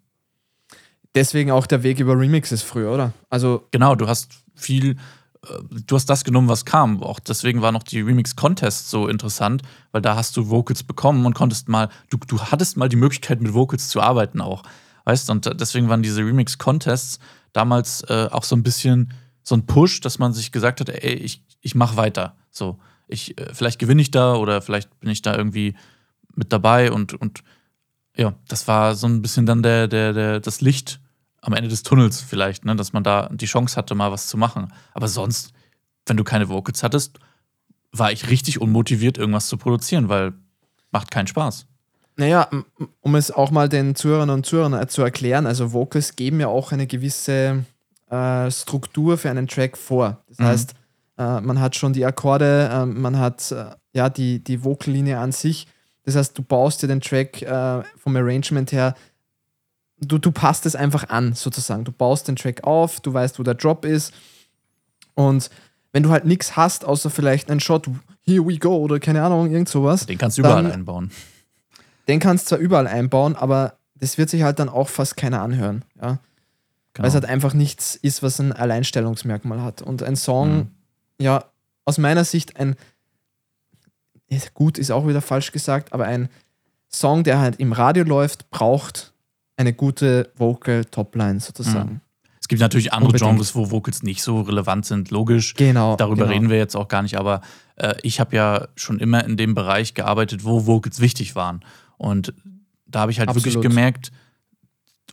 Deswegen 1.15 1.51
auch 1.51 1.67
der 1.67 1.83
Weg 1.83 2.01
über 2.01 2.19
Remixes 2.19 2.63
früher, 2.63 2.93
oder? 2.93 3.13
Also 3.29 3.67
genau, 3.71 3.95
du 3.95 4.09
hast 4.09 4.33
viel 4.55 4.97
du 5.71 5.97
hast 5.97 6.07
das 6.07 6.25
genommen, 6.25 6.49
was 6.49 6.65
kam. 6.65 7.03
Auch 7.03 7.21
deswegen 7.21 7.63
war 7.63 7.73
noch 7.73 7.83
die 7.83 8.01
Remix-Contest 8.01 8.91
so 8.91 9.09
interessant, 9.09 9.63
weil 9.93 10.03
da 10.03 10.17
hast 10.17 10.37
du 10.37 10.51
Vocals 10.51 10.83
bekommen 10.83 11.27
und 11.27 11.35
konntest 11.35 11.69
mal, 11.69 11.89
du, 12.11 12.19
du 12.19 12.41
hattest 12.41 12.77
mal 12.77 12.89
die 12.89 12.97
Möglichkeit, 12.97 13.41
mit 13.41 13.55
Vocals 13.55 13.89
zu 13.89 14.01
arbeiten 14.01 14.41
auch. 14.41 14.63
Weißt 15.05 15.31
und 15.31 15.47
deswegen 15.61 15.89
waren 15.89 16.03
diese 16.03 16.21
Remix-Contests 16.21 17.19
damals 17.53 18.03
äh, 18.03 18.29
auch 18.31 18.45
so 18.45 18.57
ein 18.57 18.63
bisschen 18.63 19.15
so 19.43 19.55
ein 19.55 19.65
Push, 19.65 20.01
dass 20.01 20.19
man 20.19 20.33
sich 20.35 20.53
gesagt 20.53 20.81
hat, 20.81 20.91
ey, 20.91 21.15
ich, 21.15 21.43
ich 21.63 21.75
mach 21.75 21.97
weiter. 21.97 22.37
So, 22.51 22.79
ich, 23.07 23.39
äh, 23.39 23.55
vielleicht 23.55 23.79
gewinne 23.79 24.03
ich 24.03 24.11
da 24.11 24.35
oder 24.35 24.61
vielleicht 24.61 25.01
bin 25.01 25.11
ich 25.11 25.23
da 25.23 25.35
irgendwie 25.35 25.75
mit 26.35 26.53
dabei 26.53 26.93
und, 26.93 27.15
und 27.15 27.43
ja, 28.17 28.35
das 28.49 28.69
war 28.69 28.95
so 28.95 29.07
ein 29.07 29.23
bisschen 29.23 29.47
dann 29.47 29.63
der, 29.63 29.89
der, 29.89 30.13
der, 30.13 30.41
das 30.41 30.61
Licht 30.61 31.01
am 31.41 31.53
Ende 31.53 31.69
des 31.69 31.83
Tunnels 31.83 32.21
vielleicht, 32.21 32.65
ne, 32.65 32.77
dass 32.77 32.93
man 32.93 33.05
da 33.05 33.29
die 33.33 33.47
Chance 33.47 33.77
hatte, 33.77 33.95
mal 33.95 34.11
was 34.11 34.27
zu 34.27 34.37
machen. 34.37 34.73
Aber 34.95 35.09
sonst, 35.09 35.53
wenn 36.07 36.17
du 36.17 36.25
keine 36.25 36.49
Vocals 36.49 36.83
hattest, 36.83 37.19
war 37.93 38.13
ich 38.13 38.29
richtig 38.29 38.61
unmotiviert, 38.61 39.19
irgendwas 39.19 39.49
zu 39.49 39.57
produzieren, 39.57 40.09
weil 40.09 40.35
macht 40.91 41.11
keinen 41.11 41.27
Spaß. 41.27 41.67
Naja, 42.17 42.49
um 43.01 43.15
es 43.15 43.31
auch 43.31 43.51
mal 43.51 43.69
den 43.69 43.95
Zuhörern 43.95 44.31
und 44.31 44.45
Zuhörern 44.45 44.75
äh, 44.75 44.89
zu 44.89 45.03
erklären, 45.03 45.47
also 45.47 45.73
Vocals 45.73 46.17
geben 46.17 46.41
ja 46.41 46.49
auch 46.49 46.73
eine 46.73 46.87
gewisse 46.87 47.65
äh, 48.11 48.51
Struktur 48.51 49.17
für 49.19 49.31
einen 49.31 49.47
Track 49.47 49.77
vor. 49.77 50.25
Das 50.29 50.39
mhm. 50.39 50.45
heißt, 50.45 50.75
äh, 51.19 51.41
man 51.41 51.61
hat 51.61 51.77
schon 51.77 51.93
die 51.93 52.05
Akkorde, 52.05 52.69
äh, 52.73 52.87
man 52.87 53.19
hat 53.19 53.53
äh, 53.53 53.67
ja 53.93 54.09
die, 54.09 54.43
die 54.43 54.65
Vokallinie 54.65 55.19
an 55.19 55.31
sich. 55.31 55.69
Das 56.05 56.17
heißt, 56.17 56.37
du 56.37 56.43
baust 56.43 56.83
dir 56.83 56.89
den 56.89 57.01
Track 57.01 57.43
äh, 57.43 57.83
vom 57.97 58.17
Arrangement 58.17 58.73
her 58.73 58.95
du, 60.01 60.19
du 60.19 60.31
passt 60.31 60.67
es 60.67 60.77
einfach 60.77 61.09
an, 61.09 61.35
sozusagen. 61.35 61.85
Du 61.85 61.93
baust 61.93 62.29
den 62.29 62.37
Track 62.37 62.65
auf, 62.65 63.01
du 63.01 63.13
weißt, 63.13 63.39
wo 63.39 63.43
der 63.43 63.55
Drop 63.55 63.85
ist. 63.85 64.13
Und 65.15 65.51
wenn 65.93 66.03
du 66.03 66.11
halt 66.11 66.25
nichts 66.25 66.57
hast, 66.57 66.85
außer 66.85 67.11
vielleicht 67.11 67.51
einen 67.51 67.61
Shot, 67.61 67.89
here 68.25 68.47
we 68.47 68.59
go 68.59 68.77
oder 68.77 69.01
keine 69.01 69.23
Ahnung, 69.23 69.51
irgend 69.51 69.69
sowas. 69.69 70.07
Den 70.07 70.19
kannst 70.19 70.39
du 70.39 70.43
überall 70.43 70.63
dann, 70.63 70.73
einbauen. 70.73 71.11
Den 72.07 72.21
kannst 72.21 72.47
du 72.47 72.49
zwar 72.51 72.59
überall 72.59 72.87
einbauen, 72.87 73.35
aber 73.37 73.79
das 73.95 74.19
wird 74.19 74.31
sich 74.31 74.43
halt 74.43 74.59
dann 74.59 74.69
auch 74.69 74.89
fast 74.89 75.17
keiner 75.17 75.43
anhören. 75.43 75.85
Ja? 76.01 76.19
Genau. 76.93 77.05
Weil 77.05 77.09
es 77.09 77.15
halt 77.15 77.25
einfach 77.25 77.55
nichts 77.55 77.97
ist, 77.97 78.23
was 78.23 78.39
ein 78.39 78.53
Alleinstellungsmerkmal 78.53 79.63
hat. 79.63 79.83
Und 79.83 80.03
ein 80.03 80.17
Song, 80.17 80.57
mhm. 80.57 80.71
ja, 81.19 81.45
aus 81.85 81.99
meiner 81.99 82.25
Sicht 82.25 82.57
ein, 82.59 82.77
gut 84.55 84.79
ist 84.79 84.91
auch 84.91 85.07
wieder 85.07 85.23
falsch 85.23 85.53
gesagt, 85.53 85.93
aber 85.93 86.05
ein 86.05 86.29
Song, 86.91 87.25
der 87.25 87.39
halt 87.39 87.61
im 87.61 87.73
Radio 87.73 88.05
läuft, 88.05 88.51
braucht 88.51 89.13
eine 89.59 89.73
gute 89.73 90.31
Vocal-Topline 90.37 91.41
sozusagen. 91.41 91.91
Mhm. 91.91 92.01
Es 92.41 92.47
gibt 92.47 92.61
natürlich 92.61 92.93
andere 92.93 93.09
Unbedingt. 93.09 93.31
Genres, 93.31 93.55
wo 93.55 93.71
Vocals 93.71 94.03
nicht 94.03 94.23
so 94.23 94.41
relevant 94.41 94.87
sind, 94.87 95.11
logisch. 95.11 95.55
Genau. 95.55 95.97
Darüber 95.97 96.23
genau. 96.23 96.33
reden 96.33 96.49
wir 96.49 96.57
jetzt 96.57 96.77
auch 96.77 96.89
gar 96.89 97.03
nicht, 97.03 97.19
aber 97.19 97.43
äh, 97.77 97.95
ich 98.03 98.21
habe 98.21 98.35
ja 98.37 98.69
schon 98.77 99.01
immer 99.01 99.25
in 99.25 99.37
dem 99.37 99.55
Bereich 99.55 99.93
gearbeitet, 99.93 100.45
wo 100.45 100.67
Vocals 100.67 101.01
wichtig 101.01 101.35
waren. 101.35 101.61
Und 101.99 102.33
da 102.87 103.01
habe 103.01 103.13
ich 103.13 103.19
halt 103.19 103.29
Absolut. 103.29 103.47
wirklich 103.47 103.63
gemerkt, 103.63 104.13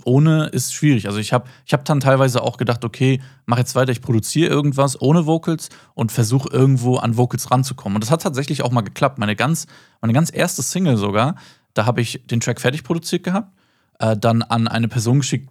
ohne 0.03 0.45
ist 0.47 0.73
schwierig. 0.73 1.07
Also 1.07 1.17
ich 1.19 1.33
habe 1.33 1.49
ich 1.65 1.73
hab 1.73 1.83
dann 1.83 1.99
teilweise 1.99 2.41
auch 2.43 2.57
gedacht, 2.57 2.85
okay, 2.85 3.21
mach 3.45 3.57
jetzt 3.57 3.75
weiter, 3.75 3.91
ich 3.91 4.01
produziere 4.01 4.49
irgendwas 4.49 5.01
ohne 5.01 5.25
Vocals 5.25 5.69
und 5.95 6.11
versuche 6.11 6.49
irgendwo 6.49 6.97
an 6.97 7.17
Vocals 7.17 7.49
ranzukommen. 7.49 7.95
Und 7.95 8.03
das 8.03 8.11
hat 8.11 8.21
tatsächlich 8.21 8.61
auch 8.61 8.71
mal 8.71 8.81
geklappt. 8.81 9.17
Meine 9.17 9.35
ganz, 9.35 9.65
meine 9.99 10.13
ganz 10.13 10.31
erste 10.31 10.61
Single 10.61 10.97
sogar, 10.97 11.35
da 11.73 11.85
habe 11.85 12.01
ich 12.01 12.21
den 12.27 12.39
Track 12.39 12.61
fertig 12.61 12.83
produziert 12.83 13.23
gehabt 13.23 13.51
äh, 13.99 14.17
dann 14.17 14.41
an 14.41 14.67
eine 14.67 14.87
Person 14.87 15.19
geschickt, 15.19 15.49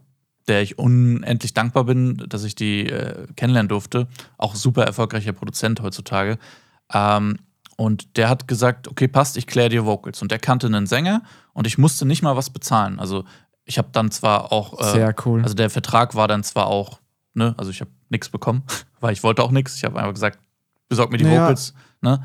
der 0.49 0.63
ich 0.63 0.79
unendlich 0.79 1.55
dankbar 1.55 1.85
bin, 1.85 2.23
dass 2.29 2.45
ich 2.45 2.55
die 2.55 2.89
äh, 2.89 3.27
kennenlernen 3.37 3.69
durfte. 3.69 4.09
Auch 4.37 4.55
super 4.55 4.85
erfolgreicher 4.85 5.33
Produzent 5.33 5.81
heutzutage. 5.81 6.39
Ähm, 6.93 7.39
und 7.77 8.17
der 8.17 8.29
hat 8.29 8.47
gesagt, 8.47 8.89
okay, 8.89 9.09
passt, 9.09 9.37
ich 9.37 9.47
kläre 9.47 9.69
dir 9.69 9.85
Vocals. 9.85 10.23
Und 10.23 10.31
der 10.31 10.39
kannte 10.39 10.67
einen 10.67 10.87
Sänger 10.87 11.23
und 11.53 11.67
ich 11.67 11.79
musste 11.79 12.07
nicht 12.07 12.23
mal 12.23 12.37
was 12.37 12.51
bezahlen. 12.51 13.01
Also 13.01 13.25
ich 13.65 13.79
habe 13.79 13.89
dann 13.93 14.11
zwar 14.11 14.53
auch, 14.53 14.81
äh, 14.81 14.93
sehr 14.93 15.15
cool. 15.25 15.43
Also 15.43 15.55
der 15.55 15.71
Vertrag 15.71 16.15
war 16.15 16.29
dann 16.29 16.45
zwar 16.45 16.67
auch, 16.67 17.01
ne, 17.33 17.55
also 17.57 17.71
ich 17.71 17.81
habe 17.81 17.91
nichts 18.11 18.29
bekommen, 18.29 18.63
weil 19.01 19.13
ich 19.13 19.23
wollte 19.23 19.43
auch 19.43 19.51
nichts. 19.51 19.77
Ich 19.77 19.85
habe 19.85 19.99
einfach 19.99 20.15
gesagt, 20.15 20.39
besorg 20.89 21.11
mir 21.11 21.19
die 21.19 21.25
naja, 21.25 21.45
Vocals, 21.45 21.75
ne? 22.01 22.25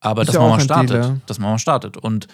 Aber 0.00 0.24
dass 0.24 0.36
man 0.36 0.48
mal 0.48 0.60
startet, 0.60 1.20
dass 1.26 1.38
man 1.38 1.50
mal 1.50 1.58
startet. 1.58 1.96
Und 1.96 2.28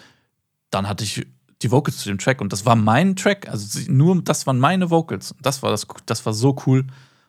dann 0.71 0.87
hatte 0.87 1.03
ich 1.03 1.27
die 1.65 1.71
Vocals 1.71 1.99
zu 1.99 2.09
dem 2.09 2.19
Track 2.19 2.41
und 2.41 2.53
das 2.53 2.65
war 2.67 2.77
mein 2.77 3.17
Track, 3.17 3.49
also 3.49 3.81
nur 3.91 4.23
das 4.23 4.47
waren 4.47 4.59
meine 4.59 4.91
Vocals. 4.91 5.35
Das 5.43 5.63
war 5.63 5.71
das, 5.71 5.87
das 6.07 6.25
war 6.25 6.33
so 6.33 6.57
cool 6.67 6.87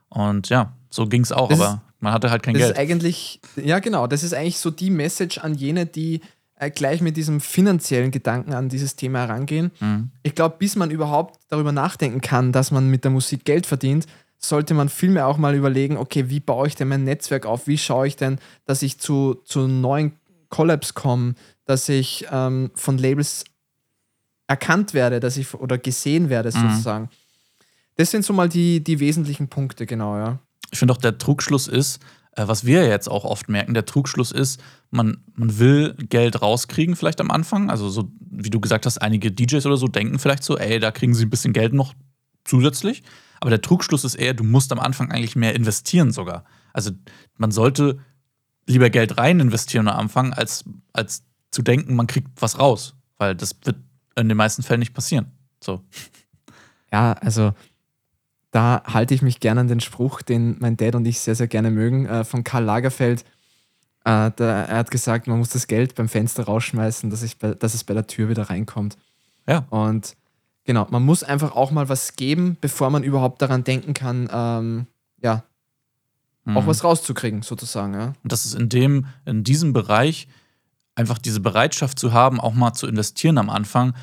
und 0.09 0.49
ja, 0.49 0.73
so 0.89 1.07
ging 1.07 1.21
es 1.21 1.31
auch, 1.31 1.49
das 1.49 1.59
aber 1.59 1.81
man 1.99 2.13
hatte 2.13 2.29
halt 2.29 2.43
kein 2.43 2.53
das 2.53 2.61
Geld. 2.61 2.71
Das 2.71 2.77
ist 2.77 2.91
eigentlich, 2.91 3.41
ja 3.55 3.79
genau, 3.79 4.05
das 4.07 4.23
ist 4.23 4.33
eigentlich 4.33 4.59
so 4.59 4.69
die 4.69 4.91
Message 4.91 5.39
an 5.39 5.55
jene, 5.55 5.85
die 5.85 6.21
äh, 6.57 6.69
gleich 6.69 7.01
mit 7.01 7.17
diesem 7.17 7.41
finanziellen 7.41 8.11
Gedanken 8.11 8.53
an 8.53 8.69
dieses 8.69 8.95
Thema 8.95 9.19
herangehen. 9.19 9.71
Mhm. 9.79 10.11
Ich 10.23 10.35
glaube, 10.35 10.55
bis 10.59 10.75
man 10.75 10.91
überhaupt 10.91 11.39
darüber 11.49 11.71
nachdenken 11.71 12.21
kann, 12.21 12.51
dass 12.51 12.71
man 12.71 12.89
mit 12.89 13.03
der 13.03 13.11
Musik 13.11 13.45
Geld 13.45 13.65
verdient, 13.65 14.05
sollte 14.37 14.73
man 14.73 14.89
vielmehr 14.89 15.27
auch 15.27 15.37
mal 15.37 15.55
überlegen, 15.55 15.97
okay, 15.97 16.29
wie 16.29 16.39
baue 16.39 16.67
ich 16.67 16.75
denn 16.75 16.89
mein 16.89 17.03
Netzwerk 17.03 17.45
auf? 17.45 17.67
Wie 17.67 17.77
schaue 17.77 18.07
ich 18.07 18.15
denn, 18.15 18.37
dass 18.65 18.81
ich 18.81 18.99
zu, 18.99 19.35
zu 19.45 19.67
neuen 19.67 20.13
Collabs 20.49 20.93
komme, 20.93 21.35
dass 21.65 21.89
ich 21.89 22.27
ähm, 22.31 22.71
von 22.75 22.97
Labels 22.97 23.45
erkannt 24.47 24.93
werde, 24.93 25.19
dass 25.19 25.37
ich 25.37 25.53
oder 25.53 25.77
gesehen 25.77 26.29
werde, 26.29 26.49
mhm. 26.49 26.69
sozusagen. 26.69 27.09
Das 27.97 28.11
sind 28.11 28.25
so 28.25 28.33
mal 28.33 28.49
die, 28.49 28.83
die 28.83 28.99
wesentlichen 28.99 29.47
Punkte, 29.47 29.85
genau, 29.85 30.17
ja. 30.17 30.39
Ich 30.71 30.79
finde 30.79 30.93
auch, 30.93 30.97
der 30.97 31.17
Trugschluss 31.17 31.67
ist, 31.67 31.99
äh, 32.35 32.47
was 32.47 32.65
wir 32.65 32.87
jetzt 32.87 33.07
auch 33.07 33.23
oft 33.23 33.49
merken, 33.49 33.73
der 33.73 33.85
Trugschluss 33.85 34.31
ist, 34.31 34.61
man, 34.91 35.23
man 35.33 35.57
will 35.57 35.93
Geld 36.09 36.41
rauskriegen, 36.41 36.95
vielleicht 36.95 37.21
am 37.21 37.31
Anfang. 37.31 37.69
Also, 37.69 37.89
so 37.89 38.11
wie 38.19 38.49
du 38.49 38.59
gesagt 38.59 38.85
hast, 38.85 38.97
einige 39.01 39.31
DJs 39.31 39.65
oder 39.65 39.77
so 39.77 39.87
denken 39.87 40.19
vielleicht 40.19 40.43
so, 40.43 40.57
ey, 40.57 40.79
da 40.79 40.91
kriegen 40.91 41.13
sie 41.13 41.25
ein 41.25 41.29
bisschen 41.29 41.53
Geld 41.53 41.73
noch 41.73 41.93
zusätzlich. 42.43 43.03
Aber 43.39 43.49
der 43.49 43.61
Trugschluss 43.61 44.03
ist 44.03 44.15
eher, 44.15 44.33
du 44.33 44.43
musst 44.43 44.71
am 44.71 44.79
Anfang 44.79 45.11
eigentlich 45.11 45.35
mehr 45.35 45.55
investieren 45.55 46.11
sogar. 46.11 46.43
Also, 46.73 46.91
man 47.37 47.51
sollte 47.51 47.99
lieber 48.67 48.89
Geld 48.89 49.17
rein 49.17 49.39
investieren 49.39 49.87
am 49.87 49.97
Anfang, 49.97 50.33
als, 50.33 50.65
als 50.91 51.23
zu 51.51 51.61
denken, 51.61 51.95
man 51.95 52.07
kriegt 52.07 52.41
was 52.41 52.59
raus. 52.59 52.95
Weil 53.17 53.35
das 53.35 53.55
wird 53.63 53.77
in 54.15 54.29
den 54.29 54.37
meisten 54.37 54.63
Fällen 54.63 54.79
nicht 54.79 54.93
passieren. 54.93 55.31
So. 55.61 55.81
Ja, 56.91 57.13
also 57.13 57.53
da 58.51 58.83
halte 58.85 59.13
ich 59.13 59.21
mich 59.21 59.41
gerne 59.41 59.61
an 59.61 59.67
den 59.67 59.81
Spruch, 59.81 60.21
den 60.21 60.55
mein 60.59 60.77
Dad 60.77 60.95
und 60.95 61.05
ich 61.05 61.19
sehr, 61.19 61.35
sehr 61.35 61.47
gerne 61.47 61.71
mögen, 61.71 62.05
äh, 62.05 62.23
von 62.23 62.43
Karl 62.43 62.63
Lagerfeld. 62.63 63.25
Äh, 64.05 64.31
der, 64.31 64.47
er 64.69 64.77
hat 64.77 64.91
gesagt, 64.91 65.27
man 65.27 65.39
muss 65.39 65.49
das 65.49 65.67
Geld 65.67 65.95
beim 65.95 66.07
Fenster 66.07 66.45
rausschmeißen, 66.45 67.09
dass, 67.09 67.21
ich 67.21 67.37
bei, 67.37 67.53
dass 67.53 67.73
es 67.73 67.83
bei 67.83 67.93
der 67.93 68.07
Tür 68.07 68.29
wieder 68.29 68.43
reinkommt. 68.43 68.97
Ja. 69.45 69.65
Und 69.69 70.15
genau, 70.63 70.87
man 70.89 71.03
muss 71.03 71.23
einfach 71.23 71.53
auch 71.55 71.71
mal 71.71 71.89
was 71.89 72.15
geben, 72.15 72.57
bevor 72.61 72.89
man 72.89 73.03
überhaupt 73.03 73.41
daran 73.41 73.63
denken 73.63 73.93
kann, 73.93 74.29
ähm, 74.31 74.87
ja, 75.21 75.43
mhm. 76.45 76.55
auch 76.55 76.67
was 76.67 76.83
rauszukriegen, 76.83 77.41
sozusagen. 77.41 77.93
Ja. 77.93 78.13
Und 78.23 78.31
das 78.31 78.45
ist 78.45 78.53
in 78.53 78.69
dem, 78.69 79.07
in 79.25 79.43
diesem 79.43 79.73
Bereich 79.73 80.29
einfach 80.95 81.17
diese 81.17 81.39
Bereitschaft 81.39 81.99
zu 81.99 82.13
haben, 82.13 82.39
auch 82.39 82.53
mal 82.53 82.73
zu 82.73 82.87
investieren 82.87 83.37
am 83.37 83.49
Anfang, 83.49 83.93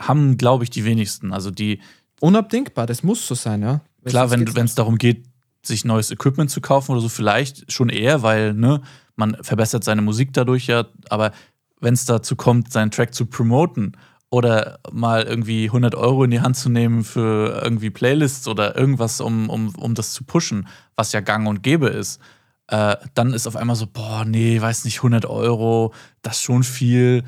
haben, 0.00 0.36
glaube 0.36 0.64
ich, 0.64 0.70
die 0.70 0.84
wenigsten. 0.84 1.32
Also 1.32 1.50
die. 1.50 1.80
Unabdingbar, 2.20 2.86
das 2.86 3.02
muss 3.02 3.26
so 3.26 3.34
sein, 3.34 3.62
ja. 3.62 3.80
Klar, 4.04 4.30
wenn 4.30 4.42
es 4.42 4.74
darum 4.74 4.96
geht, 4.96 5.26
sich 5.62 5.84
neues 5.84 6.10
Equipment 6.10 6.50
zu 6.50 6.60
kaufen 6.60 6.92
oder 6.92 7.00
so, 7.00 7.08
vielleicht 7.08 7.70
schon 7.70 7.90
eher, 7.90 8.22
weil 8.22 8.54
ne, 8.54 8.80
man 9.16 9.36
verbessert 9.42 9.84
seine 9.84 10.02
Musik 10.02 10.32
dadurch 10.32 10.66
ja. 10.66 10.86
Aber 11.10 11.32
wenn 11.80 11.94
es 11.94 12.06
dazu 12.06 12.34
kommt, 12.34 12.72
seinen 12.72 12.90
Track 12.90 13.14
zu 13.14 13.26
promoten 13.26 13.96
oder 14.30 14.78
mal 14.92 15.22
irgendwie 15.22 15.66
100 15.66 15.94
Euro 15.94 16.24
in 16.24 16.30
die 16.30 16.40
Hand 16.40 16.56
zu 16.56 16.68
nehmen 16.68 17.04
für 17.04 17.60
irgendwie 17.62 17.90
Playlists 17.90 18.48
oder 18.48 18.76
irgendwas, 18.76 19.20
um, 19.20 19.48
um, 19.48 19.74
um 19.76 19.94
das 19.94 20.12
zu 20.12 20.24
pushen, 20.24 20.68
was 20.96 21.12
ja 21.12 21.20
gang 21.20 21.48
und 21.48 21.62
gäbe 21.62 21.88
ist, 21.88 22.20
äh, 22.68 22.96
dann 23.14 23.32
ist 23.32 23.46
auf 23.46 23.56
einmal 23.56 23.76
so, 23.76 23.86
boah, 23.86 24.24
nee, 24.24 24.60
weiß 24.60 24.84
nicht, 24.84 24.98
100 24.98 25.26
Euro, 25.26 25.92
das 26.22 26.36
ist 26.36 26.42
schon 26.42 26.62
viel. 26.62 27.24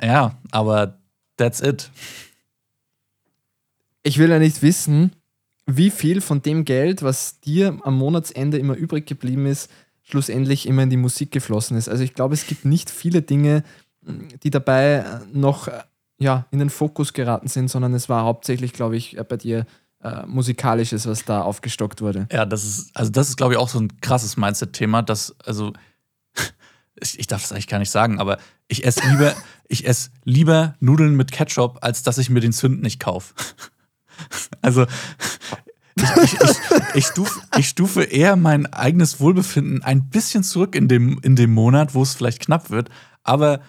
Ja, 0.00 0.36
aber 0.50 0.98
that's 1.36 1.60
it. 1.60 1.90
Ich 4.02 4.18
will 4.18 4.30
ja 4.30 4.38
nicht 4.38 4.62
wissen, 4.62 5.12
wie 5.66 5.90
viel 5.90 6.22
von 6.22 6.40
dem 6.40 6.64
Geld, 6.64 7.02
was 7.02 7.40
dir 7.40 7.78
am 7.82 7.98
Monatsende 7.98 8.58
immer 8.58 8.74
übrig 8.74 9.06
geblieben 9.06 9.44
ist, 9.44 9.70
schlussendlich 10.02 10.66
immer 10.66 10.82
in 10.82 10.90
die 10.90 10.96
Musik 10.96 11.30
geflossen 11.30 11.76
ist. 11.76 11.90
Also 11.90 12.02
ich 12.02 12.14
glaube, 12.14 12.32
es 12.32 12.46
gibt 12.46 12.64
nicht 12.64 12.88
viele 12.88 13.20
Dinge, 13.20 13.62
die 14.42 14.50
dabei 14.50 15.04
noch 15.32 15.68
ja, 16.18 16.46
in 16.50 16.58
den 16.58 16.70
Fokus 16.70 17.12
geraten 17.12 17.48
sind, 17.48 17.68
sondern 17.68 17.92
es 17.92 18.08
war 18.08 18.24
hauptsächlich, 18.24 18.72
glaube 18.72 18.96
ich, 18.96 19.18
bei 19.28 19.36
dir 19.36 19.66
äh, 20.02 20.26
musikalisches, 20.26 21.06
was 21.06 21.24
da 21.24 21.42
aufgestockt 21.42 22.00
wurde. 22.00 22.28
Ja, 22.30 22.46
das 22.46 22.64
ist, 22.64 22.90
also 22.96 23.10
das 23.10 23.28
ist, 23.28 23.36
glaube 23.36 23.54
ich, 23.54 23.58
auch 23.58 23.68
so 23.68 23.80
ein 23.80 24.00
krasses 24.00 24.36
Mindset-Thema, 24.36 25.02
dass, 25.02 25.34
also, 25.44 25.72
ich, 27.00 27.18
ich, 27.18 27.26
darf 27.26 27.42
das 27.42 27.52
eigentlich 27.52 27.66
gar 27.66 27.78
nicht 27.78 27.90
sagen, 27.90 28.20
aber 28.20 28.38
ich 28.68 28.84
esse 28.84 29.06
lieber, 29.08 29.34
ich 29.68 29.86
esse 29.86 30.10
lieber 30.24 30.76
Nudeln 30.80 31.16
mit 31.16 31.32
Ketchup, 31.32 31.78
als 31.80 32.02
dass 32.02 32.18
ich 32.18 32.30
mir 32.30 32.40
den 32.40 32.52
Sünd 32.52 32.82
nicht 32.82 33.00
kaufe. 33.00 33.34
also, 34.62 34.86
ich, 35.96 36.04
ich, 36.22 36.32
ich, 36.32 36.56
ich, 36.94 37.06
stufe, 37.06 37.40
ich 37.56 37.68
stufe 37.68 38.04
eher 38.04 38.36
mein 38.36 38.72
eigenes 38.72 39.18
Wohlbefinden 39.18 39.82
ein 39.82 40.08
bisschen 40.10 40.44
zurück 40.44 40.76
in 40.76 40.86
dem, 40.86 41.18
in 41.22 41.34
dem 41.34 41.52
Monat, 41.52 41.94
wo 41.94 42.02
es 42.02 42.14
vielleicht 42.14 42.38
knapp 42.38 42.70
wird, 42.70 42.88
aber 43.24 43.60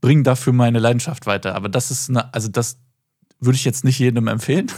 bringe 0.00 0.24
dafür 0.24 0.52
meine 0.52 0.80
Leidenschaft 0.80 1.26
weiter. 1.26 1.54
Aber 1.54 1.68
das 1.68 1.92
ist 1.92 2.08
eine, 2.10 2.34
also 2.34 2.48
das, 2.48 2.78
würde 3.40 3.56
ich 3.56 3.64
jetzt 3.64 3.84
nicht 3.84 3.98
jedem 3.98 4.28
empfehlen. 4.28 4.70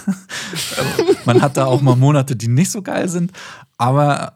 Man 1.25 1.43
hat 1.43 1.57
da 1.57 1.67
auch 1.67 1.83
mal 1.83 1.97
Monate, 1.97 2.37
die 2.37 2.49
nicht 2.49 2.71
so 2.71 2.83
geil 2.83 3.09
sind. 3.09 3.33
Aber 3.77 4.33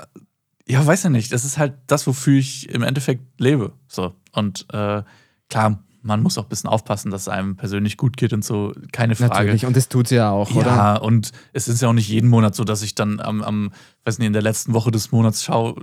ja, 0.67 0.85
weiß 0.85 1.05
ja 1.05 1.11
nicht. 1.11 1.33
Das 1.33 1.45
ist 1.45 1.59
halt 1.59 1.75
das, 1.87 2.07
wofür 2.07 2.39
ich 2.39 2.69
im 2.69 2.83
Endeffekt 2.83 3.41
lebe. 3.41 3.73
So. 3.89 4.15
Und 4.33 4.67
äh, 4.73 5.03
klar, 5.49 5.85
man 6.07 6.23
muss 6.23 6.39
auch 6.39 6.45
ein 6.45 6.49
bisschen 6.49 6.71
aufpassen, 6.71 7.11
dass 7.11 7.23
es 7.23 7.29
einem 7.29 7.57
persönlich 7.57 7.97
gut 7.97 8.17
geht 8.17 8.33
und 8.33 8.45
so, 8.45 8.73
keine 8.93 9.17
Frage. 9.17 9.35
Natürlich, 9.35 9.67
und 9.67 9.77
das 9.77 9.89
tut 9.89 10.07
es 10.07 10.13
ja 10.13 10.31
auch, 10.31 10.51
ja, 10.51 10.57
oder? 10.57 10.67
Ja, 10.69 10.97
und 10.97 11.33
es 11.53 11.69
ist 11.69 11.83
ja 11.83 11.89
auch 11.89 11.93
nicht 11.93 12.09
jeden 12.09 12.31
Monat 12.31 12.55
so, 12.55 12.65
dass 12.65 12.83
ich 12.83 12.95
dann 12.95 13.21
am, 13.21 13.43
am 13.43 13.73
weiß 14.05 14.19
nicht, 14.19 14.27
in 14.27 14.33
der 14.33 14.43
letzten 14.43 14.73
Woche 14.73 14.91
des 14.91 15.11
Monats 15.11 15.43
schaue, 15.43 15.75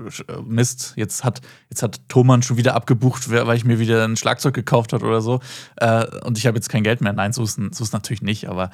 Mist, 0.46 0.94
jetzt 0.96 1.24
hat, 1.24 1.42
jetzt 1.70 1.84
hat 1.84 2.08
Thomann 2.08 2.42
schon 2.42 2.58
wieder 2.58 2.74
abgebucht, 2.74 3.30
weil 3.30 3.58
ich 3.58 3.66
mir 3.66 3.80
wieder 3.80 4.06
ein 4.06 4.16
Schlagzeug 4.16 4.54
gekauft 4.54 4.94
habe 4.94 5.06
oder 5.06 5.22
so. 5.22 5.42
Äh, 5.76 6.06
und 6.22 6.38
ich 6.38 6.48
habe 6.48 6.58
jetzt 6.58 6.70
kein 6.70 6.84
Geld 6.84 7.02
mehr. 7.02 7.14
Nein, 7.14 7.34
so 7.34 7.44
ist, 7.44 7.60
so 7.72 7.84
ist 7.84 7.94
natürlich 7.94 8.22
nicht, 8.22 8.50
aber 8.50 8.72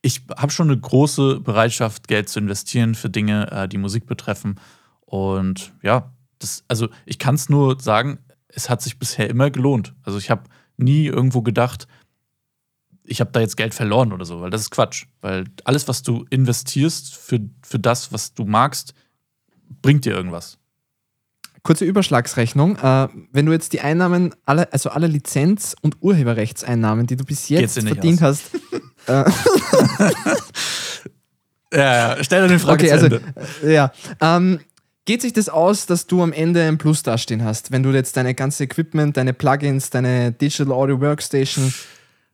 ich 0.00 0.22
habe 0.36 0.52
schon 0.52 0.70
eine 0.70 0.78
große 0.78 1.40
Bereitschaft, 1.40 2.06
Geld 2.06 2.28
zu 2.28 2.38
investieren 2.38 2.94
für 2.94 3.10
Dinge, 3.10 3.50
äh, 3.50 3.68
die 3.68 3.78
Musik 3.78 4.06
betreffen. 4.06 4.60
Und 5.00 5.72
ja, 5.82 6.12
das, 6.38 6.62
also 6.68 6.88
ich 7.04 7.18
kann 7.18 7.34
es 7.34 7.48
nur 7.48 7.80
sagen, 7.80 8.20
es 8.48 8.70
hat 8.70 8.82
sich 8.82 8.98
bisher 8.98 9.28
immer 9.28 9.50
gelohnt. 9.50 9.94
Also 10.02 10.18
ich 10.18 10.30
habe 10.30 10.44
nie 10.78 11.06
irgendwo 11.06 11.42
gedacht, 11.42 11.86
ich 13.04 13.20
habe 13.20 13.30
da 13.32 13.40
jetzt 13.40 13.56
Geld 13.56 13.74
verloren 13.74 14.12
oder 14.12 14.24
so, 14.24 14.40
weil 14.40 14.50
das 14.50 14.62
ist 14.62 14.70
Quatsch. 14.70 15.06
Weil 15.20 15.44
alles, 15.64 15.88
was 15.88 16.02
du 16.02 16.26
investierst 16.30 17.14
für, 17.14 17.40
für 17.62 17.78
das, 17.78 18.12
was 18.12 18.34
du 18.34 18.44
magst, 18.44 18.94
bringt 19.82 20.04
dir 20.04 20.14
irgendwas. 20.14 20.58
Kurze 21.62 21.84
Überschlagsrechnung. 21.84 22.76
Äh, 22.76 23.08
wenn 23.32 23.46
du 23.46 23.52
jetzt 23.52 23.72
die 23.72 23.80
Einnahmen, 23.80 24.34
alle, 24.44 24.72
also 24.72 24.90
alle 24.90 25.06
Lizenz- 25.06 25.74
und 25.80 25.96
Urheberrechtseinnahmen, 26.00 27.06
die 27.06 27.16
du 27.16 27.24
bis 27.24 27.48
jetzt 27.48 27.80
verdient 27.80 28.22
aus. 28.22 28.42
hast. 28.52 28.54
Äh, 29.08 29.30
ja, 31.76 32.16
ja, 32.16 32.24
stell 32.24 32.42
dir 32.42 32.50
eine 32.50 32.58
Frage. 32.58 32.84
Okay, 32.84 32.92
also, 32.92 33.06
äh, 33.64 33.74
ja. 33.74 33.92
Ähm, 34.20 34.60
Geht 35.08 35.22
sich 35.22 35.32
das 35.32 35.48
aus, 35.48 35.86
dass 35.86 36.06
du 36.06 36.22
am 36.22 36.34
Ende 36.34 36.68
ein 36.68 36.76
Plus 36.76 37.02
dastehen 37.02 37.42
hast, 37.42 37.72
wenn 37.72 37.82
du 37.82 37.90
jetzt 37.92 38.14
deine 38.18 38.34
ganze 38.34 38.64
Equipment, 38.64 39.16
deine 39.16 39.32
Plugins, 39.32 39.88
deine 39.88 40.32
Digital 40.32 40.70
Audio 40.70 41.00
Workstation, 41.00 41.72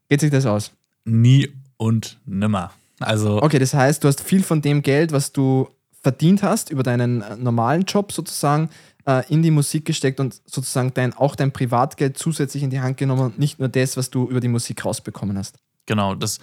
geht 0.09 0.19
sich 0.19 0.33
das 0.33 0.45
aus? 0.45 0.73
Nie 1.05 1.53
und 1.77 2.19
nimmer. 2.27 2.73
Also 2.99 3.41
okay, 3.41 3.61
das 3.61 3.75
heißt, 3.75 4.03
du 4.03 4.09
hast 4.09 4.21
viel 4.21 4.43
von 4.43 4.61
dem 4.61 4.83
Geld, 4.83 5.13
was 5.13 5.31
du 5.31 5.69
verdient 6.03 6.43
hast 6.43 6.71
über 6.71 6.83
deinen 6.83 7.23
äh, 7.23 7.37
normalen 7.37 7.83
Job 7.83 8.11
sozusagen, 8.11 8.71
äh, 9.07 9.23
in 9.33 9.45
die 9.45 9.53
Musik 9.53 9.85
gesteckt 9.85 10.19
und 10.19 10.43
sozusagen 10.45 10.93
dein, 10.95 11.15
auch 11.15 11.37
dein 11.37 11.53
Privatgeld 11.53 12.19
zusätzlich 12.19 12.65
in 12.65 12.71
die 12.71 12.81
Hand 12.81 12.97
genommen 12.97 13.23
und 13.23 13.39
nicht 13.39 13.61
nur 13.61 13.69
das, 13.69 13.97
was 13.97 14.11
du 14.11 14.29
über 14.29 14.41
die 14.41 14.49
Musik 14.49 14.85
rausbekommen 14.85 15.39
hast. 15.39 15.61
Genau, 15.87 16.17
das, 16.17 16.41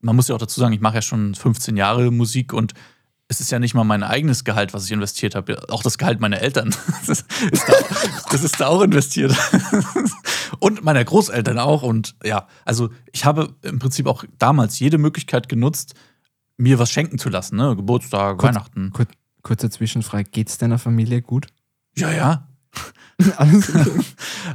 man 0.00 0.16
muss 0.16 0.28
ja 0.28 0.36
auch 0.36 0.40
dazu 0.40 0.58
sagen, 0.58 0.72
ich 0.72 0.80
mache 0.80 0.94
ja 0.94 1.02
schon 1.02 1.34
15 1.34 1.76
Jahre 1.76 2.10
Musik 2.10 2.54
und 2.54 2.72
es 3.28 3.40
ist 3.40 3.50
ja 3.50 3.58
nicht 3.58 3.74
mal 3.74 3.84
mein 3.84 4.02
eigenes 4.02 4.44
Gehalt, 4.44 4.72
was 4.72 4.84
ich 4.84 4.92
investiert 4.92 5.34
habe. 5.34 5.68
Auch 5.68 5.82
das 5.82 5.98
Gehalt 5.98 6.20
meiner 6.20 6.40
Eltern. 6.40 6.74
Das 7.06 7.24
ist 7.52 7.68
da, 7.68 7.74
das 8.30 8.42
ist 8.42 8.60
da 8.60 8.66
auch 8.66 8.82
investiert. 8.82 9.34
Und 10.58 10.84
meiner 10.84 11.04
Großeltern 11.04 11.58
auch. 11.58 11.82
Und 11.82 12.16
ja, 12.24 12.48
also 12.64 12.90
ich 13.12 13.24
habe 13.24 13.54
im 13.62 13.78
Prinzip 13.78 14.06
auch 14.06 14.24
damals 14.38 14.78
jede 14.78 14.98
Möglichkeit 14.98 15.48
genutzt, 15.48 15.94
mir 16.56 16.78
was 16.78 16.90
schenken 16.90 17.18
zu 17.18 17.28
lassen. 17.28 17.56
Ne? 17.56 17.76
Geburtstag, 17.76 18.38
Kurz, 18.38 18.54
Weihnachten. 18.54 18.90
Kur 18.92 19.06
kurze 19.42 19.70
Zwischenfrage: 19.70 20.24
Geht's 20.30 20.58
deiner 20.58 20.78
Familie 20.78 21.22
gut? 21.22 21.46
Ja, 21.96 22.10
ja. 22.10 22.48
alles 23.36 23.72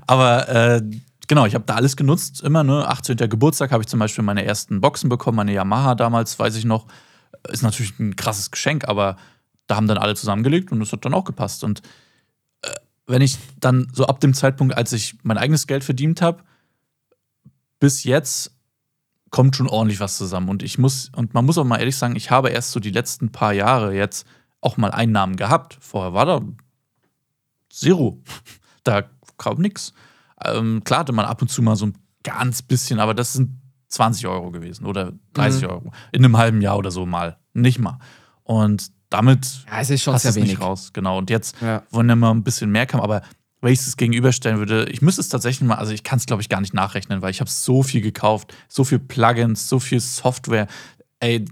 Aber 0.08 0.50
äh, 0.50 0.82
genau, 1.28 1.46
ich 1.46 1.56
habe 1.56 1.66
da 1.66 1.76
alles 1.76 1.96
genutzt. 1.96 2.42
Immer, 2.42 2.64
ne? 2.64 2.88
18. 2.88 3.16
Geburtstag 3.18 3.72
habe 3.72 3.84
ich 3.84 3.88
zum 3.88 4.00
Beispiel 4.00 4.24
meine 4.24 4.44
ersten 4.44 4.82
Boxen 4.82 5.10
bekommen, 5.10 5.38
meine 5.38 5.54
Yamaha 5.54 5.96
damals, 5.96 6.38
weiß 6.38 6.56
ich 6.56 6.66
noch 6.66 6.88
ist 7.50 7.64
natürlich 7.64 7.98
ein 8.00 8.16
krasses 8.16 8.52
Geschenk, 8.52 8.88
aber 8.88 9.18
da 9.68 9.76
haben 9.76 9.88
dann 9.88 9.98
alle 9.98 10.16
zusammengelegt 10.16 10.72
und 10.72 10.80
das 10.80 10.92
hat 10.92 11.06
dann 11.06 11.14
auch 11.14 11.24
gepasst. 11.24 11.64
Und 11.64 11.82
äh, 12.62 12.74
wenn 13.08 13.22
ich 13.22 13.38
dann 13.60 13.88
so 13.94 14.06
ab 14.06 14.20
dem 14.20 14.34
Zeitpunkt, 14.34 14.76
als 14.76 14.94
ich 14.94 15.16
mein 15.24 15.38
eigenes 15.38 15.68
Geld 15.68 15.84
verdient 15.84 16.22
habe, 16.22 16.44
bis 17.80 18.04
jetzt 18.04 18.52
kommt 19.32 19.56
schon 19.56 19.68
ordentlich 19.68 20.00
was 20.00 20.18
zusammen. 20.18 20.50
Und 20.50 20.62
ich 20.62 20.78
muss, 20.78 21.10
und 21.16 21.34
man 21.34 21.46
muss 21.46 21.58
auch 21.58 21.64
mal 21.64 21.80
ehrlich 21.80 21.98
sagen, 21.98 22.16
ich 22.16 22.30
habe 22.30 22.50
erst 22.50 22.72
so 22.72 22.80
die 22.80 22.92
letzten 22.92 23.32
paar 23.32 23.54
Jahre 23.54 23.96
jetzt 23.96 24.28
auch 24.60 24.78
mal 24.78 24.92
Einnahmen 24.92 25.38
gehabt. 25.38 25.78
Vorher 25.80 26.14
war 26.14 26.26
da 26.26 26.42
Zero. 27.70 28.22
Da 28.84 29.04
kam 29.38 29.60
nichts. 29.60 29.94
Ähm, 30.44 30.84
klar 30.84 31.02
hatte 31.02 31.14
man 31.14 31.28
ab 31.28 31.39
und 31.44 31.50
zu 31.50 31.62
mal 31.62 31.76
so 31.76 31.86
ein 31.86 31.98
ganz 32.24 32.64
bisschen, 32.64 33.00
aber 33.00 33.14
das 33.14 33.34
sind 33.34 33.61
20 33.92 34.26
Euro 34.28 34.52
gewesen 34.52 34.86
oder 34.86 35.14
30 35.34 35.64
mhm. 35.64 35.70
Euro. 35.70 35.92
In 36.12 36.26
einem 36.26 36.38
halben 36.38 36.62
Jahr 36.62 36.78
oder 36.78 36.92
so 36.92 37.06
mal. 37.06 37.38
Nicht 37.54 37.80
mal. 37.80 38.00
Und 38.44 38.92
damit 39.10 39.66
ja, 39.68 39.82
es 39.82 39.89
ist 39.89 40.02
schon 40.02 40.18
sehr 40.18 40.34
wenig. 40.36 40.52
nicht 40.52 40.62
raus. 40.62 40.92
Genau. 40.94 41.18
Und 41.18 41.30
jetzt, 41.30 41.56
ja. 41.62 41.84
wenn 41.92 42.08
dann 42.08 42.20
mal 42.20 42.32
ein 42.32 42.44
bisschen 42.44 42.72
mehr 42.72 42.86
kam, 42.86 43.02
aber 43.02 43.22
wenn 43.60 43.74
ich 43.74 43.80
es 43.80 43.98
gegenüberstellen 43.98 44.58
würde, 44.58 44.86
ich 44.86 45.02
müsste 45.02 45.22
es 45.22 45.30
tatsächlich 45.30 45.68
mal, 45.68 45.76
also 45.76 45.94
ich 45.94 46.04
kann 46.04 46.18
es 46.18 46.26
glaube 46.26 46.42
ich 46.42 46.50
gar 46.50 46.62
nicht 46.62 46.74
nachrechnen, 46.74 47.22
weil 47.22 47.30
ich 47.30 47.42
habe 47.42 47.50
so 47.50 47.84
viel 47.84 48.02
gekauft, 48.02 48.56
so 48.68 48.84
viel 48.84 49.00
Plugins, 49.00 49.70
so 49.70 49.80
viel 49.80 50.00
Software. 50.00 50.68
Ey, 51.20 51.46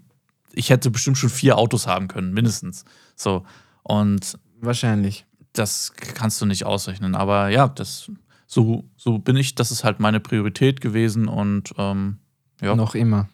ich 0.54 0.70
hätte 0.70 0.90
bestimmt 0.90 1.18
schon 1.18 1.30
vier 1.30 1.58
Autos 1.58 1.86
haben 1.86 2.08
können, 2.08 2.34
mindestens. 2.34 2.86
So. 3.16 3.46
Und 3.84 4.40
wahrscheinlich. 4.60 5.26
das 5.54 5.94
kannst 5.96 6.42
du 6.42 6.46
nicht 6.46 6.66
ausrechnen. 6.66 7.16
Aber 7.16 7.50
ja, 7.50 7.68
das, 7.68 8.10
so, 8.48 8.86
so 8.98 9.20
bin 9.20 9.36
ich, 9.36 9.54
das 9.56 9.72
ist 9.72 9.84
halt 9.84 10.00
meine 10.00 10.20
Priorität 10.20 10.82
gewesen 10.82 11.28
und 11.28 11.74
ähm, 11.78 12.18
ja. 12.62 12.76
Noch 12.76 12.96
immer. 12.96 13.30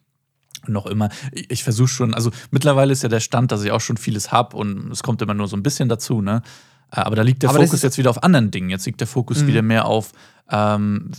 Noch 0.68 0.86
immer. 0.88 1.10
Ich, 1.32 1.52
ich 1.52 1.64
versuche 1.64 1.88
schon, 1.90 2.14
also 2.14 2.32
mittlerweile 2.52 2.92
ist 2.92 3.04
ja 3.04 3.10
der 3.10 3.20
Stand, 3.20 3.52
dass 3.52 3.64
ich 3.64 3.72
auch 3.72 3.82
schon 3.82 3.98
vieles 3.98 4.32
habe 4.32 4.58
und 4.58 4.92
es 4.92 5.04
kommt 5.04 5.22
immer 5.22 5.34
nur 5.34 5.48
so 5.48 5.56
ein 5.56 5.64
bisschen 5.64 5.90
dazu, 5.90 6.22
ne? 6.22 6.42
Äh, 6.92 7.02
aber 7.02 7.16
da 7.16 7.22
liegt 7.22 7.44
der 7.44 7.50
Aber 7.50 7.60
Fokus 7.64 7.82
jetzt 7.82 7.98
wieder 7.98 8.10
auf 8.10 8.24
anderen 8.24 8.52
Dingen. 8.52 8.70
Jetzt 8.70 8.86
liegt 8.86 9.00
der 9.00 9.08
Fokus 9.08 9.42
Mhm. 9.44 9.48
wieder 9.48 9.62
mehr 9.62 9.86
auf, 9.86 10.12
ähm, 10.50 11.12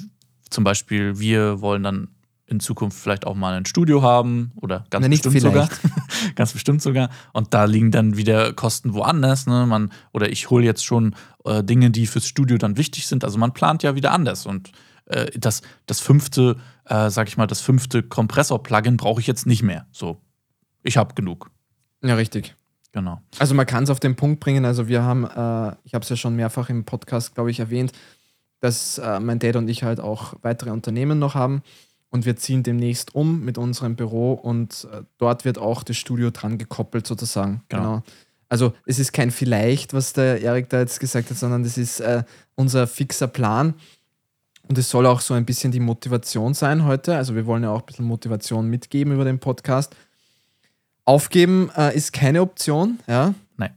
zum 0.50 0.64
Beispiel, 0.64 1.18
wir 1.18 1.60
wollen 1.60 1.82
dann 1.82 2.08
in 2.48 2.60
Zukunft 2.60 2.96
vielleicht 2.98 3.26
auch 3.26 3.34
mal 3.34 3.54
ein 3.54 3.66
Studio 3.66 4.02
haben 4.02 4.52
oder 4.56 4.84
ganz 4.90 5.02
Na, 5.02 5.08
bestimmt 5.08 5.40
sogar. 5.40 5.68
ganz 6.36 6.52
bestimmt 6.52 6.80
sogar. 6.80 7.10
Und 7.32 7.52
da 7.52 7.64
liegen 7.64 7.90
dann 7.90 8.16
wieder 8.16 8.52
Kosten 8.52 8.94
woanders. 8.94 9.46
Ne? 9.46 9.66
Man, 9.66 9.90
oder 10.12 10.30
ich 10.30 10.48
hole 10.48 10.64
jetzt 10.64 10.84
schon 10.84 11.16
äh, 11.44 11.64
Dinge, 11.64 11.90
die 11.90 12.06
fürs 12.06 12.28
Studio 12.28 12.56
dann 12.56 12.76
wichtig 12.76 13.08
sind. 13.08 13.24
Also 13.24 13.36
man 13.38 13.52
plant 13.52 13.82
ja 13.82 13.96
wieder 13.96 14.12
anders. 14.12 14.46
Und 14.46 14.70
äh, 15.06 15.26
das, 15.36 15.62
das 15.86 15.98
fünfte, 15.98 16.56
äh, 16.86 17.10
sag 17.10 17.28
ich 17.28 17.36
mal, 17.36 17.46
das 17.46 17.60
fünfte 17.60 18.02
Kompressor-Plugin 18.02 18.96
brauche 18.96 19.20
ich 19.20 19.26
jetzt 19.26 19.46
nicht 19.46 19.62
mehr. 19.62 19.86
So, 19.92 20.20
ich 20.82 20.96
habe 20.96 21.14
genug. 21.14 21.50
Ja, 22.02 22.14
richtig. 22.14 22.54
Genau. 22.92 23.20
Also 23.38 23.54
man 23.54 23.66
kann 23.66 23.84
es 23.84 23.90
auf 23.90 24.00
den 24.00 24.16
Punkt 24.16 24.40
bringen. 24.40 24.64
Also 24.64 24.88
wir 24.88 25.02
haben, 25.02 25.24
äh, 25.24 25.76
ich 25.84 25.94
habe 25.94 26.02
es 26.02 26.08
ja 26.08 26.16
schon 26.16 26.34
mehrfach 26.34 26.70
im 26.70 26.84
Podcast, 26.84 27.34
glaube 27.34 27.50
ich, 27.50 27.60
erwähnt, 27.60 27.92
dass 28.60 28.98
äh, 28.98 29.20
mein 29.20 29.38
Dad 29.38 29.56
und 29.56 29.68
ich 29.68 29.82
halt 29.82 30.00
auch 30.00 30.34
weitere 30.42 30.70
Unternehmen 30.70 31.18
noch 31.18 31.34
haben. 31.34 31.62
Und 32.08 32.24
wir 32.24 32.36
ziehen 32.36 32.62
demnächst 32.62 33.14
um 33.14 33.44
mit 33.44 33.58
unserem 33.58 33.96
Büro 33.96 34.32
und 34.32 34.88
äh, 34.92 35.02
dort 35.18 35.44
wird 35.44 35.58
auch 35.58 35.82
das 35.82 35.98
Studio 35.98 36.30
dran 36.30 36.56
gekoppelt 36.56 37.06
sozusagen. 37.06 37.62
Genau. 37.68 38.02
Also 38.48 38.72
es 38.86 38.98
ist 38.98 39.12
kein 39.12 39.30
vielleicht, 39.30 39.92
was 39.92 40.12
der 40.12 40.40
Erik 40.40 40.70
da 40.70 40.78
jetzt 40.78 41.00
gesagt 41.00 41.30
hat, 41.30 41.36
sondern 41.36 41.64
das 41.64 41.76
ist 41.76 42.00
äh, 42.00 42.22
unser 42.54 42.86
fixer 42.86 43.26
Plan. 43.26 43.74
Und 44.68 44.78
es 44.78 44.90
soll 44.90 45.06
auch 45.06 45.20
so 45.20 45.34
ein 45.34 45.44
bisschen 45.44 45.70
die 45.72 45.80
Motivation 45.80 46.54
sein 46.54 46.84
heute. 46.84 47.16
Also 47.16 47.34
wir 47.34 47.46
wollen 47.46 47.62
ja 47.62 47.70
auch 47.70 47.80
ein 47.80 47.86
bisschen 47.86 48.04
Motivation 48.06 48.68
mitgeben 48.68 49.12
über 49.14 49.24
den 49.24 49.38
Podcast. 49.38 49.94
Aufgeben 51.04 51.70
äh, 51.76 51.94
ist 51.96 52.12
keine 52.12 52.42
Option, 52.42 52.98
ja. 53.06 53.32
Nein. 53.56 53.70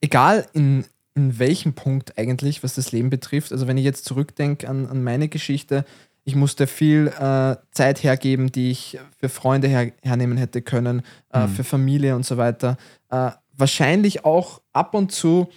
Egal 0.00 0.46
in, 0.54 0.84
in 1.14 1.38
welchem 1.38 1.74
Punkt 1.74 2.16
eigentlich, 2.18 2.62
was 2.62 2.74
das 2.74 2.90
Leben 2.92 3.10
betrifft. 3.10 3.52
Also 3.52 3.66
wenn 3.66 3.76
ich 3.76 3.84
jetzt 3.84 4.06
zurückdenke 4.06 4.66
an, 4.68 4.86
an 4.86 5.04
meine 5.04 5.28
Geschichte, 5.28 5.84
ich 6.24 6.34
musste 6.34 6.66
viel 6.66 7.08
äh, 7.08 7.56
Zeit 7.72 8.02
hergeben, 8.02 8.50
die 8.50 8.70
ich 8.70 8.98
für 9.18 9.28
Freunde 9.28 9.68
her, 9.68 9.92
hernehmen 10.02 10.38
hätte 10.38 10.62
können, 10.62 11.02
äh, 11.32 11.46
Mhm. 11.46 11.48
für 11.50 11.64
Familie 11.64 12.16
und 12.16 12.24
so 12.24 12.36
weiter. 12.38 12.78
Äh, 13.10 13.30
wahrscheinlich 13.56 14.24
auch 14.24 14.62
ab 14.72 14.94
und 14.94 15.12
zu 15.12 15.48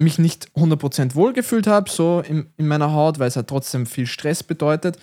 mich 0.00 0.18
nicht 0.18 0.50
100% 0.56 1.14
wohlgefühlt 1.14 1.66
habe, 1.66 1.90
so 1.90 2.20
in, 2.26 2.46
in 2.56 2.66
meiner 2.66 2.92
Haut, 2.92 3.18
weil 3.18 3.28
es 3.28 3.36
halt 3.36 3.48
trotzdem 3.48 3.86
viel 3.86 4.06
Stress 4.06 4.42
bedeutet. 4.42 4.98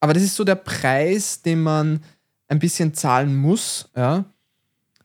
Aber 0.00 0.14
das 0.14 0.22
ist 0.22 0.36
so 0.36 0.44
der 0.44 0.54
Preis, 0.54 1.42
den 1.42 1.62
man 1.62 2.00
ein 2.48 2.58
bisschen 2.58 2.94
zahlen 2.94 3.36
muss, 3.36 3.90
ja, 3.96 4.24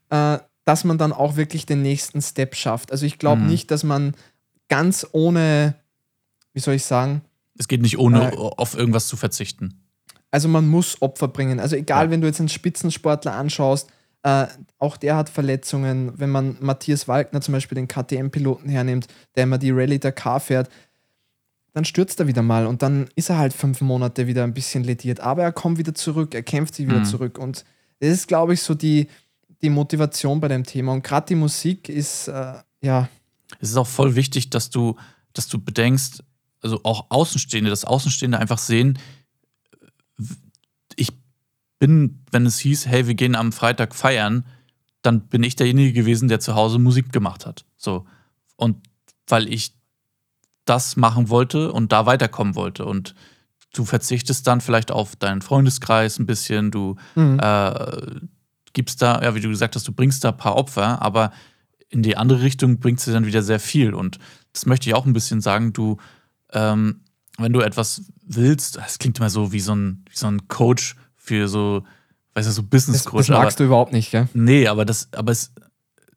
äh, 0.09 0.39
dass 0.65 0.85
man 0.85 0.97
dann 0.97 1.11
auch 1.11 1.35
wirklich 1.35 1.65
den 1.65 1.81
nächsten 1.81 2.21
Step 2.21 2.55
schafft. 2.55 2.91
Also 2.91 3.05
ich 3.05 3.19
glaube 3.19 3.41
Mhm. 3.41 3.47
nicht, 3.49 3.69
dass 3.69 3.83
man 3.83 4.15
ganz 4.69 5.05
ohne, 5.11 5.75
wie 6.53 6.61
soll 6.61 6.75
ich 6.75 6.85
sagen, 6.85 7.21
Es 7.57 7.67
geht 7.67 7.81
nicht 7.81 7.97
ohne 7.99 8.31
Äh, 8.31 8.35
auf 8.37 8.75
irgendwas 8.75 9.07
zu 9.07 9.17
verzichten. 9.17 9.83
also 10.31 10.47
man 10.47 10.67
muss 10.67 11.01
Opfer 11.01 11.27
bringen. 11.27 11.59
Also 11.59 11.75
egal, 11.75 12.05
Ja. 12.05 12.11
wenn 12.11 12.21
du 12.21 12.27
jetzt 12.27 12.39
einen 12.39 12.49
Spitzensportler 12.49 13.33
anschaust, 13.35 13.89
äh, 14.23 14.47
auch 14.79 14.97
der 14.97 15.15
hat 15.15 15.29
Verletzungen. 15.29 16.17
Wenn 16.17 16.29
man 16.29 16.57
Matthias 16.61 17.07
Wagner 17.07 17.41
zum 17.41 17.53
Beispiel, 17.53 17.75
den 17.75 17.87
KTM-Piloten 17.87 18.69
hernimmt, 18.69 19.07
der 19.35 19.43
immer 19.43 19.57
die 19.57 19.71
Rallye 19.71 19.99
Dakar 19.99 20.39
fährt, 20.39 20.69
dann 21.73 21.85
stürzt 21.85 22.19
er 22.19 22.27
wieder 22.27 22.41
mal 22.43 22.67
und 22.67 22.81
dann 22.83 23.09
ist 23.15 23.29
er 23.29 23.37
halt 23.37 23.51
fünf 23.53 23.81
Monate 23.81 24.27
wieder 24.27 24.43
ein 24.43 24.53
bisschen 24.53 24.83
lediert. 24.83 25.19
Aber 25.19 25.43
er 25.43 25.51
kommt 25.51 25.77
wieder 25.77 25.93
zurück, 25.95 26.35
er 26.35 26.43
kämpft 26.43 26.75
sich 26.75 26.87
wieder 26.87 26.99
Mhm. 26.99 27.05
zurück. 27.05 27.37
Und 27.37 27.65
das 27.99 28.09
ist, 28.11 28.27
glaube 28.27 28.53
ich, 28.53 28.61
so 28.61 28.75
die, 28.75 29.07
die 29.61 29.69
Motivation 29.71 30.39
bei 30.39 30.47
dem 30.49 30.63
Thema. 30.65 30.91
Und 30.93 31.03
gerade 31.03 31.25
die 31.27 31.35
Musik 31.35 31.89
ist, 31.89 32.27
äh, 32.27 32.53
ja, 32.81 33.09
Es 33.59 33.69
ist 33.71 33.77
auch 33.77 33.87
voll 33.87 34.15
wichtig, 34.15 34.49
dass 34.51 34.69
du, 34.69 34.95
dass 35.33 35.47
du 35.47 35.57
bedenkst, 35.59 36.23
also 36.61 36.79
auch 36.83 37.07
Außenstehende, 37.09 37.69
dass 37.69 37.85
Außenstehende 37.85 38.37
einfach 38.39 38.57
sehen, 38.59 38.97
bin, 41.83 42.23
wenn 42.31 42.45
es 42.45 42.59
hieß, 42.59 42.87
hey, 42.87 43.07
wir 43.07 43.13
gehen 43.13 43.35
am 43.35 43.51
Freitag 43.51 43.93
feiern, 43.93 44.45
dann 45.01 45.27
bin 45.27 45.43
ich 45.43 45.57
derjenige 45.57 45.91
gewesen, 45.91 46.29
der 46.29 46.39
zu 46.39 46.55
Hause 46.55 46.79
Musik 46.79 47.11
gemacht 47.11 47.45
hat. 47.45 47.65
So. 47.75 48.05
Und 48.55 48.77
weil 49.27 49.51
ich 49.53 49.73
das 50.63 50.95
machen 50.95 51.27
wollte 51.27 51.73
und 51.73 51.91
da 51.91 52.05
weiterkommen 52.05 52.55
wollte. 52.55 52.85
Und 52.85 53.15
du 53.73 53.83
verzichtest 53.83 54.47
dann 54.47 54.61
vielleicht 54.61 54.91
auf 54.91 55.17
deinen 55.17 55.41
Freundeskreis 55.41 56.19
ein 56.19 56.25
bisschen, 56.25 56.71
du 56.71 56.95
Mhm. 57.15 57.37
äh, 57.41 58.21
gibst 58.71 59.01
da, 59.01 59.21
ja, 59.21 59.35
wie 59.35 59.41
du 59.41 59.49
gesagt 59.49 59.75
hast, 59.75 59.85
du 59.85 59.91
bringst 59.91 60.23
da 60.23 60.29
ein 60.29 60.37
paar 60.37 60.55
Opfer, 60.55 61.01
aber 61.01 61.33
in 61.89 62.01
die 62.01 62.15
andere 62.15 62.41
Richtung 62.41 62.79
bringt 62.79 63.01
sie 63.01 63.11
dann 63.11 63.25
wieder 63.25 63.43
sehr 63.43 63.59
viel. 63.59 63.93
Und 63.93 64.19
das 64.53 64.65
möchte 64.65 64.87
ich 64.87 64.95
auch 64.95 65.05
ein 65.05 65.11
bisschen 65.13 65.41
sagen, 65.41 65.73
du, 65.73 65.97
ähm, 66.53 67.01
wenn 67.37 67.51
du 67.51 67.59
etwas 67.59 68.03
willst, 68.25 68.77
das 68.77 68.99
klingt 68.99 69.17
immer 69.19 69.29
so 69.29 69.51
wie 69.51 69.59
so 69.59 69.75
ein, 69.75 70.05
wie 70.09 70.15
so 70.15 70.27
ein 70.27 70.47
Coach 70.47 70.95
für 71.23 71.47
so, 71.47 71.83
weißt 72.33 72.47
du, 72.47 72.51
so 72.51 72.61
das, 72.61 72.69
Business-Coach. 72.69 73.27
das 73.27 73.37
magst 73.37 73.59
du 73.59 73.63
überhaupt 73.63 73.93
nicht, 73.93 74.11
gell? 74.11 74.27
Nee, 74.33 74.67
aber 74.67 74.83
das, 74.83 75.07
aber 75.13 75.31
es, 75.31 75.53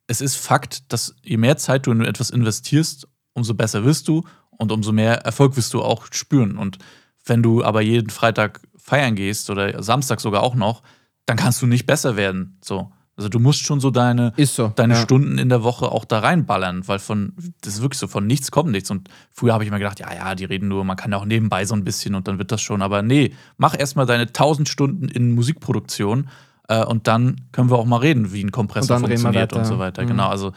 es 0.09 0.21
ist 0.21 0.37
Fakt, 0.37 0.93
dass 0.93 1.15
je 1.23 1.37
mehr 1.37 1.57
Zeit 1.57 1.87
du 1.87 1.93
in 1.93 2.05
etwas 2.05 2.31
investierst, 2.31 3.07
umso 3.33 3.55
besser 3.55 3.85
wirst 3.85 4.09
du 4.09 4.25
und 4.51 4.73
umso 4.73 4.91
mehr 4.91 5.19
Erfolg 5.25 5.57
wirst 5.57 5.73
du 5.75 5.83
auch 5.83 6.07
spüren. 6.11 6.59
Und 6.59 6.79
wenn 7.25 7.43
du 7.43 7.63
aber 7.63 7.83
jeden 7.83 8.11
Freitag 8.11 8.61
feiern 8.77 9.15
gehst 9.15 9.49
oder 9.49 9.81
Samstag 9.83 10.21
sogar 10.21 10.43
auch 10.43 10.57
noch, 10.57 10.83
dann 11.25 11.37
kannst 11.37 11.63
du 11.63 11.67
nicht 11.67 11.87
besser 11.87 12.17
werden. 12.17 12.59
So. 12.65 12.91
Also 13.17 13.31
du 13.31 13.39
musst 13.39 13.65
schon 13.65 13.81
so 13.81 13.91
deine, 13.91 14.35
so. 14.37 14.73
deine 14.77 14.95
ja. 14.95 15.01
Stunden 15.01 15.39
in 15.39 15.49
der 15.49 15.63
Woche 15.63 15.91
auch 15.91 16.05
da 16.05 16.19
reinballern, 16.19 16.87
weil 16.87 16.99
von, 16.99 17.33
das 17.63 17.75
ist 17.75 17.83
wirklich 17.83 17.99
so, 17.99 18.09
von 18.09 18.27
nichts 18.27 18.51
kommt 18.51 18.71
nichts. 18.71 18.91
Und 18.91 19.09
früher 19.33 19.55
habe 19.55 19.65
ich 19.65 19.69
immer 19.69 19.79
gedacht, 19.79 20.01
ja, 20.01 20.13
ja, 20.15 20.35
die 20.35 20.45
reden 20.45 20.69
nur, 20.69 20.85
man 20.85 20.97
kann 20.97 21.13
ja 21.13 21.19
auch 21.19 21.25
nebenbei 21.25 21.65
so 21.65 21.75
ein 21.75 21.83
bisschen 21.83 22.15
und 22.15 22.29
dann 22.29 22.39
wird 22.39 22.53
das 22.53 22.61
schon. 22.61 22.83
Aber 22.83 23.01
nee, 23.01 23.35
mach 23.57 23.79
erstmal 23.79 24.05
deine 24.05 24.25
1000 24.25 24.69
Stunden 24.69 25.09
in 25.09 25.35
Musikproduktion 25.35 26.29
äh, 26.69 26.85
und 26.85 27.07
dann 27.07 27.41
können 27.53 27.71
wir 27.71 27.79
auch 27.79 27.87
mal 27.87 27.99
reden, 27.99 28.35
wie 28.35 28.45
ein 28.45 28.53
Kompressor 28.53 28.97
Und 28.97 29.07
funktioniert 29.07 29.55
und 29.55 29.65
so 29.65 29.79
weiter. 29.79 30.03
Mhm. 30.03 30.09
Genau, 30.09 30.29
also 30.29 30.53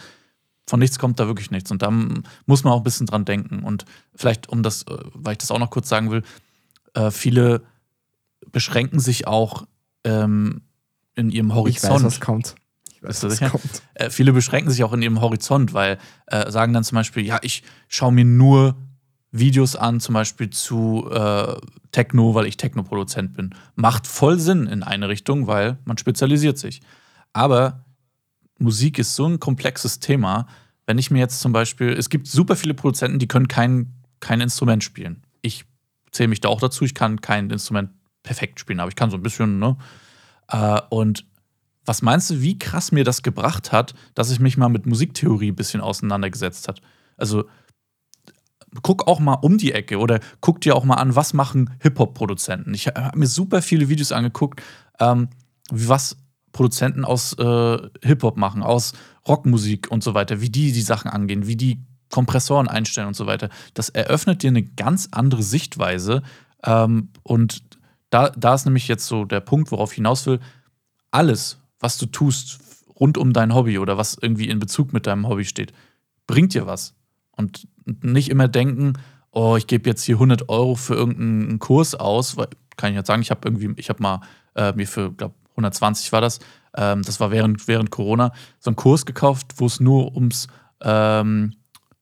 von 0.67 0.81
nichts 0.81 0.99
kommt 0.99 1.19
da 1.19 1.27
wirklich 1.27 1.51
nichts. 1.51 1.71
Und 1.71 1.81
da 1.81 1.89
muss 2.45 2.65
man 2.65 2.73
auch 2.73 2.77
ein 2.77 2.83
bisschen 2.83 3.07
dran 3.07 3.23
denken. 3.23 3.63
Und 3.63 3.85
vielleicht, 4.13 4.49
um 4.49 4.63
das, 4.63 4.83
äh, 4.83 4.97
weil 5.13 5.33
ich 5.33 5.37
das 5.39 5.51
auch 5.51 5.59
noch 5.59 5.69
kurz 5.69 5.87
sagen 5.87 6.11
will, 6.11 6.23
äh, 6.93 7.09
viele 7.09 7.61
beschränken 8.51 8.99
sich 8.99 9.27
auch 9.27 9.65
ähm, 10.03 10.61
in 11.19 11.29
ihrem 11.29 11.49
Ich 11.49 11.55
Horizont. 11.55 11.93
weiß, 11.95 12.03
was 12.03 12.19
kommt. 12.21 12.55
Ich 12.95 13.03
weiß, 13.03 13.23
was 13.23 13.39
kommt. 13.39 13.83
äh, 13.93 14.09
viele 14.09 14.33
beschränken 14.33 14.71
sich 14.71 14.83
auch 14.83 14.93
in 14.93 15.01
ihrem 15.01 15.21
Horizont, 15.21 15.73
weil 15.73 15.97
äh, 16.27 16.49
sagen 16.51 16.73
dann 16.73 16.83
zum 16.83 16.95
Beispiel, 16.95 17.25
ja, 17.25 17.39
ich 17.41 17.63
schaue 17.87 18.11
mir 18.11 18.25
nur 18.25 18.75
Videos 19.31 19.75
an, 19.75 19.99
zum 19.99 20.13
Beispiel 20.13 20.49
zu 20.49 21.07
äh, 21.11 21.55
Techno, 21.91 22.33
weil 22.33 22.47
ich 22.47 22.57
Techno-Produzent 22.57 23.33
bin. 23.35 23.53
Macht 23.75 24.07
voll 24.07 24.39
Sinn 24.39 24.65
in 24.65 24.81
eine 24.83 25.07
Richtung, 25.07 25.45
weil 25.47 25.77
man 25.85 25.97
spezialisiert 25.97 26.57
sich. 26.57 26.81
Aber 27.31 27.85
Musik 28.57 28.97
ist 28.99 29.15
so 29.15 29.25
ein 29.27 29.39
komplexes 29.39 29.99
Thema. 29.99 30.47
Wenn 30.87 30.97
ich 30.97 31.11
mir 31.11 31.19
jetzt 31.19 31.39
zum 31.41 31.53
Beispiel, 31.53 31.89
es 31.89 32.09
gibt 32.09 32.27
super 32.27 32.55
viele 32.55 32.73
Produzenten, 32.73 33.19
die 33.19 33.27
können 33.27 33.47
kein, 33.47 33.93
kein 34.19 34.41
Instrument 34.41 34.83
spielen. 34.83 35.21
Ich 35.41 35.65
zähle 36.11 36.29
mich 36.29 36.41
da 36.41 36.49
auch 36.49 36.59
dazu, 36.59 36.83
ich 36.83 36.95
kann 36.95 37.21
kein 37.21 37.49
Instrument 37.51 37.91
perfekt 38.23 38.59
spielen, 38.59 38.79
aber 38.79 38.89
ich 38.89 38.95
kann 38.95 39.11
so 39.11 39.17
ein 39.17 39.23
bisschen, 39.23 39.59
ne? 39.59 39.77
Äh, 40.49 40.81
und 40.89 41.25
was 41.85 42.01
meinst 42.01 42.29
du, 42.29 42.41
wie 42.41 42.59
krass 42.59 42.91
mir 42.91 43.03
das 43.03 43.23
gebracht 43.23 43.71
hat, 43.71 43.93
dass 44.13 44.31
ich 44.31 44.39
mich 44.39 44.57
mal 44.57 44.69
mit 44.69 44.85
Musiktheorie 44.85 45.51
ein 45.51 45.55
bisschen 45.55 45.81
auseinandergesetzt 45.81 46.67
hat? 46.67 46.81
Also 47.17 47.45
guck 48.83 49.07
auch 49.07 49.19
mal 49.19 49.33
um 49.33 49.57
die 49.57 49.71
Ecke 49.71 49.97
oder 49.97 50.19
guck 50.41 50.61
dir 50.61 50.75
auch 50.75 50.83
mal 50.83 50.95
an, 50.95 51.15
was 51.15 51.33
machen 51.33 51.71
Hip-Hop-Produzenten. 51.81 52.73
Ich 52.73 52.87
habe 52.87 53.17
mir 53.17 53.27
super 53.27 53.61
viele 53.61 53.89
Videos 53.89 54.11
angeguckt, 54.11 54.61
ähm, 54.99 55.29
was 55.71 56.17
Produzenten 56.51 57.05
aus 57.05 57.33
äh, 57.33 57.77
Hip-Hop 58.03 58.37
machen, 58.37 58.63
aus 58.63 58.93
Rockmusik 59.27 59.89
und 59.91 60.03
so 60.03 60.13
weiter, 60.13 60.41
wie 60.41 60.49
die 60.49 60.71
die 60.71 60.81
Sachen 60.81 61.09
angehen, 61.09 61.47
wie 61.47 61.55
die 61.55 61.83
Kompressoren 62.09 62.67
einstellen 62.67 63.07
und 63.07 63.15
so 63.15 63.27
weiter. 63.27 63.49
Das 63.73 63.89
eröffnet 63.89 64.43
dir 64.43 64.49
eine 64.49 64.63
ganz 64.63 65.09
andere 65.11 65.43
Sichtweise. 65.43 66.23
Ähm, 66.63 67.09
und 67.23 67.61
da, 68.09 68.29
da 68.29 68.53
ist 68.53 68.65
nämlich 68.65 68.87
jetzt 68.87 69.05
so 69.05 69.25
der 69.25 69.39
Punkt, 69.39 69.71
worauf 69.71 69.91
ich 69.91 69.97
hinaus 69.97 70.25
will. 70.25 70.39
Alles, 71.11 71.59
was 71.79 71.97
du 71.97 72.05
tust 72.05 72.59
rund 72.99 73.17
um 73.17 73.33
dein 73.33 73.53
Hobby 73.53 73.79
oder 73.79 73.97
was 73.97 74.17
irgendwie 74.19 74.49
in 74.49 74.59
Bezug 74.59 74.93
mit 74.93 75.07
deinem 75.07 75.27
Hobby 75.27 75.45
steht, 75.45 75.73
bringt 76.27 76.53
dir 76.53 76.67
was. 76.67 76.95
Und 77.31 77.67
nicht 77.85 78.29
immer 78.29 78.47
denken, 78.47 78.93
oh, 79.31 79.55
ich 79.55 79.67
gebe 79.67 79.89
jetzt 79.89 80.03
hier 80.03 80.15
100 80.15 80.49
Euro 80.49 80.75
für 80.75 80.95
irgendeinen 80.95 81.59
Kurs 81.59 81.95
aus. 81.95 82.37
Weil, 82.37 82.47
kann 82.75 82.91
ich 82.91 82.97
jetzt 82.97 83.07
sagen, 83.07 83.21
ich 83.21 83.31
habe 83.31 83.41
irgendwie, 83.47 83.73
ich 83.77 83.89
habe 83.89 84.01
mal 84.01 84.21
äh, 84.55 84.73
mir 84.73 84.87
für, 84.87 85.11
glaube 85.11 85.35
120 85.51 86.11
war 86.11 86.21
das, 86.21 86.39
ähm, 86.75 87.01
das 87.03 87.19
war 87.19 87.31
während, 87.31 87.67
während 87.67 87.91
Corona, 87.91 88.31
so 88.59 88.69
einen 88.69 88.75
Kurs 88.75 89.05
gekauft, 89.05 89.55
wo 89.57 89.65
es 89.65 89.79
nur 89.79 90.15
ums, 90.15 90.47
ähm, 90.81 91.55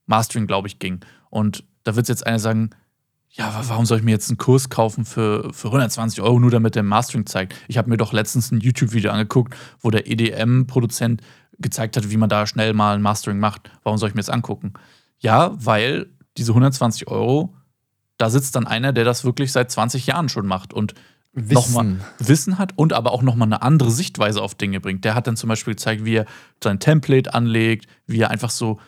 Mastering, 0.05 0.47
glaube 0.47 0.67
ich, 0.67 0.79
ging. 0.79 1.01
Und 1.29 1.63
da 1.83 1.95
wird 1.95 2.07
jetzt 2.07 2.25
einer 2.25 2.39
sagen, 2.39 2.69
ja, 3.37 3.63
warum 3.67 3.85
soll 3.85 3.99
ich 3.99 4.03
mir 4.03 4.11
jetzt 4.11 4.29
einen 4.29 4.37
Kurs 4.37 4.69
kaufen 4.69 5.05
für, 5.05 5.53
für 5.53 5.67
120 5.67 6.21
Euro, 6.21 6.39
nur 6.39 6.49
damit 6.49 6.73
der 6.73 6.81
Mastering 6.81 7.27
zeigt? 7.27 7.53
Ich 7.67 7.77
habe 7.77 7.89
mir 7.89 7.97
doch 7.97 8.11
letztens 8.11 8.51
ein 8.51 8.59
YouTube-Video 8.59 9.11
angeguckt, 9.11 9.55
wo 9.79 9.91
der 9.91 10.07
EDM-Produzent 10.07 11.21
gezeigt 11.59 11.97
hat, 11.97 12.09
wie 12.09 12.17
man 12.17 12.29
da 12.29 12.47
schnell 12.47 12.73
mal 12.73 12.95
ein 12.95 13.01
Mastering 13.01 13.39
macht. 13.39 13.69
Warum 13.83 13.99
soll 13.99 14.09
ich 14.09 14.15
mir 14.15 14.21
das 14.21 14.29
angucken? 14.29 14.73
Ja, 15.19 15.51
weil 15.53 16.07
diese 16.37 16.51
120 16.51 17.07
Euro, 17.09 17.53
da 18.17 18.31
sitzt 18.31 18.55
dann 18.55 18.65
einer, 18.65 18.91
der 18.91 19.05
das 19.05 19.23
wirklich 19.23 19.51
seit 19.51 19.69
20 19.69 20.07
Jahren 20.07 20.29
schon 20.29 20.47
macht 20.47 20.73
und 20.73 20.95
Wissen. 21.33 21.53
nochmal 21.53 21.99
Wissen 22.17 22.57
hat 22.57 22.73
und 22.75 22.93
aber 22.93 23.11
auch 23.11 23.21
nochmal 23.21 23.47
eine 23.47 23.61
andere 23.61 23.91
Sichtweise 23.91 24.41
auf 24.41 24.55
Dinge 24.55 24.79
bringt. 24.79 25.05
Der 25.05 25.13
hat 25.13 25.27
dann 25.27 25.37
zum 25.37 25.49
Beispiel 25.49 25.73
gezeigt, 25.73 26.05
wie 26.05 26.15
er 26.15 26.25
sein 26.63 26.79
Template 26.79 27.35
anlegt, 27.35 27.87
wie 28.07 28.21
er 28.21 28.31
einfach 28.31 28.49
so 28.49 28.79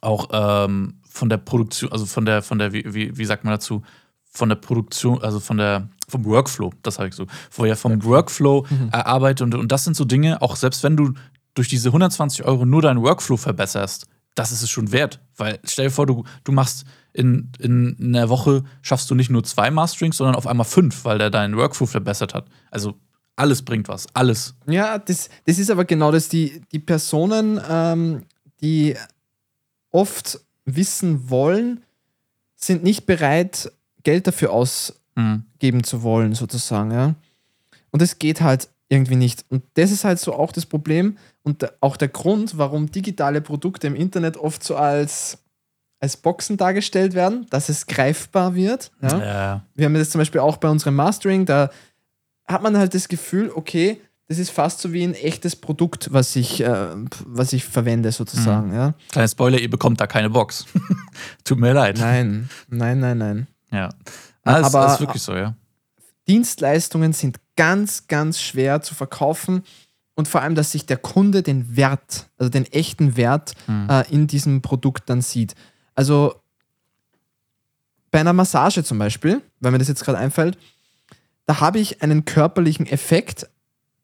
auch 0.00 0.30
ähm, 0.32 0.94
von 1.12 1.28
der 1.28 1.36
Produktion, 1.38 1.92
also 1.92 2.06
von 2.06 2.24
der, 2.24 2.42
von 2.42 2.58
der, 2.58 2.72
wie, 2.72 2.84
wie, 2.94 3.16
wie 3.16 3.24
sagt 3.24 3.44
man 3.44 3.52
dazu, 3.52 3.82
von 4.30 4.48
der 4.48 4.56
Produktion, 4.56 5.22
also 5.22 5.40
von 5.40 5.58
der, 5.58 5.88
vom 6.08 6.24
Workflow, 6.24 6.72
das 6.82 6.98
habe 6.98 7.08
ich 7.08 7.14
so, 7.14 7.26
wo 7.50 7.64
er 7.66 7.76
vom 7.76 8.02
Workflow 8.02 8.66
Mhm. 8.70 8.88
erarbeitet 8.90 9.42
und, 9.42 9.54
und 9.54 9.70
das 9.70 9.84
sind 9.84 9.94
so 9.94 10.04
Dinge, 10.06 10.40
auch 10.40 10.56
selbst 10.56 10.82
wenn 10.82 10.96
du 10.96 11.12
durch 11.54 11.68
diese 11.68 11.90
120 11.90 12.44
Euro 12.46 12.64
nur 12.64 12.80
deinen 12.80 13.02
Workflow 13.02 13.36
verbesserst, 13.36 14.06
das 14.34 14.50
ist 14.50 14.62
es 14.62 14.70
schon 14.70 14.90
wert. 14.92 15.20
Weil 15.36 15.58
stell 15.64 15.86
dir 15.88 15.90
vor, 15.90 16.06
du, 16.06 16.24
du 16.44 16.52
machst 16.52 16.86
in, 17.12 17.52
in 17.58 17.96
einer 18.00 18.30
Woche, 18.30 18.64
schaffst 18.80 19.10
du 19.10 19.14
nicht 19.14 19.28
nur 19.30 19.44
zwei 19.44 19.70
Masterings, 19.70 20.16
sondern 20.16 20.34
auf 20.36 20.46
einmal 20.46 20.64
fünf, 20.64 21.04
weil 21.04 21.18
der 21.18 21.28
deinen 21.28 21.54
Workflow 21.58 21.84
verbessert 21.84 22.32
hat. 22.32 22.46
Also 22.70 22.94
alles 23.36 23.60
bringt 23.62 23.88
was, 23.88 24.06
alles. 24.14 24.54
Ja, 24.66 24.98
das, 24.98 25.28
das 25.44 25.58
ist 25.58 25.70
aber 25.70 25.84
genau 25.84 26.10
das. 26.10 26.30
Die, 26.30 26.62
die 26.72 26.78
Personen, 26.78 27.60
ähm, 27.68 28.22
die 28.62 28.96
oft 29.90 30.40
wissen 30.64 31.30
wollen, 31.30 31.82
sind 32.56 32.82
nicht 32.84 33.06
bereit, 33.06 33.72
Geld 34.02 34.26
dafür 34.26 34.52
ausgeben 34.52 34.98
Mhm. 35.16 35.84
zu 35.84 36.02
wollen, 36.02 36.34
sozusagen. 36.34 36.90
Ja? 36.90 37.14
Und 37.90 38.02
es 38.02 38.18
geht 38.18 38.40
halt 38.40 38.68
irgendwie 38.88 39.16
nicht. 39.16 39.44
Und 39.48 39.62
das 39.74 39.90
ist 39.90 40.04
halt 40.04 40.18
so 40.18 40.34
auch 40.34 40.52
das 40.52 40.66
Problem 40.66 41.16
und 41.42 41.66
auch 41.82 41.96
der 41.96 42.08
Grund, 42.08 42.58
warum 42.58 42.90
digitale 42.90 43.40
Produkte 43.40 43.86
im 43.86 43.94
Internet 43.94 44.36
oft 44.36 44.62
so 44.62 44.76
als, 44.76 45.38
als 45.98 46.16
Boxen 46.16 46.56
dargestellt 46.56 47.14
werden, 47.14 47.46
dass 47.50 47.68
es 47.68 47.86
greifbar 47.86 48.54
wird. 48.54 48.90
Ja? 49.00 49.18
Ja. 49.18 49.66
wir 49.74 49.86
haben 49.86 49.94
das 49.94 50.10
zum 50.10 50.18
Beispiel 50.20 50.40
auch 50.40 50.58
bei 50.58 50.68
unserem 50.68 50.94
Mastering, 50.96 51.46
da 51.46 51.70
hat 52.46 52.62
man 52.62 52.76
halt 52.76 52.94
das 52.94 53.08
Gefühl, 53.08 53.50
okay, 53.54 54.00
das 54.32 54.38
ist 54.38 54.50
fast 54.50 54.80
so 54.80 54.92
wie 54.94 55.04
ein 55.04 55.14
echtes 55.14 55.54
Produkt, 55.56 56.12
was 56.12 56.34
ich, 56.36 56.62
äh, 56.62 56.88
was 57.26 57.52
ich 57.52 57.64
verwende, 57.64 58.10
sozusagen. 58.12 58.68
Mhm. 58.68 58.74
Ja? 58.74 58.94
Kleiner 59.10 59.28
Spoiler, 59.28 59.58
ihr 59.58 59.68
bekommt 59.70 60.00
da 60.00 60.06
keine 60.06 60.30
Box. 60.30 60.64
Tut 61.44 61.58
mir 61.58 61.72
leid. 61.74 61.98
Nein, 61.98 62.48
nein, 62.68 62.98
nein, 63.00 63.18
nein. 63.18 63.46
Ja. 63.70 63.90
Ah, 64.44 64.58
ist, 64.58 64.74
Aber- 64.74 64.92
ist 64.94 65.00
wirklich 65.00 65.22
so, 65.22 65.34
ja. 65.34 65.54
Dienstleistungen 66.28 67.12
sind 67.12 67.38
ganz, 67.56 68.06
ganz 68.06 68.40
schwer 68.40 68.80
zu 68.80 68.94
verkaufen 68.94 69.64
und 70.14 70.28
vor 70.28 70.40
allem, 70.40 70.54
dass 70.54 70.72
sich 70.72 70.86
der 70.86 70.96
Kunde 70.96 71.42
den 71.42 71.76
Wert, 71.76 72.28
also 72.38 72.48
den 72.48 72.64
echten 72.72 73.16
Wert 73.16 73.52
Mhm. 73.66 73.88
äh, 73.90 74.02
in 74.10 74.26
diesem 74.28 74.62
Produkt 74.62 75.10
dann 75.10 75.20
sieht. 75.20 75.54
Also 75.94 76.34
bei 78.10 78.20
einer 78.20 78.32
Massage 78.32 78.84
zum 78.84 78.98
Beispiel, 78.98 79.42
weil 79.60 79.72
mir 79.72 79.78
das 79.78 79.88
jetzt 79.88 80.04
gerade 80.04 80.18
einfällt, 80.18 80.58
da 81.46 81.60
habe 81.60 81.80
ich 81.80 82.02
einen 82.02 82.24
körperlichen 82.24 82.86
Effekt 82.86 83.48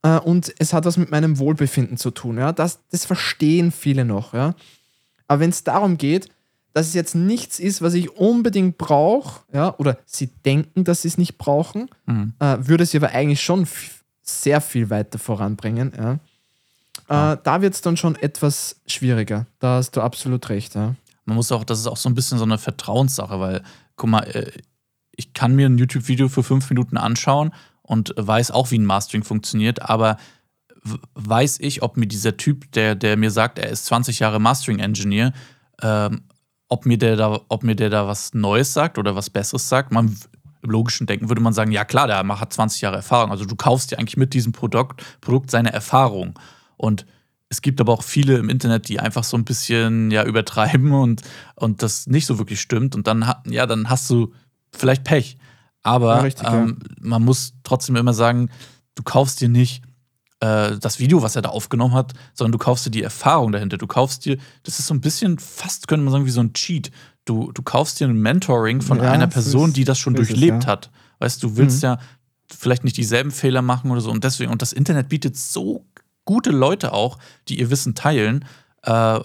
äh, 0.03 0.19
und 0.19 0.55
es 0.59 0.73
hat 0.73 0.85
was 0.85 0.97
mit 0.97 1.11
meinem 1.11 1.39
Wohlbefinden 1.39 1.97
zu 1.97 2.11
tun. 2.11 2.39
Ja? 2.39 2.53
Das, 2.53 2.81
das 2.91 3.05
verstehen 3.05 3.73
viele 3.73 4.05
noch. 4.05 4.33
Ja? 4.35 4.55
Aber 5.27 5.41
wenn 5.41 5.51
es 5.51 5.65
darum 5.65 5.99
geht, 5.99 6.29
dass 6.75 6.87
es 6.89 6.95
jetzt 6.95 7.15
nichts 7.15 7.59
ist, 7.59 7.83
was 7.83 7.95
ich 7.95 8.11
unbedingt 8.17 8.79
brauche, 8.79 9.41
ja, 9.53 9.75
oder 9.79 9.99
sie 10.07 10.29
denken, 10.29 10.85
dass 10.85 11.03
sie 11.03 11.09
es 11.09 11.19
nicht 11.19 11.37
brauchen, 11.39 11.89
Mhm. 12.07 12.35
äh, 12.39 12.57
würde 12.61 12.87
sie 12.87 12.99
aber 12.99 13.09
eigentlich 13.11 13.43
schon 13.43 13.67
sehr 14.23 14.61
viel 14.61 14.91
weiter 14.91 15.19
voranbringen. 15.19 15.93
Ja. 15.97 16.19
Ja. 17.09 17.33
Äh, 17.33 17.39
da 17.43 17.63
wird 17.63 17.75
es 17.75 17.81
dann 17.81 17.97
schon 17.97 18.17
etwas 18.17 18.77
schwieriger. 18.87 19.47
Da 19.59 19.77
hast 19.77 19.93
du 19.97 20.03
absolut 20.03 20.49
recht. 20.51 20.75
Ja. 20.75 20.95
Man 21.25 21.37
muss 21.37 21.51
auch, 21.51 21.65
das 21.65 21.81
ist 21.81 21.87
auch 21.87 21.97
so 21.97 22.09
ein 22.09 22.15
bisschen 22.15 22.39
so 22.39 22.45
eine 22.45 22.59
Vertrauenssache, 22.59 23.41
weil, 23.41 23.63
guck 23.97 24.11
mal, 24.11 24.23
äh, 24.25 24.51
ich 25.17 25.33
kann 25.33 25.57
mir 25.57 25.67
ein 25.69 25.79
YouTube-Video 25.79 26.29
für 26.29 26.43
fünf 26.45 26.69
Minuten 26.71 26.97
anschauen 26.97 27.53
und 27.89 28.13
weiß 28.17 28.51
auch, 28.51 28.71
wie 28.71 28.79
ein 28.79 28.85
Mastering 28.85 29.25
funktioniert, 29.25 29.83
aber 29.83 30.19
weiß 31.15 31.59
ich, 31.61 31.83
ob 31.83 31.97
mir 31.97 32.07
dieser 32.07 32.37
Typ, 32.37 32.71
der, 32.73 32.95
der 32.95 33.17
mir 33.17 33.31
sagt, 33.31 33.59
er 33.59 33.71
ist 33.71 33.87
20 33.87 34.19
Jahre 34.19 34.39
Mastering-Engineer, 34.39 35.33
ähm, 35.83 36.21
ob, 36.69 36.85
mir 36.85 36.99
der 36.99 37.17
da, 37.17 37.41
ob 37.49 37.65
mir 37.65 37.75
der 37.75 37.89
da 37.89 38.07
was 38.07 38.35
Neues 38.35 38.75
sagt 38.75 38.99
oder 38.99 39.17
was 39.17 39.31
Besseres 39.31 39.69
sagt. 39.69 39.91
Man, 39.91 40.17
Im 40.63 40.71
logischen 40.71 41.07
Denken 41.07 41.31
würde 41.31 41.41
man 41.41 41.55
sagen, 41.55 41.73
ja 41.73 41.85
klar, 41.85 42.07
der 42.07 42.19
hat 42.19 42.53
20 42.53 42.83
Jahre 42.83 42.97
Erfahrung. 42.97 43.31
Also 43.31 43.47
du 43.47 43.57
kaufst 43.57 43.91
dir 43.91 43.99
eigentlich 43.99 44.19
mit 44.19 44.35
diesem 44.35 44.53
Produkt, 44.53 45.03
Produkt 45.23 45.51
seine 45.51 45.73
Erfahrung. 45.73 46.39
Und 46.77 47.07
es 47.49 47.63
gibt 47.63 47.81
aber 47.81 47.95
auch 47.95 48.03
viele 48.03 48.37
im 48.37 48.51
Internet, 48.51 48.89
die 48.89 49.01
einfach 49.01 49.25
so 49.25 49.37
ein 49.39 49.45
bisschen 49.45 50.11
ja 50.11 50.25
übertreiben 50.25 50.93
und, 50.93 51.23
und 51.55 51.83
das 51.83 52.07
nicht 52.07 52.27
so 52.27 52.39
wirklich 52.39 52.61
stimmt. 52.61 52.95
Und 52.95 53.07
dann, 53.07 53.33
ja, 53.47 53.65
dann 53.65 53.89
hast 53.89 54.11
du 54.11 54.35
vielleicht 54.73 55.05
Pech. 55.05 55.39
Aber 55.89 56.17
Ja, 56.17 56.21
richtig, 56.23 56.45
ja. 56.47 56.63
ähm, 56.63 56.79
man 57.01 57.25
muss 57.25 57.55
trotzdem 57.65 57.97
immer 57.97 58.15
sagen, 58.15 58.51
du 58.95 59.03
kaufst 59.03 59.41
dir 59.41 59.49
nicht 59.49 59.83
äh, 60.41 60.77
das 60.79 60.99
Video, 61.01 61.23
was 61.23 61.35
er 61.37 61.43
da 61.43 61.49
aufgenommen 61.49 61.95
hat, 61.95 62.13
sondern 62.35 62.53
du 62.53 62.59
kaufst 62.59 62.87
dir 62.87 62.91
die 62.91 63.03
Erfahrung 63.03 63.51
dahinter. 63.53 63.77
Du 63.79 63.87
kaufst 63.87 64.25
dir, 64.25 64.39
das 64.63 64.79
ist 64.79 64.87
so 64.87 64.95
ein 64.95 65.01
bisschen 65.01 65.39
fast, 65.39 65.89
könnte 65.89 66.05
man 66.05 66.13
sagen, 66.13 66.27
wie 66.27 66.31
so 66.31 66.41
ein 66.41 66.53
Cheat. 66.53 66.91
Du, 67.25 67.51
du 67.53 67.63
kaufst 67.63 67.99
dir 68.01 68.07
ein 68.09 68.21
Mentoring 68.21 68.81
von 68.81 68.99
Ja, 69.03 69.11
einer 69.11 69.27
so 69.27 69.31
Person, 69.33 69.69
ist- 69.71 69.77
die 69.77 69.85
das 69.85 69.99
schon 69.99 70.15
es, 70.15 70.29
durchlebt 70.29 70.65
ja. 70.65 70.71
hat. 70.71 70.91
Weißt 71.19 71.43
du, 71.43 71.49
du 71.49 71.57
willst 71.57 71.79
Mhm. 71.79 71.89
ja 71.89 71.99
vielleicht 72.57 72.85
nicht 72.85 72.97
dieselben 72.97 73.31
Fehler 73.31 73.63
machen 73.63 73.91
oder 73.91 74.01
so. 74.01 74.11
Und 74.11 74.23
deswegen, 74.25 74.51
und 74.53 74.63
das 74.63 74.73
Internet 74.73 75.09
bietet 75.09 75.37
so 75.37 75.85
gute 76.25 76.51
Leute 76.51 76.93
auch, 76.93 77.19
die 77.49 77.59
ihr 77.59 77.71
Wissen 77.71 77.95
teilen, 77.95 78.45
äh, 78.83 79.19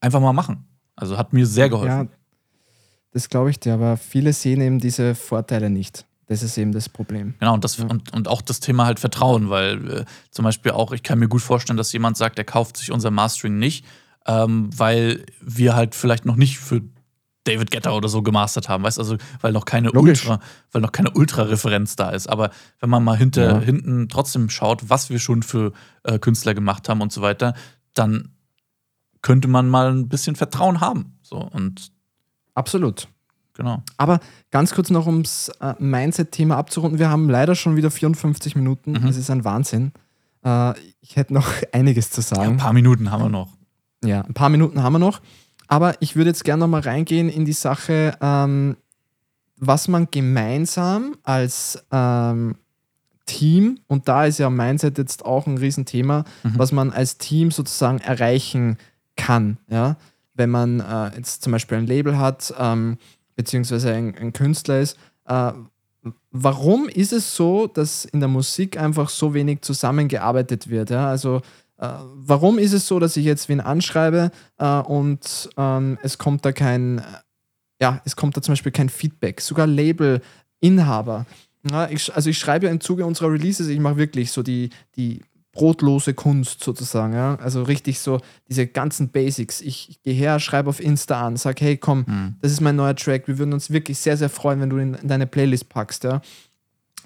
einfach 0.00 0.20
mal 0.20 0.32
machen. 0.32 0.64
Also 0.94 1.18
hat 1.18 1.32
mir 1.32 1.46
sehr 1.46 1.68
geholfen. 1.68 2.08
ja, 2.08 2.16
das 3.16 3.30
glaube 3.30 3.48
ich 3.50 3.58
dir, 3.58 3.72
aber 3.74 3.96
viele 3.96 4.32
sehen 4.34 4.60
eben 4.60 4.78
diese 4.78 5.14
Vorteile 5.14 5.70
nicht. 5.70 6.04
Das 6.26 6.42
ist 6.42 6.58
eben 6.58 6.72
das 6.72 6.88
Problem. 6.88 7.34
Genau, 7.38 7.54
und, 7.54 7.64
das, 7.64 7.78
Ja. 7.78 7.86
und, 7.86 8.12
und 8.12 8.28
auch 8.28 8.42
das 8.42 8.60
Thema 8.60 8.84
halt 8.84 9.00
Vertrauen, 9.00 9.48
weil 9.48 9.90
äh, 10.00 10.04
zum 10.30 10.44
Beispiel 10.44 10.72
auch, 10.72 10.92
ich 10.92 11.02
kann 11.02 11.18
mir 11.18 11.28
gut 11.28 11.40
vorstellen, 11.40 11.76
dass 11.78 11.92
jemand 11.92 12.16
sagt, 12.16 12.36
er 12.38 12.44
kauft 12.44 12.76
sich 12.76 12.92
unser 12.92 13.10
Mastering 13.10 13.58
nicht, 13.58 13.84
ähm, 14.26 14.68
weil 14.76 15.24
wir 15.40 15.74
halt 15.76 15.94
vielleicht 15.94 16.26
noch 16.26 16.36
nicht 16.36 16.58
für 16.58 16.82
David 17.44 17.70
Getter 17.70 17.94
oder 17.96 18.08
so 18.08 18.22
gemastert 18.22 18.68
haben, 18.68 18.82
weißt 18.84 18.98
also, 18.98 19.16
weil 19.40 19.52
noch 19.52 19.64
keine 19.64 19.88
Logisch. 19.90 20.26
Ultra, 20.26 20.40
weil 20.72 20.82
noch 20.82 20.90
keine 20.92 21.12
Ultra-Referenz 21.12 21.94
da 21.96 22.10
ist. 22.10 22.26
Aber 22.28 22.50
wenn 22.80 22.90
man 22.90 23.02
mal 23.04 23.16
hinter, 23.16 23.52
Ja. 23.52 23.58
hinten 23.60 24.08
trotzdem 24.08 24.50
schaut, 24.50 24.90
was 24.90 25.08
wir 25.10 25.20
schon 25.20 25.42
für 25.44 25.72
äh, 26.02 26.18
Künstler 26.18 26.54
gemacht 26.54 26.88
haben 26.88 27.00
und 27.00 27.12
so 27.12 27.22
weiter, 27.22 27.54
dann 27.94 28.32
könnte 29.22 29.48
man 29.48 29.68
mal 29.68 29.90
ein 29.92 30.08
bisschen 30.08 30.34
Vertrauen 30.36 30.80
haben. 30.80 31.18
So, 31.22 31.36
und 31.38 31.92
Absolut. 32.56 33.06
genau. 33.54 33.82
Aber 33.96 34.18
ganz 34.50 34.74
kurz 34.74 34.90
noch 34.90 35.06
ums 35.06 35.48
äh, 35.60 35.74
Mindset-Thema 35.78 36.56
abzurunden. 36.56 36.98
Wir 36.98 37.08
haben 37.10 37.30
leider 37.30 37.54
schon 37.54 37.76
wieder 37.76 37.90
54 37.92 38.56
Minuten. 38.56 38.92
Mhm. 38.92 39.06
Das 39.06 39.16
ist 39.16 39.30
ein 39.30 39.44
Wahnsinn. 39.44 39.92
Äh, 40.44 40.74
ich 41.00 41.14
hätte 41.16 41.32
noch 41.32 41.46
einiges 41.72 42.10
zu 42.10 42.20
Ja, 42.22 42.26
sagen. 42.26 42.50
ein 42.52 42.56
paar 42.56 42.72
Minuten 42.72 43.10
haben 43.12 43.22
wir 43.22 43.28
noch. 43.28 43.48
Ja, 44.04 44.22
ein 44.22 44.34
paar 44.34 44.48
Minuten 44.48 44.82
haben 44.82 44.92
wir 44.94 44.98
noch. 44.98 45.20
Aber 45.68 45.94
ich 46.00 46.16
würde 46.16 46.30
jetzt 46.30 46.44
gerne 46.44 46.60
noch 46.60 46.68
mal 46.68 46.80
reingehen 46.82 47.28
in 47.28 47.44
die 47.44 47.52
Sache, 47.52 48.16
ähm, 48.20 48.76
was 49.58 49.88
man 49.88 50.08
gemeinsam 50.10 51.16
als 51.22 51.82
ähm, 51.90 52.56
Team, 53.24 53.80
und 53.88 54.06
da 54.06 54.26
ist 54.26 54.38
ja 54.38 54.48
Mindset 54.50 54.98
jetzt 54.98 55.24
auch 55.24 55.46
ein 55.48 55.58
Riesenthema, 55.58 56.24
Mhm. 56.44 56.52
was 56.58 56.70
man 56.72 56.92
als 56.92 57.18
Team 57.18 57.50
sozusagen 57.50 57.98
erreichen 57.98 58.76
kann. 59.16 59.56
Ja? 59.68 59.96
Wenn 60.36 60.50
man 60.50 60.80
äh, 60.80 61.16
jetzt 61.16 61.42
zum 61.42 61.52
Beispiel 61.52 61.78
ein 61.78 61.86
Label 61.86 62.18
hat, 62.18 62.54
ähm, 62.58 62.98
beziehungsweise 63.36 63.92
ein, 63.92 64.16
ein 64.16 64.32
Künstler 64.32 64.80
ist. 64.80 64.98
Äh, 65.26 65.52
warum 66.30 66.88
ist 66.88 67.12
es 67.12 67.36
so, 67.36 67.66
dass 67.66 68.04
in 68.04 68.20
der 68.20 68.28
Musik 68.28 68.78
einfach 68.78 69.08
so 69.08 69.34
wenig 69.34 69.60
zusammengearbeitet 69.62 70.68
wird? 70.68 70.90
Ja? 70.90 71.08
Also 71.08 71.42
äh, 71.78 71.88
warum 72.14 72.58
ist 72.58 72.72
es 72.72 72.86
so, 72.86 72.98
dass 72.98 73.16
ich 73.16 73.24
jetzt 73.24 73.48
wen 73.48 73.60
anschreibe 73.60 74.30
äh, 74.58 74.78
und 74.80 75.50
ähm, 75.56 75.98
es 76.02 76.18
kommt 76.18 76.44
da 76.44 76.52
kein, 76.52 77.02
ja, 77.80 78.00
es 78.04 78.16
kommt 78.16 78.36
da 78.36 78.42
zum 78.42 78.52
Beispiel 78.52 78.72
kein 78.72 78.88
Feedback, 78.88 79.40
sogar 79.40 79.66
Labelinhaber. 79.66 81.26
Ja, 81.70 81.88
ich, 81.88 82.14
also 82.14 82.30
ich 82.30 82.38
schreibe 82.38 82.66
ja 82.66 82.72
im 82.72 82.80
Zuge 82.80 83.04
unserer 83.04 83.32
Releases, 83.32 83.68
ich 83.68 83.80
mache 83.80 83.96
wirklich 83.96 84.30
so 84.30 84.42
die, 84.42 84.70
die 84.96 85.22
brotlose 85.56 86.14
Kunst 86.14 86.62
sozusagen, 86.62 87.14
ja. 87.14 87.36
Also 87.36 87.62
richtig 87.62 87.98
so 88.00 88.20
diese 88.48 88.66
ganzen 88.66 89.08
Basics. 89.08 89.60
Ich, 89.60 89.88
ich 89.90 90.02
gehe 90.02 90.14
her, 90.14 90.38
schreibe 90.38 90.68
auf 90.68 90.80
Insta 90.80 91.26
an, 91.26 91.36
sage, 91.36 91.64
hey 91.64 91.76
komm, 91.76 92.06
Hm. 92.06 92.34
das 92.40 92.52
ist 92.52 92.60
mein 92.60 92.76
neuer 92.76 92.94
Track. 92.94 93.26
Wir 93.26 93.38
würden 93.38 93.52
uns 93.52 93.70
wirklich 93.70 93.98
sehr, 93.98 94.16
sehr 94.16 94.28
freuen, 94.28 94.60
wenn 94.60 94.70
du 94.70 94.78
ihn 94.78 94.94
in 94.94 95.08
deine 95.08 95.26
Playlist 95.26 95.68
packst, 95.68 96.04
ja. 96.04 96.20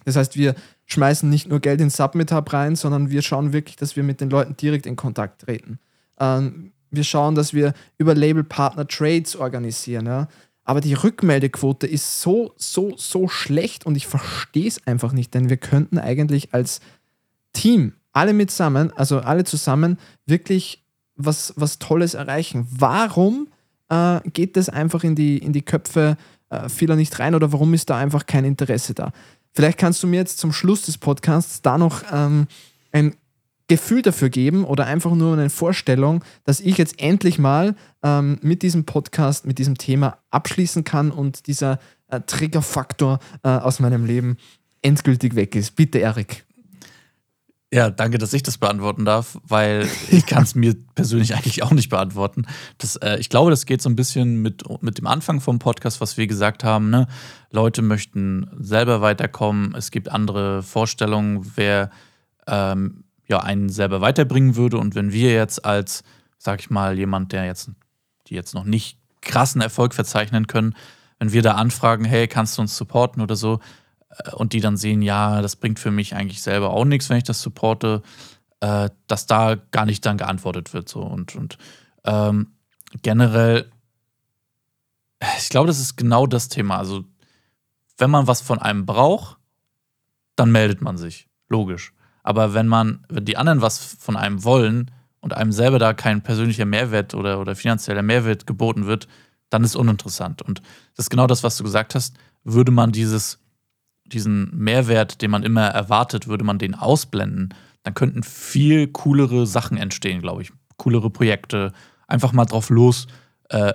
Das 0.05 0.17
heißt, 0.17 0.37
wir 0.37 0.55
schmeißen 0.87 1.29
nicht 1.29 1.49
nur 1.49 1.61
Geld 1.61 1.81
in 1.81 1.91
Submit 1.91 2.33
Hub 2.33 2.53
rein, 2.53 2.75
sondern 2.75 3.11
wir 3.11 3.23
schauen 3.23 3.53
wirklich, 3.53 3.77
dass 3.77 3.97
wir 3.97 4.03
mit 4.03 4.21
den 4.21 4.31
Leuten 4.31 4.57
direkt 4.57 4.87
in 4.87 4.97
Kontakt 4.97 5.43
treten. 5.43 5.79
Ähm, 6.19 6.73
wir 6.91 7.05
schauen, 7.05 7.35
dass 7.35 7.55
wir 7.55 7.75
über 7.99 8.15
Labelpartner 8.15 8.89
Trades 8.89 9.37
organisieren. 9.37 10.07
Ja? 10.07 10.29
Aber 10.65 10.81
die 10.81 10.95
Rückmeldequote 10.95 11.87
ist 11.87 12.21
so, 12.23 12.53
so, 12.57 12.95
so 12.97 13.29
schlecht 13.29 13.87
und 13.87 13.95
ich 13.97 14.07
verstehe 14.07 14.67
es 14.67 14.85
einfach 14.87 15.13
nicht, 15.13 15.35
denn 15.35 15.49
wir 15.49 15.59
könnten 15.59 15.99
eigentlich 15.99 16.55
als 16.55 16.81
Team, 17.53 17.93
alle 18.13 18.33
mit 18.33 18.51
zusammen, 18.51 18.93
also 18.97 19.21
alle 19.21 19.45
zusammen, 19.45 19.99
wirklich 20.27 20.85
was, 21.17 21.53
was 21.57 21.79
Tolles 21.79 22.15
erreichen. 22.15 22.67
Warum 22.71 23.49
äh, 23.89 24.21
geht 24.31 24.57
das 24.57 24.69
einfach 24.69 25.05
in 25.05 25.15
die, 25.15 25.39
in 25.39 25.53
die 25.53 25.63
Köpfe 25.63 26.17
äh, 26.49 26.69
vieler 26.69 26.97
nicht 26.97 27.19
rein 27.19 27.35
oder 27.35 27.53
warum 27.53 27.75
ist 27.75 27.91
da 27.91 27.97
einfach 27.97 28.27
kein 28.27 28.45
Interesse 28.45 28.95
da? 28.95 29.13
Vielleicht 29.53 29.79
kannst 29.79 30.03
du 30.03 30.07
mir 30.07 30.17
jetzt 30.17 30.39
zum 30.39 30.53
Schluss 30.53 30.83
des 30.83 30.99
Podcasts 30.99 31.63
da 31.63 31.77
noch 31.77 32.03
ähm, 32.13 32.47
ein 32.93 33.15
Gefühl 33.71 34.03
dafür 34.03 34.31
geben 34.31 34.65
oder 34.65 34.87
einfach 34.87 35.15
nur 35.15 35.33
eine 35.33 35.49
Vorstellung, 35.49 36.25
dass 36.45 36.61
ich 36.61 36.77
jetzt 36.77 37.01
endlich 37.01 37.39
mal 37.39 37.77
ähm, 38.03 38.39
mit 38.43 38.63
diesem 38.63 38.85
Podcast, 38.85 39.47
mit 39.47 39.59
diesem 39.59 39.79
Thema 39.79 40.19
abschließen 40.31 40.83
kann 40.83 41.13
und 41.13 41.47
dieser 41.47 41.79
äh, 42.09 42.21
Triggerfaktor 42.21 43.21
äh, 43.45 43.49
aus 43.49 43.79
meinem 43.79 44.05
Leben 44.05 44.39
endgültig 44.83 45.37
weg 45.37 45.55
ist. 45.55 45.77
Bitte, 45.77 45.99
Erik. 45.99 46.45
Ja, 47.73 47.89
danke, 47.89 48.19
dass 48.19 48.33
ich 48.33 48.43
das 48.43 48.59
beantworten 48.59 49.05
darf, 49.05 49.39
weil 49.47 49.89
ich 50.11 50.27
kann 50.27 50.43
es 50.43 50.57
mir 50.57 50.75
persönlich 50.97 51.35
eigentlich 51.37 51.63
auch 51.63 51.71
nicht 51.71 51.89
beantworten. 51.89 52.47
Das, 52.79 52.97
äh, 52.97 53.19
ich 53.19 53.29
glaube, 53.29 53.51
das 53.51 53.65
geht 53.65 53.81
so 53.81 53.89
ein 53.89 53.95
bisschen 53.95 54.43
mit, 54.43 54.65
mit 54.83 54.99
dem 54.99 55.07
Anfang 55.07 55.41
vom 55.41 55.61
Podcast, 55.61 56.01
was 56.01 56.17
wir 56.17 56.27
gesagt 56.27 56.65
haben. 56.65 56.91
Ne? 56.91 57.07
Leute 57.53 57.83
möchten 57.83 58.51
selber 58.59 59.03
weiterkommen. 59.03 59.73
Es 59.77 59.93
gibt 59.93 60.09
andere 60.09 60.65
Vorstellungen, 60.65 61.53
wer 61.55 61.91
ähm, 62.49 63.05
ja, 63.29 63.39
einen 63.39 63.69
selber 63.69 64.01
weiterbringen 64.01 64.57
würde. 64.57 64.77
Und 64.77 64.97
wenn 64.97 65.13
wir 65.13 65.33
jetzt 65.33 65.65
als, 65.65 66.03
sag 66.39 66.59
ich 66.59 66.71
mal, 66.71 66.99
jemand, 66.99 67.31
der 67.31 67.45
jetzt, 67.45 67.71
die 68.27 68.35
jetzt 68.35 68.53
noch 68.53 68.65
nicht 68.65 68.99
krassen 69.21 69.61
Erfolg 69.61 69.95
verzeichnen 69.95 70.49
können, 70.49 70.75
wenn 71.21 71.33
wir 71.33 71.43
da 71.43 71.53
anfragen, 71.53 72.05
hey, 72.05 72.27
kannst 72.27 72.59
du 72.59 72.63
uns 72.63 72.77
supporten 72.77 73.23
oder 73.23 73.37
so, 73.37 73.61
und 74.35 74.53
die 74.53 74.61
dann 74.61 74.77
sehen, 74.77 75.03
ja, 75.03 75.43
das 75.43 75.57
bringt 75.57 75.79
für 75.79 75.91
mich 75.91 76.15
eigentlich 76.15 76.43
selber 76.43 76.71
auch 76.71 76.85
nichts, 76.85 77.09
wenn 77.11 77.19
ich 77.19 77.25
das 77.25 77.41
supporte, 77.41 78.03
äh, 78.61 78.91
dass 79.07 79.27
da 79.27 79.57
gar 79.71 79.87
nicht 79.87 80.05
dann 80.07 80.19
geantwortet 80.19 80.73
wird. 80.75 80.89
So. 80.89 81.01
Und, 81.01 81.35
und 81.37 81.59
ähm, 82.05 82.53
generell, 83.03 83.71
ich 85.39 85.49
glaube, 85.49 85.67
das 85.67 85.81
ist 85.81 85.97
genau 85.97 86.27
das 86.27 86.49
Thema. 86.49 86.79
Also, 86.79 87.05
wenn 87.99 88.11
man 88.11 88.27
was 88.27 88.41
von 88.41 88.59
einem 88.59 88.87
braucht, 88.87 89.37
dann 90.37 90.53
meldet 90.53 90.81
man 90.81 90.97
sich. 90.97 91.29
Logisch. 91.49 91.93
Aber 92.23 92.55
wenn 92.55 92.67
man, 92.67 93.05
wenn 93.09 93.25
die 93.25 93.37
anderen 93.37 93.61
was 93.61 93.79
von 93.79 94.17
einem 94.17 94.45
wollen 94.45 94.91
und 95.21 95.35
einem 95.35 95.53
selber 95.53 95.79
da 95.79 95.93
kein 95.93 96.23
persönlicher 96.23 96.65
Mehrwert 96.65 97.15
oder, 97.15 97.41
oder 97.41 97.55
finanzieller 97.55 98.03
Mehrwert 98.03 98.47
geboten 98.47 98.87
wird, 98.87 99.09
dann 99.51 99.65
ist 99.65 99.77
uninteressant. 99.77 100.43
Und 100.43 100.61
das 100.97 101.07
ist 101.07 101.11
genau 101.11 101.27
das, 101.27 101.43
was 101.43 101.57
du 101.57 101.65
gesagt 101.65 101.95
hast. 101.95 102.17
Würde 102.45 102.73
man 102.73 102.93
dieses, 102.93 103.39
diesen 104.13 104.51
Mehrwert, 104.57 105.23
den 105.23 105.31
man 105.31 105.43
immer 105.43 105.67
erwartet, 105.67 106.29
würde 106.29 106.45
man 106.45 106.59
den 106.59 106.75
ausblenden, 106.75 107.55
dann 107.83 107.95
könnten 107.95 108.23
viel 108.23 108.89
coolere 108.89 109.47
Sachen 109.47 109.77
entstehen, 109.77 110.21
glaube 110.21 110.43
ich. 110.43 110.53
Coolere 110.77 111.11
Projekte. 111.11 111.73
Einfach 112.07 112.33
mal 112.33 112.45
drauf 112.45 112.71
los, 112.71 113.07
äh, 113.49 113.73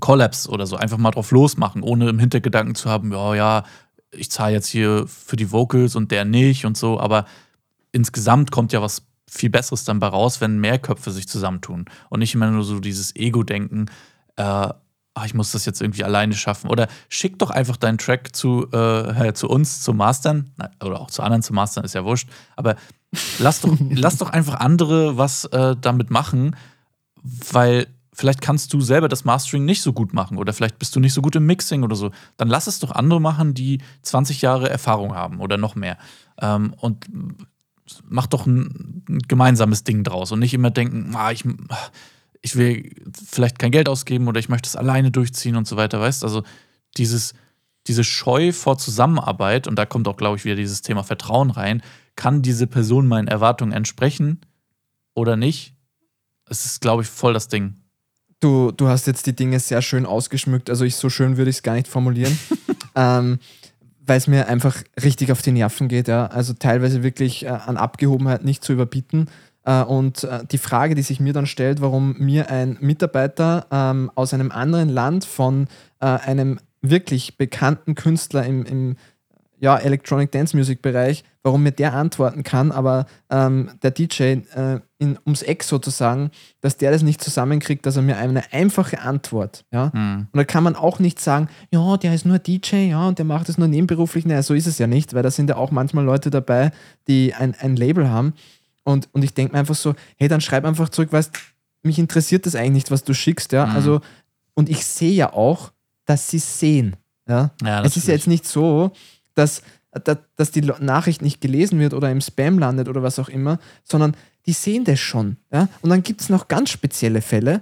Collabs 0.00 0.48
oder 0.48 0.66
so, 0.66 0.76
einfach 0.76 0.98
mal 0.98 1.10
drauf 1.10 1.30
losmachen, 1.30 1.82
ohne 1.82 2.08
im 2.08 2.18
Hintergedanken 2.18 2.74
zu 2.74 2.90
haben, 2.90 3.12
ja, 3.12 3.34
ja, 3.34 3.62
ich 4.10 4.30
zahle 4.30 4.54
jetzt 4.54 4.68
hier 4.68 5.06
für 5.06 5.36
die 5.36 5.50
Vocals 5.50 5.96
und 5.96 6.10
der 6.10 6.24
nicht 6.24 6.66
und 6.66 6.76
so, 6.76 7.00
aber 7.00 7.26
insgesamt 7.92 8.50
kommt 8.50 8.72
ja 8.72 8.82
was 8.82 9.06
viel 9.28 9.50
Besseres 9.50 9.84
dann 9.84 9.98
bei 9.98 10.06
raus, 10.06 10.40
wenn 10.40 10.58
mehr 10.58 10.78
Köpfe 10.78 11.10
sich 11.10 11.28
zusammentun 11.28 11.86
und 12.10 12.20
nicht 12.20 12.34
immer 12.34 12.50
nur 12.50 12.64
so 12.64 12.80
dieses 12.80 13.14
Ego-Denken, 13.16 13.90
äh, 14.36 14.68
ach, 15.18 15.26
ich 15.26 15.34
muss 15.34 15.52
das 15.52 15.64
jetzt 15.64 15.80
irgendwie 15.80 16.04
alleine 16.04 16.34
schaffen. 16.34 16.70
Oder 16.70 16.88
schick 17.08 17.38
doch 17.38 17.50
einfach 17.50 17.76
deinen 17.76 17.98
Track 17.98 18.34
zu, 18.34 18.70
äh, 18.72 19.32
zu 19.32 19.48
uns 19.48 19.82
zu 19.82 19.92
mastern, 19.92 20.50
oder 20.82 21.00
auch 21.00 21.10
zu 21.10 21.22
anderen 21.22 21.42
zu 21.42 21.52
mastern, 21.52 21.84
ist 21.84 21.94
ja 21.94 22.04
wurscht, 22.04 22.28
aber 22.56 22.76
lass 23.38 23.60
doch, 23.60 23.76
lass 23.90 24.18
doch 24.18 24.30
einfach 24.30 24.54
andere 24.54 25.16
was 25.16 25.44
äh, 25.46 25.76
damit 25.80 26.10
machen, 26.10 26.56
weil 27.22 27.88
vielleicht 28.12 28.40
kannst 28.40 28.72
du 28.72 28.80
selber 28.80 29.08
das 29.08 29.24
Mastering 29.24 29.64
nicht 29.64 29.82
so 29.82 29.92
gut 29.92 30.12
machen 30.12 30.38
oder 30.38 30.52
vielleicht 30.52 30.78
bist 30.78 30.94
du 30.96 31.00
nicht 31.00 31.14
so 31.14 31.22
gut 31.22 31.36
im 31.36 31.46
Mixing 31.46 31.84
oder 31.84 31.94
so. 31.94 32.10
Dann 32.36 32.48
lass 32.48 32.66
es 32.66 32.80
doch 32.80 32.90
andere 32.90 33.20
machen, 33.20 33.54
die 33.54 33.80
20 34.02 34.42
Jahre 34.42 34.68
Erfahrung 34.68 35.14
haben 35.14 35.40
oder 35.40 35.56
noch 35.56 35.76
mehr. 35.76 35.98
Ähm, 36.40 36.74
und 36.78 37.06
mach 38.08 38.26
doch 38.26 38.46
ein, 38.46 39.04
ein, 39.08 39.18
gemeinsames 39.28 39.84
Ding 39.84 40.02
draus 40.02 40.32
und 40.32 40.40
nicht 40.40 40.52
immer 40.52 40.70
denken, 40.70 41.14
ah, 41.14 41.30
ich, 41.30 41.44
ich 42.42 42.56
will 42.56 42.90
vielleicht 43.12 43.58
kein 43.58 43.70
Geld 43.70 43.88
ausgeben 43.88 44.28
oder 44.28 44.38
ich 44.38 44.48
möchte 44.48 44.68
es 44.68 44.76
alleine 44.76 45.10
durchziehen 45.10 45.56
und 45.56 45.66
so 45.66 45.76
weiter, 45.76 46.00
weißt 46.00 46.24
Also 46.24 46.42
dieses, 46.96 47.34
diese 47.86 48.04
Scheu 48.04 48.52
vor 48.52 48.78
Zusammenarbeit, 48.78 49.66
und 49.66 49.76
da 49.76 49.86
kommt 49.86 50.08
auch, 50.08 50.16
glaube 50.16 50.36
ich, 50.36 50.44
wieder 50.44 50.56
dieses 50.56 50.82
Thema 50.82 51.02
Vertrauen 51.02 51.50
rein, 51.50 51.82
kann 52.16 52.42
diese 52.42 52.66
Person 52.66 53.06
meinen 53.06 53.28
Erwartungen 53.28 53.72
entsprechen 53.72 54.40
oder 55.14 55.36
nicht? 55.36 55.74
Es 56.46 56.64
ist, 56.64 56.80
glaube 56.80 57.02
ich, 57.02 57.08
voll 57.08 57.34
das 57.34 57.48
Ding. 57.48 57.76
Du, 58.40 58.70
du 58.70 58.88
hast 58.88 59.06
jetzt 59.06 59.26
die 59.26 59.34
Dinge 59.34 59.58
sehr 59.60 59.82
schön 59.82 60.06
ausgeschmückt, 60.06 60.70
also 60.70 60.84
ich, 60.84 60.96
so 60.96 61.10
schön 61.10 61.36
würde 61.36 61.50
ich 61.50 61.56
es 61.56 61.62
gar 61.62 61.74
nicht 61.74 61.88
formulieren. 61.88 62.38
ähm, 62.94 63.38
weil 64.08 64.18
es 64.18 64.26
mir 64.26 64.48
einfach 64.48 64.82
richtig 65.02 65.30
auf 65.30 65.42
die 65.42 65.52
Nerven 65.52 65.88
geht. 65.88 66.08
Ja. 66.08 66.26
Also 66.26 66.54
teilweise 66.54 67.02
wirklich 67.02 67.44
äh, 67.44 67.48
an 67.48 67.76
Abgehobenheit 67.76 68.44
nicht 68.44 68.64
zu 68.64 68.72
überbieten. 68.72 69.28
Äh, 69.68 69.82
und 69.82 70.24
äh, 70.24 70.44
die 70.50 70.56
Frage, 70.56 70.94
die 70.94 71.02
sich 71.02 71.20
mir 71.20 71.34
dann 71.34 71.46
stellt, 71.46 71.82
warum 71.82 72.16
mir 72.18 72.50
ein 72.50 72.78
Mitarbeiter 72.80 73.66
ähm, 73.70 74.10
aus 74.14 74.32
einem 74.32 74.50
anderen 74.50 74.88
Land 74.88 75.26
von 75.26 75.68
äh, 76.00 76.06
einem 76.06 76.58
wirklich 76.80 77.36
bekannten 77.36 77.94
Künstler 77.94 78.46
im, 78.46 78.64
im 78.64 78.96
ja, 79.60 79.76
Electronic 79.76 80.30
Dance 80.30 80.56
Music 80.56 80.80
Bereich, 80.80 81.24
warum 81.42 81.64
mir 81.64 81.72
der 81.72 81.92
antworten 81.92 82.44
kann, 82.44 82.70
aber 82.70 83.06
ähm, 83.28 83.70
der 83.82 83.90
DJ 83.90 84.22
äh, 84.22 84.80
in, 84.98 85.18
ums 85.26 85.42
Eck 85.42 85.64
sozusagen, 85.64 86.30
dass 86.60 86.76
der 86.76 86.92
das 86.92 87.02
nicht 87.02 87.22
zusammenkriegt, 87.22 87.84
dass 87.84 87.96
er 87.96 88.02
mir 88.02 88.16
eine 88.16 88.52
einfache 88.52 89.00
Antwort, 89.00 89.64
ja. 89.72 89.90
Mhm. 89.92 90.28
Und 90.32 90.36
da 90.36 90.44
kann 90.44 90.64
man 90.64 90.76
auch 90.76 90.98
nicht 90.98 91.20
sagen, 91.20 91.48
ja, 91.72 91.96
der 91.96 92.14
ist 92.14 92.24
nur 92.24 92.38
DJ, 92.38 92.88
ja, 92.88 93.08
und 93.08 93.18
der 93.18 93.26
macht 93.26 93.48
es 93.48 93.58
nur 93.58 93.68
nebenberuflich. 93.68 94.24
Naja, 94.26 94.42
so 94.42 94.54
ist 94.54 94.66
es 94.66 94.78
ja 94.78 94.86
nicht, 94.86 95.12
weil 95.14 95.22
da 95.22 95.30
sind 95.30 95.50
ja 95.50 95.56
auch 95.56 95.72
manchmal 95.72 96.04
Leute 96.04 96.30
dabei, 96.30 96.70
die 97.08 97.34
ein, 97.34 97.54
ein 97.60 97.76
Label 97.76 98.08
haben. 98.08 98.34
Und, 98.88 99.10
und 99.12 99.22
ich 99.22 99.34
denke 99.34 99.52
mir 99.52 99.58
einfach 99.58 99.74
so, 99.74 99.94
hey, 100.16 100.28
dann 100.28 100.40
schreib 100.40 100.64
einfach 100.64 100.88
zurück, 100.88 101.12
weißt, 101.12 101.38
mich 101.82 101.98
interessiert 101.98 102.46
das 102.46 102.54
eigentlich 102.54 102.72
nicht, 102.72 102.90
was 102.90 103.04
du 103.04 103.12
schickst, 103.12 103.52
ja. 103.52 103.66
Mhm. 103.66 103.74
Also, 103.74 104.00
und 104.54 104.70
ich 104.70 104.82
sehe 104.86 105.12
ja 105.12 105.34
auch, 105.34 105.72
dass 106.06 106.30
sie 106.30 106.38
sehen. 106.38 106.96
Ja, 107.28 107.50
ja 107.62 107.84
es 107.84 107.98
ist 107.98 108.08
ja 108.08 108.14
jetzt 108.14 108.26
nicht 108.26 108.46
so, 108.46 108.92
dass, 109.34 109.60
dass, 109.92 110.16
dass 110.36 110.52
die 110.52 110.62
Nachricht 110.62 111.20
nicht 111.20 111.42
gelesen 111.42 111.80
wird 111.80 111.92
oder 111.92 112.10
im 112.10 112.22
Spam 112.22 112.58
landet 112.58 112.88
oder 112.88 113.02
was 113.02 113.18
auch 113.18 113.28
immer, 113.28 113.58
sondern 113.84 114.16
die 114.46 114.54
sehen 114.54 114.84
das 114.84 115.00
schon. 115.00 115.36
Ja? 115.52 115.68
Und 115.82 115.90
dann 115.90 116.02
gibt 116.02 116.22
es 116.22 116.30
noch 116.30 116.48
ganz 116.48 116.70
spezielle 116.70 117.20
Fälle, 117.20 117.60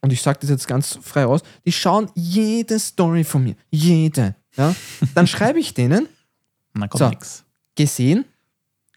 und 0.00 0.12
ich 0.12 0.20
sage 0.20 0.40
das 0.40 0.50
jetzt 0.50 0.66
ganz 0.66 0.98
frei 1.00 1.22
raus, 1.22 1.42
die 1.64 1.70
schauen 1.70 2.10
jede 2.16 2.80
Story 2.80 3.22
von 3.22 3.44
mir. 3.44 3.54
Jede. 3.70 4.34
Ja? 4.56 4.74
Dann 5.14 5.28
schreibe 5.28 5.60
ich 5.60 5.72
denen. 5.74 6.08
Dann 6.74 6.90
kommt 6.90 6.98
so, 6.98 7.08
nichts. 7.08 7.44
Gesehen, 7.76 8.24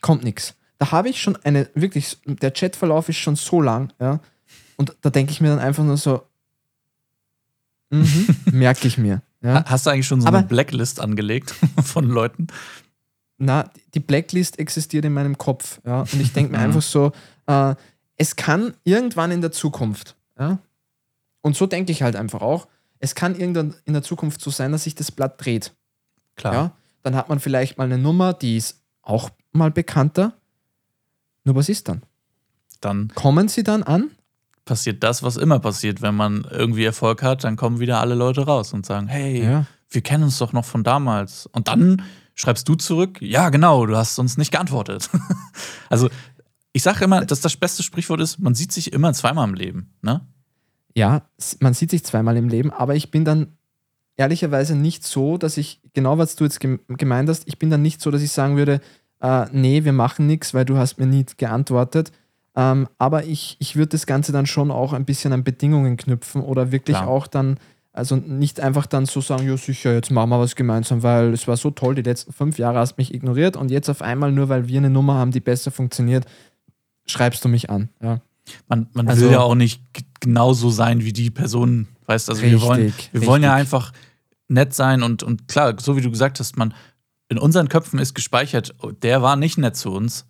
kommt 0.02 0.24
nichts. 0.24 0.56
Da 0.78 0.92
habe 0.92 1.10
ich 1.10 1.22
schon 1.22 1.38
eine, 1.38 1.70
wirklich, 1.74 2.18
der 2.26 2.52
Chatverlauf 2.52 3.10
ist 3.10 3.18
schon 3.18 3.36
so 3.36 3.62
lang, 3.62 3.94
ja. 4.00 4.20
Und 4.78 4.96
da 5.02 5.10
denke 5.10 5.32
ich 5.32 5.42
mir 5.42 5.50
dann 5.50 5.60
einfach 5.60 5.84
nur 5.84 5.98
so, 5.98 6.24
mhm, 7.90 8.28
merke 8.52 8.88
ich 8.88 8.98
mir. 8.98 9.22
Ja? 9.42 9.64
Hast 9.66 9.86
du 9.86 9.92
eigentlich 9.92 10.08
schon 10.08 10.22
so 10.22 10.28
Aber, 10.28 10.40
eine 10.40 10.48
Blacklist 10.48 11.00
angelegt 11.00 11.54
von 11.84 12.06
Leuten? 12.06 12.48
Na, 13.38 13.70
die 13.94 14.00
Blacklist 14.00 14.60
existiert 14.60 15.06
in 15.06 15.14
meinem 15.14 15.38
Kopf. 15.38 15.80
Ja? 15.86 16.02
Und 16.02 16.20
ich 16.20 16.34
denke 16.34 16.52
mir 16.52 16.60
einfach 16.60 16.82
so, 16.82 17.12
äh, 17.48 17.76
es 18.18 18.36
kann 18.36 18.74
irgendwann 18.84 19.32
in 19.32 19.42
der 19.42 19.52
Zukunft, 19.52 20.16
ja? 20.40 20.60
und 21.42 21.56
so 21.56 21.68
denke 21.68 21.92
ich 21.92 22.02
halt 22.02 22.16
einfach 22.16 22.42
auch, 22.42 22.68
es 23.00 23.14
kann 23.14 23.36
irgendwann 23.36 23.76
in 23.86 23.94
der 23.94 24.04
Zukunft 24.04 24.42
so 24.42 24.50
sein, 24.50 24.72
dass 24.72 24.86
sich 24.86 24.96
das 24.96 25.12
Blatt 25.12 25.44
dreht. 25.44 25.74
Klar. 26.36 26.54
Ja? 26.54 26.72
Dann 27.04 27.16
hat 27.16 27.30
man 27.30 27.40
vielleicht 27.40 27.78
mal 27.78 27.84
eine 27.84 27.98
Nummer, 27.98 28.34
die 28.34 28.58
ist 28.58 28.82
auch 29.02 29.30
mal 29.52 29.70
bekannter. 29.70 30.34
Nur 31.46 31.56
was 31.56 31.70
ist 31.70 31.88
dann? 31.88 32.04
Dann 32.82 33.08
kommen 33.16 33.48
sie 33.48 33.64
dann 33.64 33.84
an 33.84 34.12
passiert 34.66 35.04
das, 35.04 35.24
was 35.24 35.38
immer 35.38 35.60
passiert. 35.60 36.02
Wenn 36.02 36.16
man 36.16 36.46
irgendwie 36.50 36.84
Erfolg 36.84 37.24
hat, 37.24 37.44
dann 37.44 37.56
kommen 37.56 37.80
wieder 37.80 38.02
alle 38.02 38.16
Leute 38.16 38.42
raus 38.42 38.74
und 38.74 38.86
sagen, 38.86 39.08
hey, 39.08 39.44
ja. 39.44 39.66
wir 39.90 40.02
kennen 40.02 40.24
uns 40.24 40.40
doch 40.40 40.52
noch 40.52 40.66
von 40.66 40.84
damals. 40.84 41.46
Und 41.46 41.68
dann 41.68 42.02
schreibst 42.34 42.68
du 42.68 42.76
zurück, 42.76 43.22
ja, 43.22 43.50
genau, 43.50 43.86
du 43.86 43.96
hast 43.96 44.20
uns 44.20 44.38
nicht 44.38 44.52
geantwortet. 44.52 45.10
also 45.90 46.10
ich 46.74 46.84
sage 46.84 47.06
immer, 47.06 47.26
dass 47.26 47.40
das 47.40 47.56
beste 47.56 47.84
Sprichwort 47.84 48.20
ist, 48.20 48.40
man 48.40 48.56
sieht 48.56 48.72
sich 48.72 48.92
immer 48.92 49.14
zweimal 49.14 49.48
im 49.48 49.54
Leben. 49.54 49.94
Ne? 50.02 50.22
Ja, 50.94 51.22
man 51.60 51.74
sieht 51.74 51.92
sich 51.92 52.04
zweimal 52.04 52.36
im 52.36 52.50
Leben, 52.50 52.72
aber 52.72 52.96
ich 52.96 53.12
bin 53.12 53.24
dann 53.24 53.58
ehrlicherweise 54.18 54.76
nicht 54.76 55.04
so, 55.04 55.38
dass 55.38 55.58
ich, 55.58 55.82
genau 55.94 56.18
was 56.18 56.36
du 56.36 56.44
jetzt 56.44 56.60
gemeint 56.60 57.30
hast, 57.30 57.48
ich 57.48 57.60
bin 57.60 57.70
dann 57.70 57.82
nicht 57.82 58.02
so, 58.02 58.12
dass 58.12 58.22
ich 58.22 58.32
sagen 58.32 58.58
würde, 58.58 58.82
äh, 59.26 59.48
nee, 59.52 59.84
wir 59.84 59.94
machen 59.94 60.28
nichts, 60.28 60.54
weil 60.54 60.66
du 60.66 60.78
hast 60.78 60.98
mir 61.00 61.08
nie 61.08 61.26
geantwortet, 61.38 62.12
Ähm, 62.58 62.88
aber 63.00 63.26
ich, 63.26 63.58
ich 63.60 63.76
würde 63.76 63.90
das 63.90 64.06
Ganze 64.06 64.32
dann 64.32 64.46
schon 64.46 64.72
auch 64.72 64.94
ein 64.94 65.04
bisschen 65.04 65.34
an 65.34 65.44
Bedingungen 65.44 65.98
knüpfen 65.98 66.42
oder 66.42 66.72
wirklich 66.72 66.96
Klar. 66.96 67.10
auch 67.10 67.28
dann, 67.28 67.58
also 67.92 68.16
nicht 68.16 68.62
einfach 68.62 68.86
dann 68.86 69.06
so 69.06 69.20
sagen, 69.20 69.46
ja 69.46 69.58
sicher, 69.58 69.94
jetzt 69.94 70.10
machen 70.10 70.30
wir 70.30 70.40
was 70.40 70.56
gemeinsam, 70.56 71.04
weil 71.04 71.34
es 71.34 71.48
war 71.50 71.58
so 71.58 71.70
toll, 71.72 71.96
die 71.96 72.02
letzten 72.02 72.32
fünf 72.32 72.58
Jahre 72.58 72.80
hast 72.80 72.98
mich 72.98 73.14
ignoriert 73.14 73.58
und 73.58 73.72
jetzt 73.72 73.90
auf 73.90 74.02
einmal, 74.02 74.32
nur 74.32 74.48
weil 74.48 74.70
wir 74.70 74.78
eine 74.78 74.90
Nummer 74.90 75.16
haben, 75.16 75.32
die 75.32 75.42
besser 75.42 75.70
funktioniert, 75.70 76.26
schreibst 77.06 77.44
du 77.44 77.50
mich 77.50 77.70
an. 77.70 77.90
Ja. 78.02 78.22
Man, 78.70 78.88
man 78.94 79.08
Also- 79.10 79.26
will 79.26 79.32
ja 79.34 79.42
auch 79.42 79.56
nicht 79.56 79.82
genauso 80.22 80.70
sein 80.70 81.04
wie 81.04 81.12
die 81.14 81.32
Person, 81.32 81.88
weißt 82.06 82.30
also 82.30 82.42
wir 82.42 82.62
wollen, 82.62 82.84
Richtig, 82.84 83.10
wir 83.12 83.26
wollen 83.26 83.44
ja 83.44 83.56
richtig. 83.56 83.74
einfach 83.74 83.92
nett 84.48 84.74
sein 84.74 85.04
und, 85.04 85.24
und 85.24 85.48
klar, 85.50 85.74
so 85.80 85.98
wie 85.98 86.02
du 86.02 86.10
gesagt 86.12 86.40
hast, 86.40 86.56
man 86.58 86.74
in 87.30 87.38
unseren 87.38 87.70
Köpfen 87.70 88.00
ist 88.00 88.14
gespeichert, 88.14 88.76
oh, 88.82 88.92
der 88.92 89.22
war 89.22 89.36
nicht 89.36 89.58
nett 89.58 89.76
zu 89.76 89.92
uns, 89.92 90.28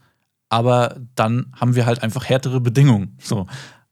aber 0.49 0.97
dann 1.15 1.51
haben 1.59 1.75
wir 1.75 1.85
halt 1.85 2.03
einfach 2.03 2.25
härtere 2.29 2.61
Bedingungen. 2.61 3.17
So, 3.23 3.47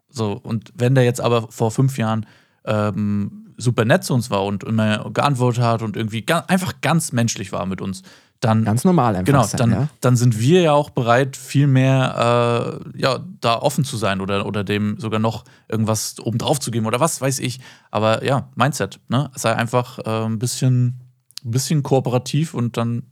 so 0.09 0.33
und 0.33 0.71
wenn 0.75 0.95
der 0.95 1.03
jetzt 1.03 1.21
aber 1.21 1.47
vor 1.51 1.71
fünf 1.71 1.97
Jahren 1.97 2.25
ähm, 2.65 3.53
super 3.57 3.85
nett 3.85 4.03
zu 4.03 4.13
uns 4.13 4.29
war 4.29 4.45
und 4.45 4.63
immer 4.63 5.09
geantwortet 5.11 5.63
hat 5.63 5.81
und 5.81 5.97
irgendwie 5.97 6.21
ga 6.21 6.39
einfach 6.47 6.81
ganz 6.81 7.11
menschlich 7.11 7.51
war 7.51 7.65
mit 7.65 7.81
uns, 7.81 8.03
dann 8.39 8.63
Ganz 8.65 8.83
normal 8.83 9.15
einfach 9.15 9.25
Genau, 9.25 9.43
sein. 9.43 9.57
dann, 9.57 9.71
ja. 9.71 9.87
dann 10.01 10.15
sind 10.17 10.39
wir 10.39 10.61
ja 10.61 10.73
auch 10.73 10.89
bereit, 10.89 11.37
viel 11.37 11.67
mehr 11.67 12.81
äh, 12.93 12.99
ja, 12.99 13.19
da 13.41 13.55
offen 13.55 13.83
zu 13.85 13.97
sein 13.97 14.21
oder, 14.21 14.45
oder 14.45 14.63
dem 14.63 14.99
sogar 14.99 15.19
noch 15.19 15.45
irgendwas 15.69 16.15
obendrauf 16.19 16.59
zu 16.59 16.69
geben 16.71 16.85
oder 16.85 16.99
was 16.99 17.21
weiß 17.21 17.39
ich. 17.39 17.59
Aber 17.89 18.23
ja, 18.23 18.49
Mindset, 18.55 18.99
ne? 19.07 19.31
Sei 19.35 19.55
einfach 19.55 19.99
äh, 19.99 20.25
ein 20.25 20.39
bisschen, 20.39 20.99
ein 21.45 21.51
bisschen 21.51 21.83
kooperativ 21.83 22.53
und 22.53 22.77
dann, 22.77 23.03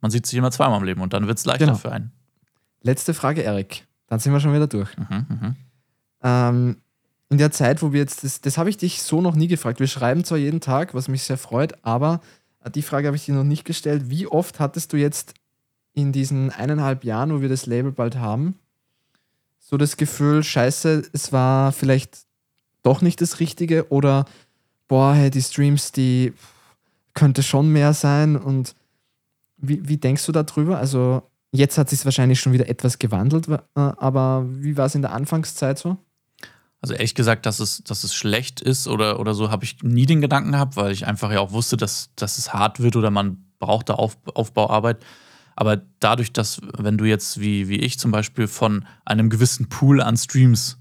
man 0.00 0.10
sieht 0.10 0.26
sich 0.26 0.38
immer 0.38 0.50
zweimal 0.50 0.78
im 0.78 0.84
Leben 0.84 1.00
und 1.00 1.12
dann 1.12 1.26
wird 1.26 1.38
es 1.38 1.44
leichter 1.46 1.66
Genau. 1.66 1.78
für 1.78 1.92
einen. 1.92 2.12
Letzte 2.82 3.14
Frage, 3.14 3.42
Erik. 3.42 3.86
Dann 4.06 4.18
sind 4.20 4.32
wir 4.32 4.40
schon 4.40 4.54
wieder 4.54 4.66
durch. 4.66 4.96
Mhm, 4.96 5.26
mhm. 5.28 5.56
Ähm, 6.22 6.76
in 7.30 7.38
der 7.38 7.50
Zeit, 7.50 7.82
wo 7.82 7.92
wir 7.92 8.00
jetzt, 8.00 8.24
das, 8.24 8.40
das 8.40 8.56
habe 8.56 8.70
ich 8.70 8.76
dich 8.78 9.02
so 9.02 9.20
noch 9.20 9.34
nie 9.34 9.48
gefragt. 9.48 9.80
Wir 9.80 9.86
schreiben 9.86 10.24
zwar 10.24 10.38
jeden 10.38 10.60
Tag, 10.60 10.94
was 10.94 11.08
mich 11.08 11.22
sehr 11.24 11.36
freut, 11.36 11.84
aber 11.84 12.20
äh, 12.64 12.70
die 12.70 12.82
Frage 12.82 13.06
habe 13.08 13.16
ich 13.16 13.26
dir 13.26 13.34
noch 13.34 13.44
nicht 13.44 13.64
gestellt. 13.64 14.08
Wie 14.08 14.26
oft 14.26 14.60
hattest 14.60 14.92
du 14.92 14.96
jetzt 14.96 15.34
in 15.92 16.12
diesen 16.12 16.50
eineinhalb 16.50 17.04
Jahren, 17.04 17.32
wo 17.32 17.40
wir 17.40 17.48
das 17.48 17.66
Label 17.66 17.92
bald 17.92 18.16
haben, 18.16 18.54
so 19.58 19.76
das 19.76 19.96
Gefühl, 19.96 20.42
scheiße, 20.42 21.10
es 21.12 21.32
war 21.32 21.72
vielleicht 21.72 22.20
doch 22.82 23.02
nicht 23.02 23.20
das 23.20 23.40
Richtige 23.40 23.90
oder 23.90 24.24
boah, 24.86 25.12
hey, 25.12 25.30
die 25.30 25.42
Streams, 25.42 25.92
die 25.92 26.32
könnte 27.18 27.42
schon 27.42 27.72
mehr 27.72 27.94
sein 27.94 28.36
und 28.36 28.76
wie, 29.56 29.88
wie 29.88 29.96
denkst 29.96 30.24
du 30.24 30.30
darüber? 30.30 30.78
Also 30.78 31.22
jetzt 31.50 31.76
hat 31.76 31.90
sich 31.90 32.04
wahrscheinlich 32.04 32.40
schon 32.40 32.52
wieder 32.52 32.68
etwas 32.68 33.00
gewandelt, 33.00 33.48
äh, 33.48 33.58
aber 33.74 34.46
wie 34.48 34.76
war 34.76 34.86
es 34.86 34.94
in 34.94 35.02
der 35.02 35.12
Anfangszeit 35.12 35.78
so? 35.78 35.96
Also 36.80 36.94
ehrlich 36.94 37.16
gesagt, 37.16 37.44
dass 37.44 37.58
es, 37.58 37.82
dass 37.82 38.04
es 38.04 38.14
schlecht 38.14 38.60
ist 38.60 38.86
oder, 38.86 39.18
oder 39.18 39.34
so, 39.34 39.50
habe 39.50 39.64
ich 39.64 39.82
nie 39.82 40.06
den 40.06 40.20
Gedanken 40.20 40.52
gehabt, 40.52 40.76
weil 40.76 40.92
ich 40.92 41.06
einfach 41.06 41.32
ja 41.32 41.40
auch 41.40 41.50
wusste, 41.50 41.76
dass, 41.76 42.10
dass 42.14 42.38
es 42.38 42.54
hart 42.54 42.78
wird 42.78 42.94
oder 42.94 43.10
man 43.10 43.44
braucht 43.58 43.88
da 43.88 43.94
Auf, 43.94 44.16
Aufbauarbeit. 44.32 45.04
Aber 45.56 45.82
dadurch, 45.98 46.32
dass, 46.32 46.60
wenn 46.76 46.98
du 46.98 47.04
jetzt 47.04 47.40
wie, 47.40 47.68
wie 47.68 47.80
ich 47.80 47.98
zum 47.98 48.12
Beispiel 48.12 48.46
von 48.46 48.86
einem 49.04 49.28
gewissen 49.28 49.68
Pool 49.68 50.00
an 50.00 50.16
Streams 50.16 50.78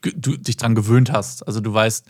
du 0.00 0.36
dich 0.36 0.56
dran 0.56 0.76
gewöhnt 0.76 1.10
hast, 1.10 1.44
also 1.44 1.58
du 1.58 1.74
weißt, 1.74 2.06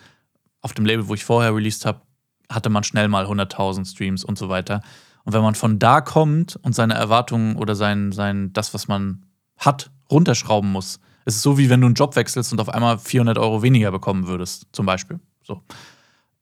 auf 0.60 0.74
dem 0.74 0.84
Label, 0.84 1.08
wo 1.08 1.14
ich 1.14 1.24
vorher 1.24 1.54
released 1.54 1.86
habe, 1.86 2.02
hatte 2.50 2.70
man 2.70 2.84
schnell 2.84 3.08
mal 3.08 3.26
100.000 3.26 3.90
Streams 3.90 4.24
und 4.24 4.38
so 4.38 4.48
weiter. 4.48 4.80
Und 5.24 5.32
wenn 5.32 5.42
man 5.42 5.54
von 5.54 5.78
da 5.78 6.00
kommt 6.00 6.56
und 6.62 6.74
seine 6.74 6.94
Erwartungen 6.94 7.56
oder 7.56 7.74
sein, 7.74 8.12
sein, 8.12 8.52
das, 8.52 8.74
was 8.74 8.86
man 8.88 9.26
hat, 9.56 9.90
runterschrauben 10.10 10.70
muss, 10.70 11.00
es 11.24 11.36
ist 11.36 11.42
so, 11.42 11.58
wie 11.58 11.68
wenn 11.68 11.80
du 11.80 11.86
einen 11.86 11.96
Job 11.96 12.14
wechselst 12.14 12.52
und 12.52 12.60
auf 12.60 12.68
einmal 12.68 12.98
400 12.98 13.36
Euro 13.36 13.60
weniger 13.62 13.90
bekommen 13.90 14.28
würdest, 14.28 14.68
zum 14.70 14.86
Beispiel. 14.86 15.18
So. 15.42 15.60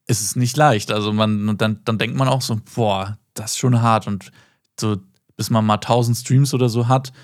Es 0.07 0.37
nicht 0.37 0.57
leicht. 0.59 0.93
Also 0.93 1.13
man, 1.15 1.57
dann, 1.57 1.81
dann 1.85 1.97
denkt 1.97 2.17
man 2.17 2.29
auch 2.29 2.43
so, 2.43 2.61
boah, 2.75 3.17
das 3.33 3.53
ist 3.53 3.59
schon 3.59 3.81
hart. 3.81 4.07
Und 4.07 4.31
so, 4.79 4.99
bis 5.39 5.49
man 5.49 5.65
mal 5.65 5.77
1000 5.77 6.19
Streams 6.19 6.53
oder 6.53 6.69
so 6.69 6.87
hat, 6.87 7.15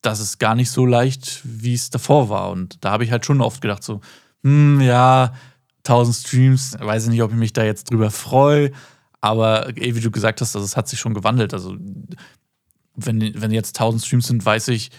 das 0.00 0.20
ist 0.20 0.38
gar 0.38 0.54
nicht 0.54 0.70
so 0.70 0.86
leicht, 0.86 1.42
wie 1.44 1.74
es 1.74 1.90
davor 1.90 2.30
war. 2.30 2.50
Und 2.50 2.82
da 2.82 2.92
habe 2.92 3.04
ich 3.04 3.10
halt 3.10 3.26
schon 3.26 3.42
oft 3.42 3.60
gedacht, 3.60 3.82
so, 3.82 4.00
hm, 4.42 4.80
ja, 4.80 5.34
1000 5.84 6.16
Streams, 6.16 6.76
weiß 6.78 7.04
ich 7.04 7.10
nicht, 7.10 7.22
ob 7.22 7.30
ich 7.30 7.36
mich 7.36 7.52
da 7.52 7.64
jetzt 7.64 7.90
drüber 7.90 8.10
freue. 8.10 8.72
Aber 9.20 9.76
eh, 9.76 9.94
wie 9.94 10.00
du 10.00 10.10
gesagt 10.10 10.40
hast, 10.40 10.54
also, 10.54 10.64
es 10.64 10.76
hat 10.76 10.88
sich 10.88 10.98
schon 10.98 11.14
gewandelt. 11.14 11.54
Also, 11.54 11.76
wenn, 12.96 13.40
wenn 13.40 13.50
jetzt 13.50 13.78
1000 13.78 14.04
Streams 14.04 14.26
sind, 14.26 14.44
weiß 14.44 14.68
ich, 14.68 14.90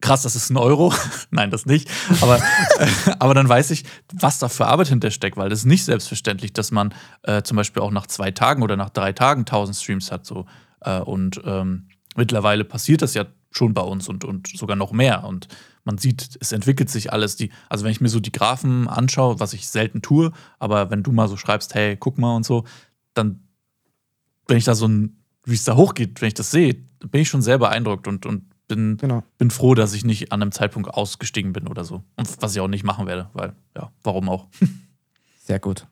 krass, 0.00 0.22
das 0.22 0.36
ist 0.36 0.50
ein 0.50 0.56
Euro. 0.56 0.92
Nein, 1.30 1.50
das 1.50 1.66
nicht. 1.66 1.88
Aber, 2.20 2.40
aber 3.18 3.34
dann 3.34 3.48
weiß 3.48 3.70
ich, 3.70 3.84
was 4.12 4.38
da 4.38 4.48
für 4.48 4.66
Arbeit 4.66 4.88
hintersteckt, 4.88 5.36
weil 5.36 5.48
das 5.48 5.60
ist 5.60 5.64
nicht 5.66 5.84
selbstverständlich, 5.84 6.52
dass 6.52 6.70
man 6.70 6.94
äh, 7.22 7.42
zum 7.42 7.56
Beispiel 7.56 7.82
auch 7.82 7.90
nach 7.90 8.06
zwei 8.06 8.30
Tagen 8.30 8.62
oder 8.62 8.76
nach 8.76 8.90
drei 8.90 9.12
Tagen 9.12 9.40
1000 9.40 9.76
Streams 9.76 10.12
hat. 10.12 10.26
So. 10.26 10.46
Äh, 10.80 11.00
und 11.00 11.40
ähm, 11.44 11.88
mittlerweile 12.16 12.64
passiert 12.64 13.02
das 13.02 13.14
ja 13.14 13.26
schon 13.50 13.74
bei 13.74 13.82
uns 13.82 14.08
und, 14.08 14.24
und 14.24 14.48
sogar 14.48 14.76
noch 14.76 14.92
mehr. 14.92 15.24
Und 15.24 15.48
man 15.84 15.98
sieht, 15.98 16.36
es 16.40 16.52
entwickelt 16.52 16.90
sich 16.90 17.12
alles. 17.12 17.36
Die, 17.36 17.50
also 17.68 17.84
wenn 17.84 17.92
ich 17.92 18.00
mir 18.00 18.08
so 18.08 18.20
die 18.20 18.32
Graphen 18.32 18.88
anschaue, 18.88 19.40
was 19.40 19.52
ich 19.52 19.68
selten 19.68 20.02
tue, 20.02 20.32
aber 20.58 20.90
wenn 20.90 21.02
du 21.02 21.12
mal 21.12 21.28
so 21.28 21.36
schreibst, 21.36 21.74
hey, 21.74 21.96
guck 21.96 22.18
mal 22.18 22.36
und 22.36 22.44
so, 22.46 22.64
dann, 23.14 23.40
wenn 24.46 24.56
ich 24.56 24.64
da 24.64 24.74
so 24.74 24.86
ein, 24.86 25.16
wie 25.44 25.54
es 25.54 25.64
da 25.64 25.76
hochgeht, 25.76 26.20
wenn 26.20 26.28
ich 26.28 26.34
das 26.34 26.50
sehe, 26.50 26.74
bin 26.74 27.22
ich 27.22 27.28
schon 27.28 27.42
sehr 27.42 27.58
beeindruckt 27.58 28.06
und, 28.06 28.26
und 28.26 28.44
bin, 28.68 28.96
Genau. 28.98 29.24
bin 29.38 29.50
froh, 29.50 29.74
dass 29.74 29.94
ich 29.94 30.04
nicht 30.04 30.32
an 30.32 30.42
einem 30.42 30.52
Zeitpunkt 30.52 30.90
ausgestiegen 30.90 31.52
bin 31.52 31.66
oder 31.66 31.84
so. 31.84 32.04
Und 32.16 32.42
was 32.42 32.54
ich 32.54 32.60
auch 32.60 32.68
nicht 32.68 32.84
machen 32.84 33.06
werde, 33.06 33.28
weil, 33.32 33.54
ja, 33.76 33.90
warum 34.02 34.28
auch? 34.28 34.48
Sehr 35.44 35.58
gut. 35.58 35.86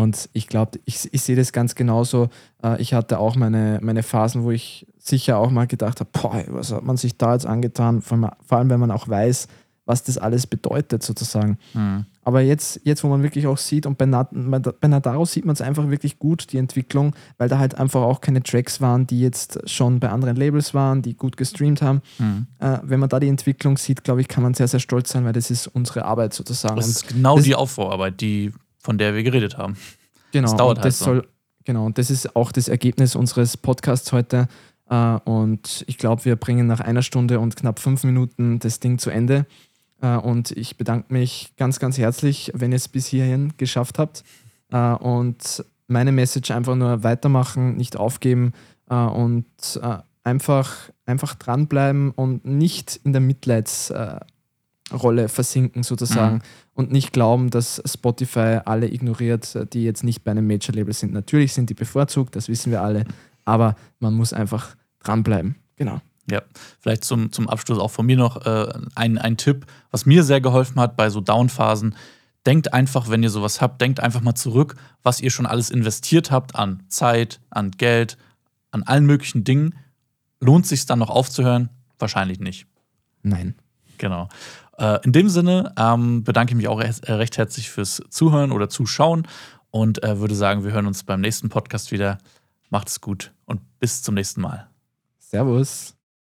Und 0.00 0.28
ich 0.32 0.46
glaube, 0.48 0.78
ich, 0.84 1.08
ich 1.12 1.22
sehe 1.22 1.36
das 1.36 1.52
ganz 1.52 1.74
genauso. 1.74 2.28
Äh, 2.62 2.80
Ich 2.80 2.94
hatte 2.94 3.18
auch 3.18 3.36
meine, 3.36 3.78
meine 3.82 4.02
Phasen, 4.02 4.42
wo 4.44 4.50
ich 4.50 4.86
sicher 4.98 5.38
auch 5.38 5.50
mal 5.50 5.66
gedacht 5.66 6.00
habe, 6.00 6.10
boah, 6.12 6.42
was 6.48 6.72
hat 6.72 6.84
man 6.84 6.96
sich 6.96 7.16
da 7.16 7.32
jetzt 7.34 7.46
angetan, 7.46 8.02
vor 8.02 8.32
allem- 8.50 8.70
wenn 8.70 8.80
man 8.80 8.90
auch 8.90 9.08
weiß, 9.08 9.46
was 9.86 10.04
das 10.04 10.18
alles 10.18 10.46
bedeutet 10.46 11.02
sozusagen. 11.02 11.58
Hm. 11.72 12.04
Aber 12.22 12.42
jetzt, 12.42 12.80
jetzt, 12.84 13.02
wo 13.02 13.08
man 13.08 13.22
wirklich 13.24 13.46
auch 13.48 13.56
sieht, 13.58 13.86
und 13.86 13.98
bei, 13.98 14.06
Nadaro 14.06 15.24
sieht 15.24 15.44
man 15.46 15.54
es 15.54 15.60
einfach 15.62 15.88
wirklich 15.90 16.18
gut, 16.18 16.52
die 16.52 16.58
Entwicklung, 16.58 17.14
weil 17.38 17.48
da 17.48 17.58
halt 17.58 17.74
einfach 17.76 18.02
auch 18.02 18.20
keine 18.20 18.42
Tracks 18.42 18.80
waren, 18.80 19.06
die 19.06 19.20
jetzt 19.20 19.58
schon 19.68 19.98
bei 19.98 20.10
anderen 20.10 20.36
Labels 20.36 20.74
waren, 20.74 21.02
die 21.02 21.14
gut 21.16 21.36
gestreamt 21.36 21.82
haben. 21.82 22.02
Hm. 22.18 22.46
Äh, 22.60 22.78
wenn 22.84 23.00
man 23.00 23.08
da 23.08 23.18
die 23.18 23.28
Entwicklung 23.28 23.78
sieht, 23.78 24.04
glaube 24.04 24.20
ich, 24.20 24.28
kann 24.28 24.42
man 24.44 24.54
sehr, 24.54 24.68
sehr 24.68 24.80
stolz 24.80 25.10
sein, 25.10 25.24
weil 25.24 25.32
das 25.32 25.50
ist 25.50 25.66
unsere 25.66 26.04
Arbeit 26.04 26.34
sozusagen. 26.34 26.76
Das 26.76 26.86
ist 26.86 27.08
genau 27.08 27.36
das- 27.36 27.44
die 27.46 27.54
Aufbauarbeit, 27.56 28.20
die, 28.20 28.52
von 28.80 28.98
der 28.98 29.14
wir 29.14 29.22
geredet 29.22 29.56
haben. 29.58 29.76
Genau, 30.32 30.48
Das 30.48 30.56
dauert 30.56 30.78
und 30.78 30.84
halt 30.84 30.86
das 30.86 30.98
so. 30.98 31.04
soll, 31.06 31.28
genau, 31.64 31.86
und 31.86 31.98
das 31.98 32.10
ist 32.10 32.34
auch 32.34 32.52
das 32.52 32.68
Ergebnis 32.68 33.14
unseres 33.14 33.56
Podcasts 33.56 34.12
heute. 34.12 34.48
Äh, 34.88 35.18
und 35.24 35.84
ich 35.86 35.98
glaube, 35.98 36.24
wir 36.24 36.36
bringen 36.36 36.66
nach 36.66 36.80
einer 36.80 37.02
Stunde 37.02 37.40
und 37.40 37.56
knapp 37.56 37.78
fünf 37.78 38.04
Minuten 38.04 38.58
das 38.58 38.80
Ding 38.80 38.98
zu 38.98 39.10
Ende. 39.10 39.46
Äh, 40.02 40.16
und 40.16 40.50
ich 40.50 40.76
bedanke 40.76 41.12
mich 41.12 41.52
ganz, 41.56 41.78
ganz 41.78 41.96
herzlich, 41.98 42.50
wenn 42.54 42.72
ihr 42.72 42.76
es 42.76 42.88
bis 42.88 43.06
hierhin 43.06 43.52
geschafft 43.56 43.98
habt. 43.98 44.24
Äh, 44.70 44.94
und 44.94 45.64
meine 45.86 46.12
Message 46.12 46.50
einfach 46.50 46.76
nur 46.76 47.02
weitermachen, 47.02 47.76
nicht 47.76 47.96
aufgeben 47.96 48.52
und 48.86 49.46
einfach, 50.22 50.90
einfach 51.06 51.34
dranbleiben 51.34 52.12
und 52.12 52.44
nicht 52.44 53.00
in 53.02 53.12
der 53.12 53.20
Mitleidsrolle 54.90 55.28
versinken 55.28 55.82
sozusagen 55.82 56.36
Mhm. 56.36 56.40
und 56.74 56.92
nicht 56.92 57.12
glauben, 57.12 57.50
dass 57.50 57.82
Spotify 57.84 58.60
alle 58.64 58.92
ignoriert, 58.92 59.72
die 59.72 59.84
jetzt 59.84 60.04
nicht 60.04 60.24
bei 60.24 60.30
einem 60.32 60.46
Major-Label 60.46 60.92
sind. 60.92 61.12
Natürlich 61.12 61.52
sind 61.52 61.70
die 61.70 61.74
bevorzugt, 61.74 62.36
das 62.36 62.48
wissen 62.48 62.70
wir 62.72 62.82
alle, 62.82 63.04
aber 63.44 63.76
man 63.98 64.14
muss 64.14 64.32
einfach 64.32 64.76
dranbleiben. 65.02 65.56
Genau. 65.76 66.00
Ja, 66.30 66.42
vielleicht 66.78 67.04
zum, 67.04 67.32
zum 67.32 67.48
Abschluss 67.48 67.78
auch 67.78 67.90
von 67.90 68.06
mir 68.06 68.16
noch 68.16 68.44
äh, 68.46 68.72
ein, 68.94 69.18
ein 69.18 69.36
Tipp, 69.36 69.66
was 69.90 70.06
mir 70.06 70.22
sehr 70.22 70.40
geholfen 70.40 70.78
hat 70.80 70.96
bei 70.96 71.10
so 71.10 71.20
Downphasen. 71.20 71.94
Denkt 72.46 72.72
einfach, 72.72 73.08
wenn 73.08 73.22
ihr 73.22 73.30
sowas 73.30 73.60
habt, 73.60 73.80
denkt 73.80 74.00
einfach 74.00 74.20
mal 74.20 74.34
zurück, 74.34 74.76
was 75.02 75.20
ihr 75.20 75.30
schon 75.30 75.46
alles 75.46 75.70
investiert 75.70 76.30
habt 76.30 76.54
an 76.54 76.84
Zeit, 76.88 77.40
an 77.50 77.72
Geld, 77.72 78.16
an 78.70 78.82
allen 78.84 79.06
möglichen 79.06 79.42
Dingen. 79.44 79.74
Lohnt 80.40 80.66
sich 80.66 80.86
dann 80.86 81.00
noch 81.00 81.10
aufzuhören? 81.10 81.68
Wahrscheinlich 81.98 82.38
nicht. 82.38 82.66
Nein. 83.22 83.54
Genau. 83.98 84.28
Äh, 84.80 84.98
in 85.04 85.12
dem 85.12 85.28
Sinne 85.28 85.74
ähm, 85.76 86.24
bedanke 86.24 86.52
ich 86.52 86.56
mich 86.56 86.68
auch 86.68 86.80
äh, 86.80 87.12
recht 87.12 87.36
herzlich 87.36 87.70
fürs 87.70 88.02
Zuhören 88.08 88.50
oder 88.50 88.70
Zuschauen 88.70 89.28
und 89.70 90.02
äh, 90.02 90.18
würde 90.18 90.34
sagen, 90.34 90.64
wir 90.64 90.72
hören 90.72 90.86
uns 90.86 91.04
beim 91.04 91.20
nächsten 91.20 91.50
Podcast 91.50 91.92
wieder. 91.92 92.18
Macht 92.70 92.88
es 92.88 93.00
gut 93.00 93.32
und 93.44 93.60
bis 93.78 94.02
zum 94.02 94.14
nächsten 94.14 94.40
Mal. 94.40 94.68
Servus. 95.18 95.99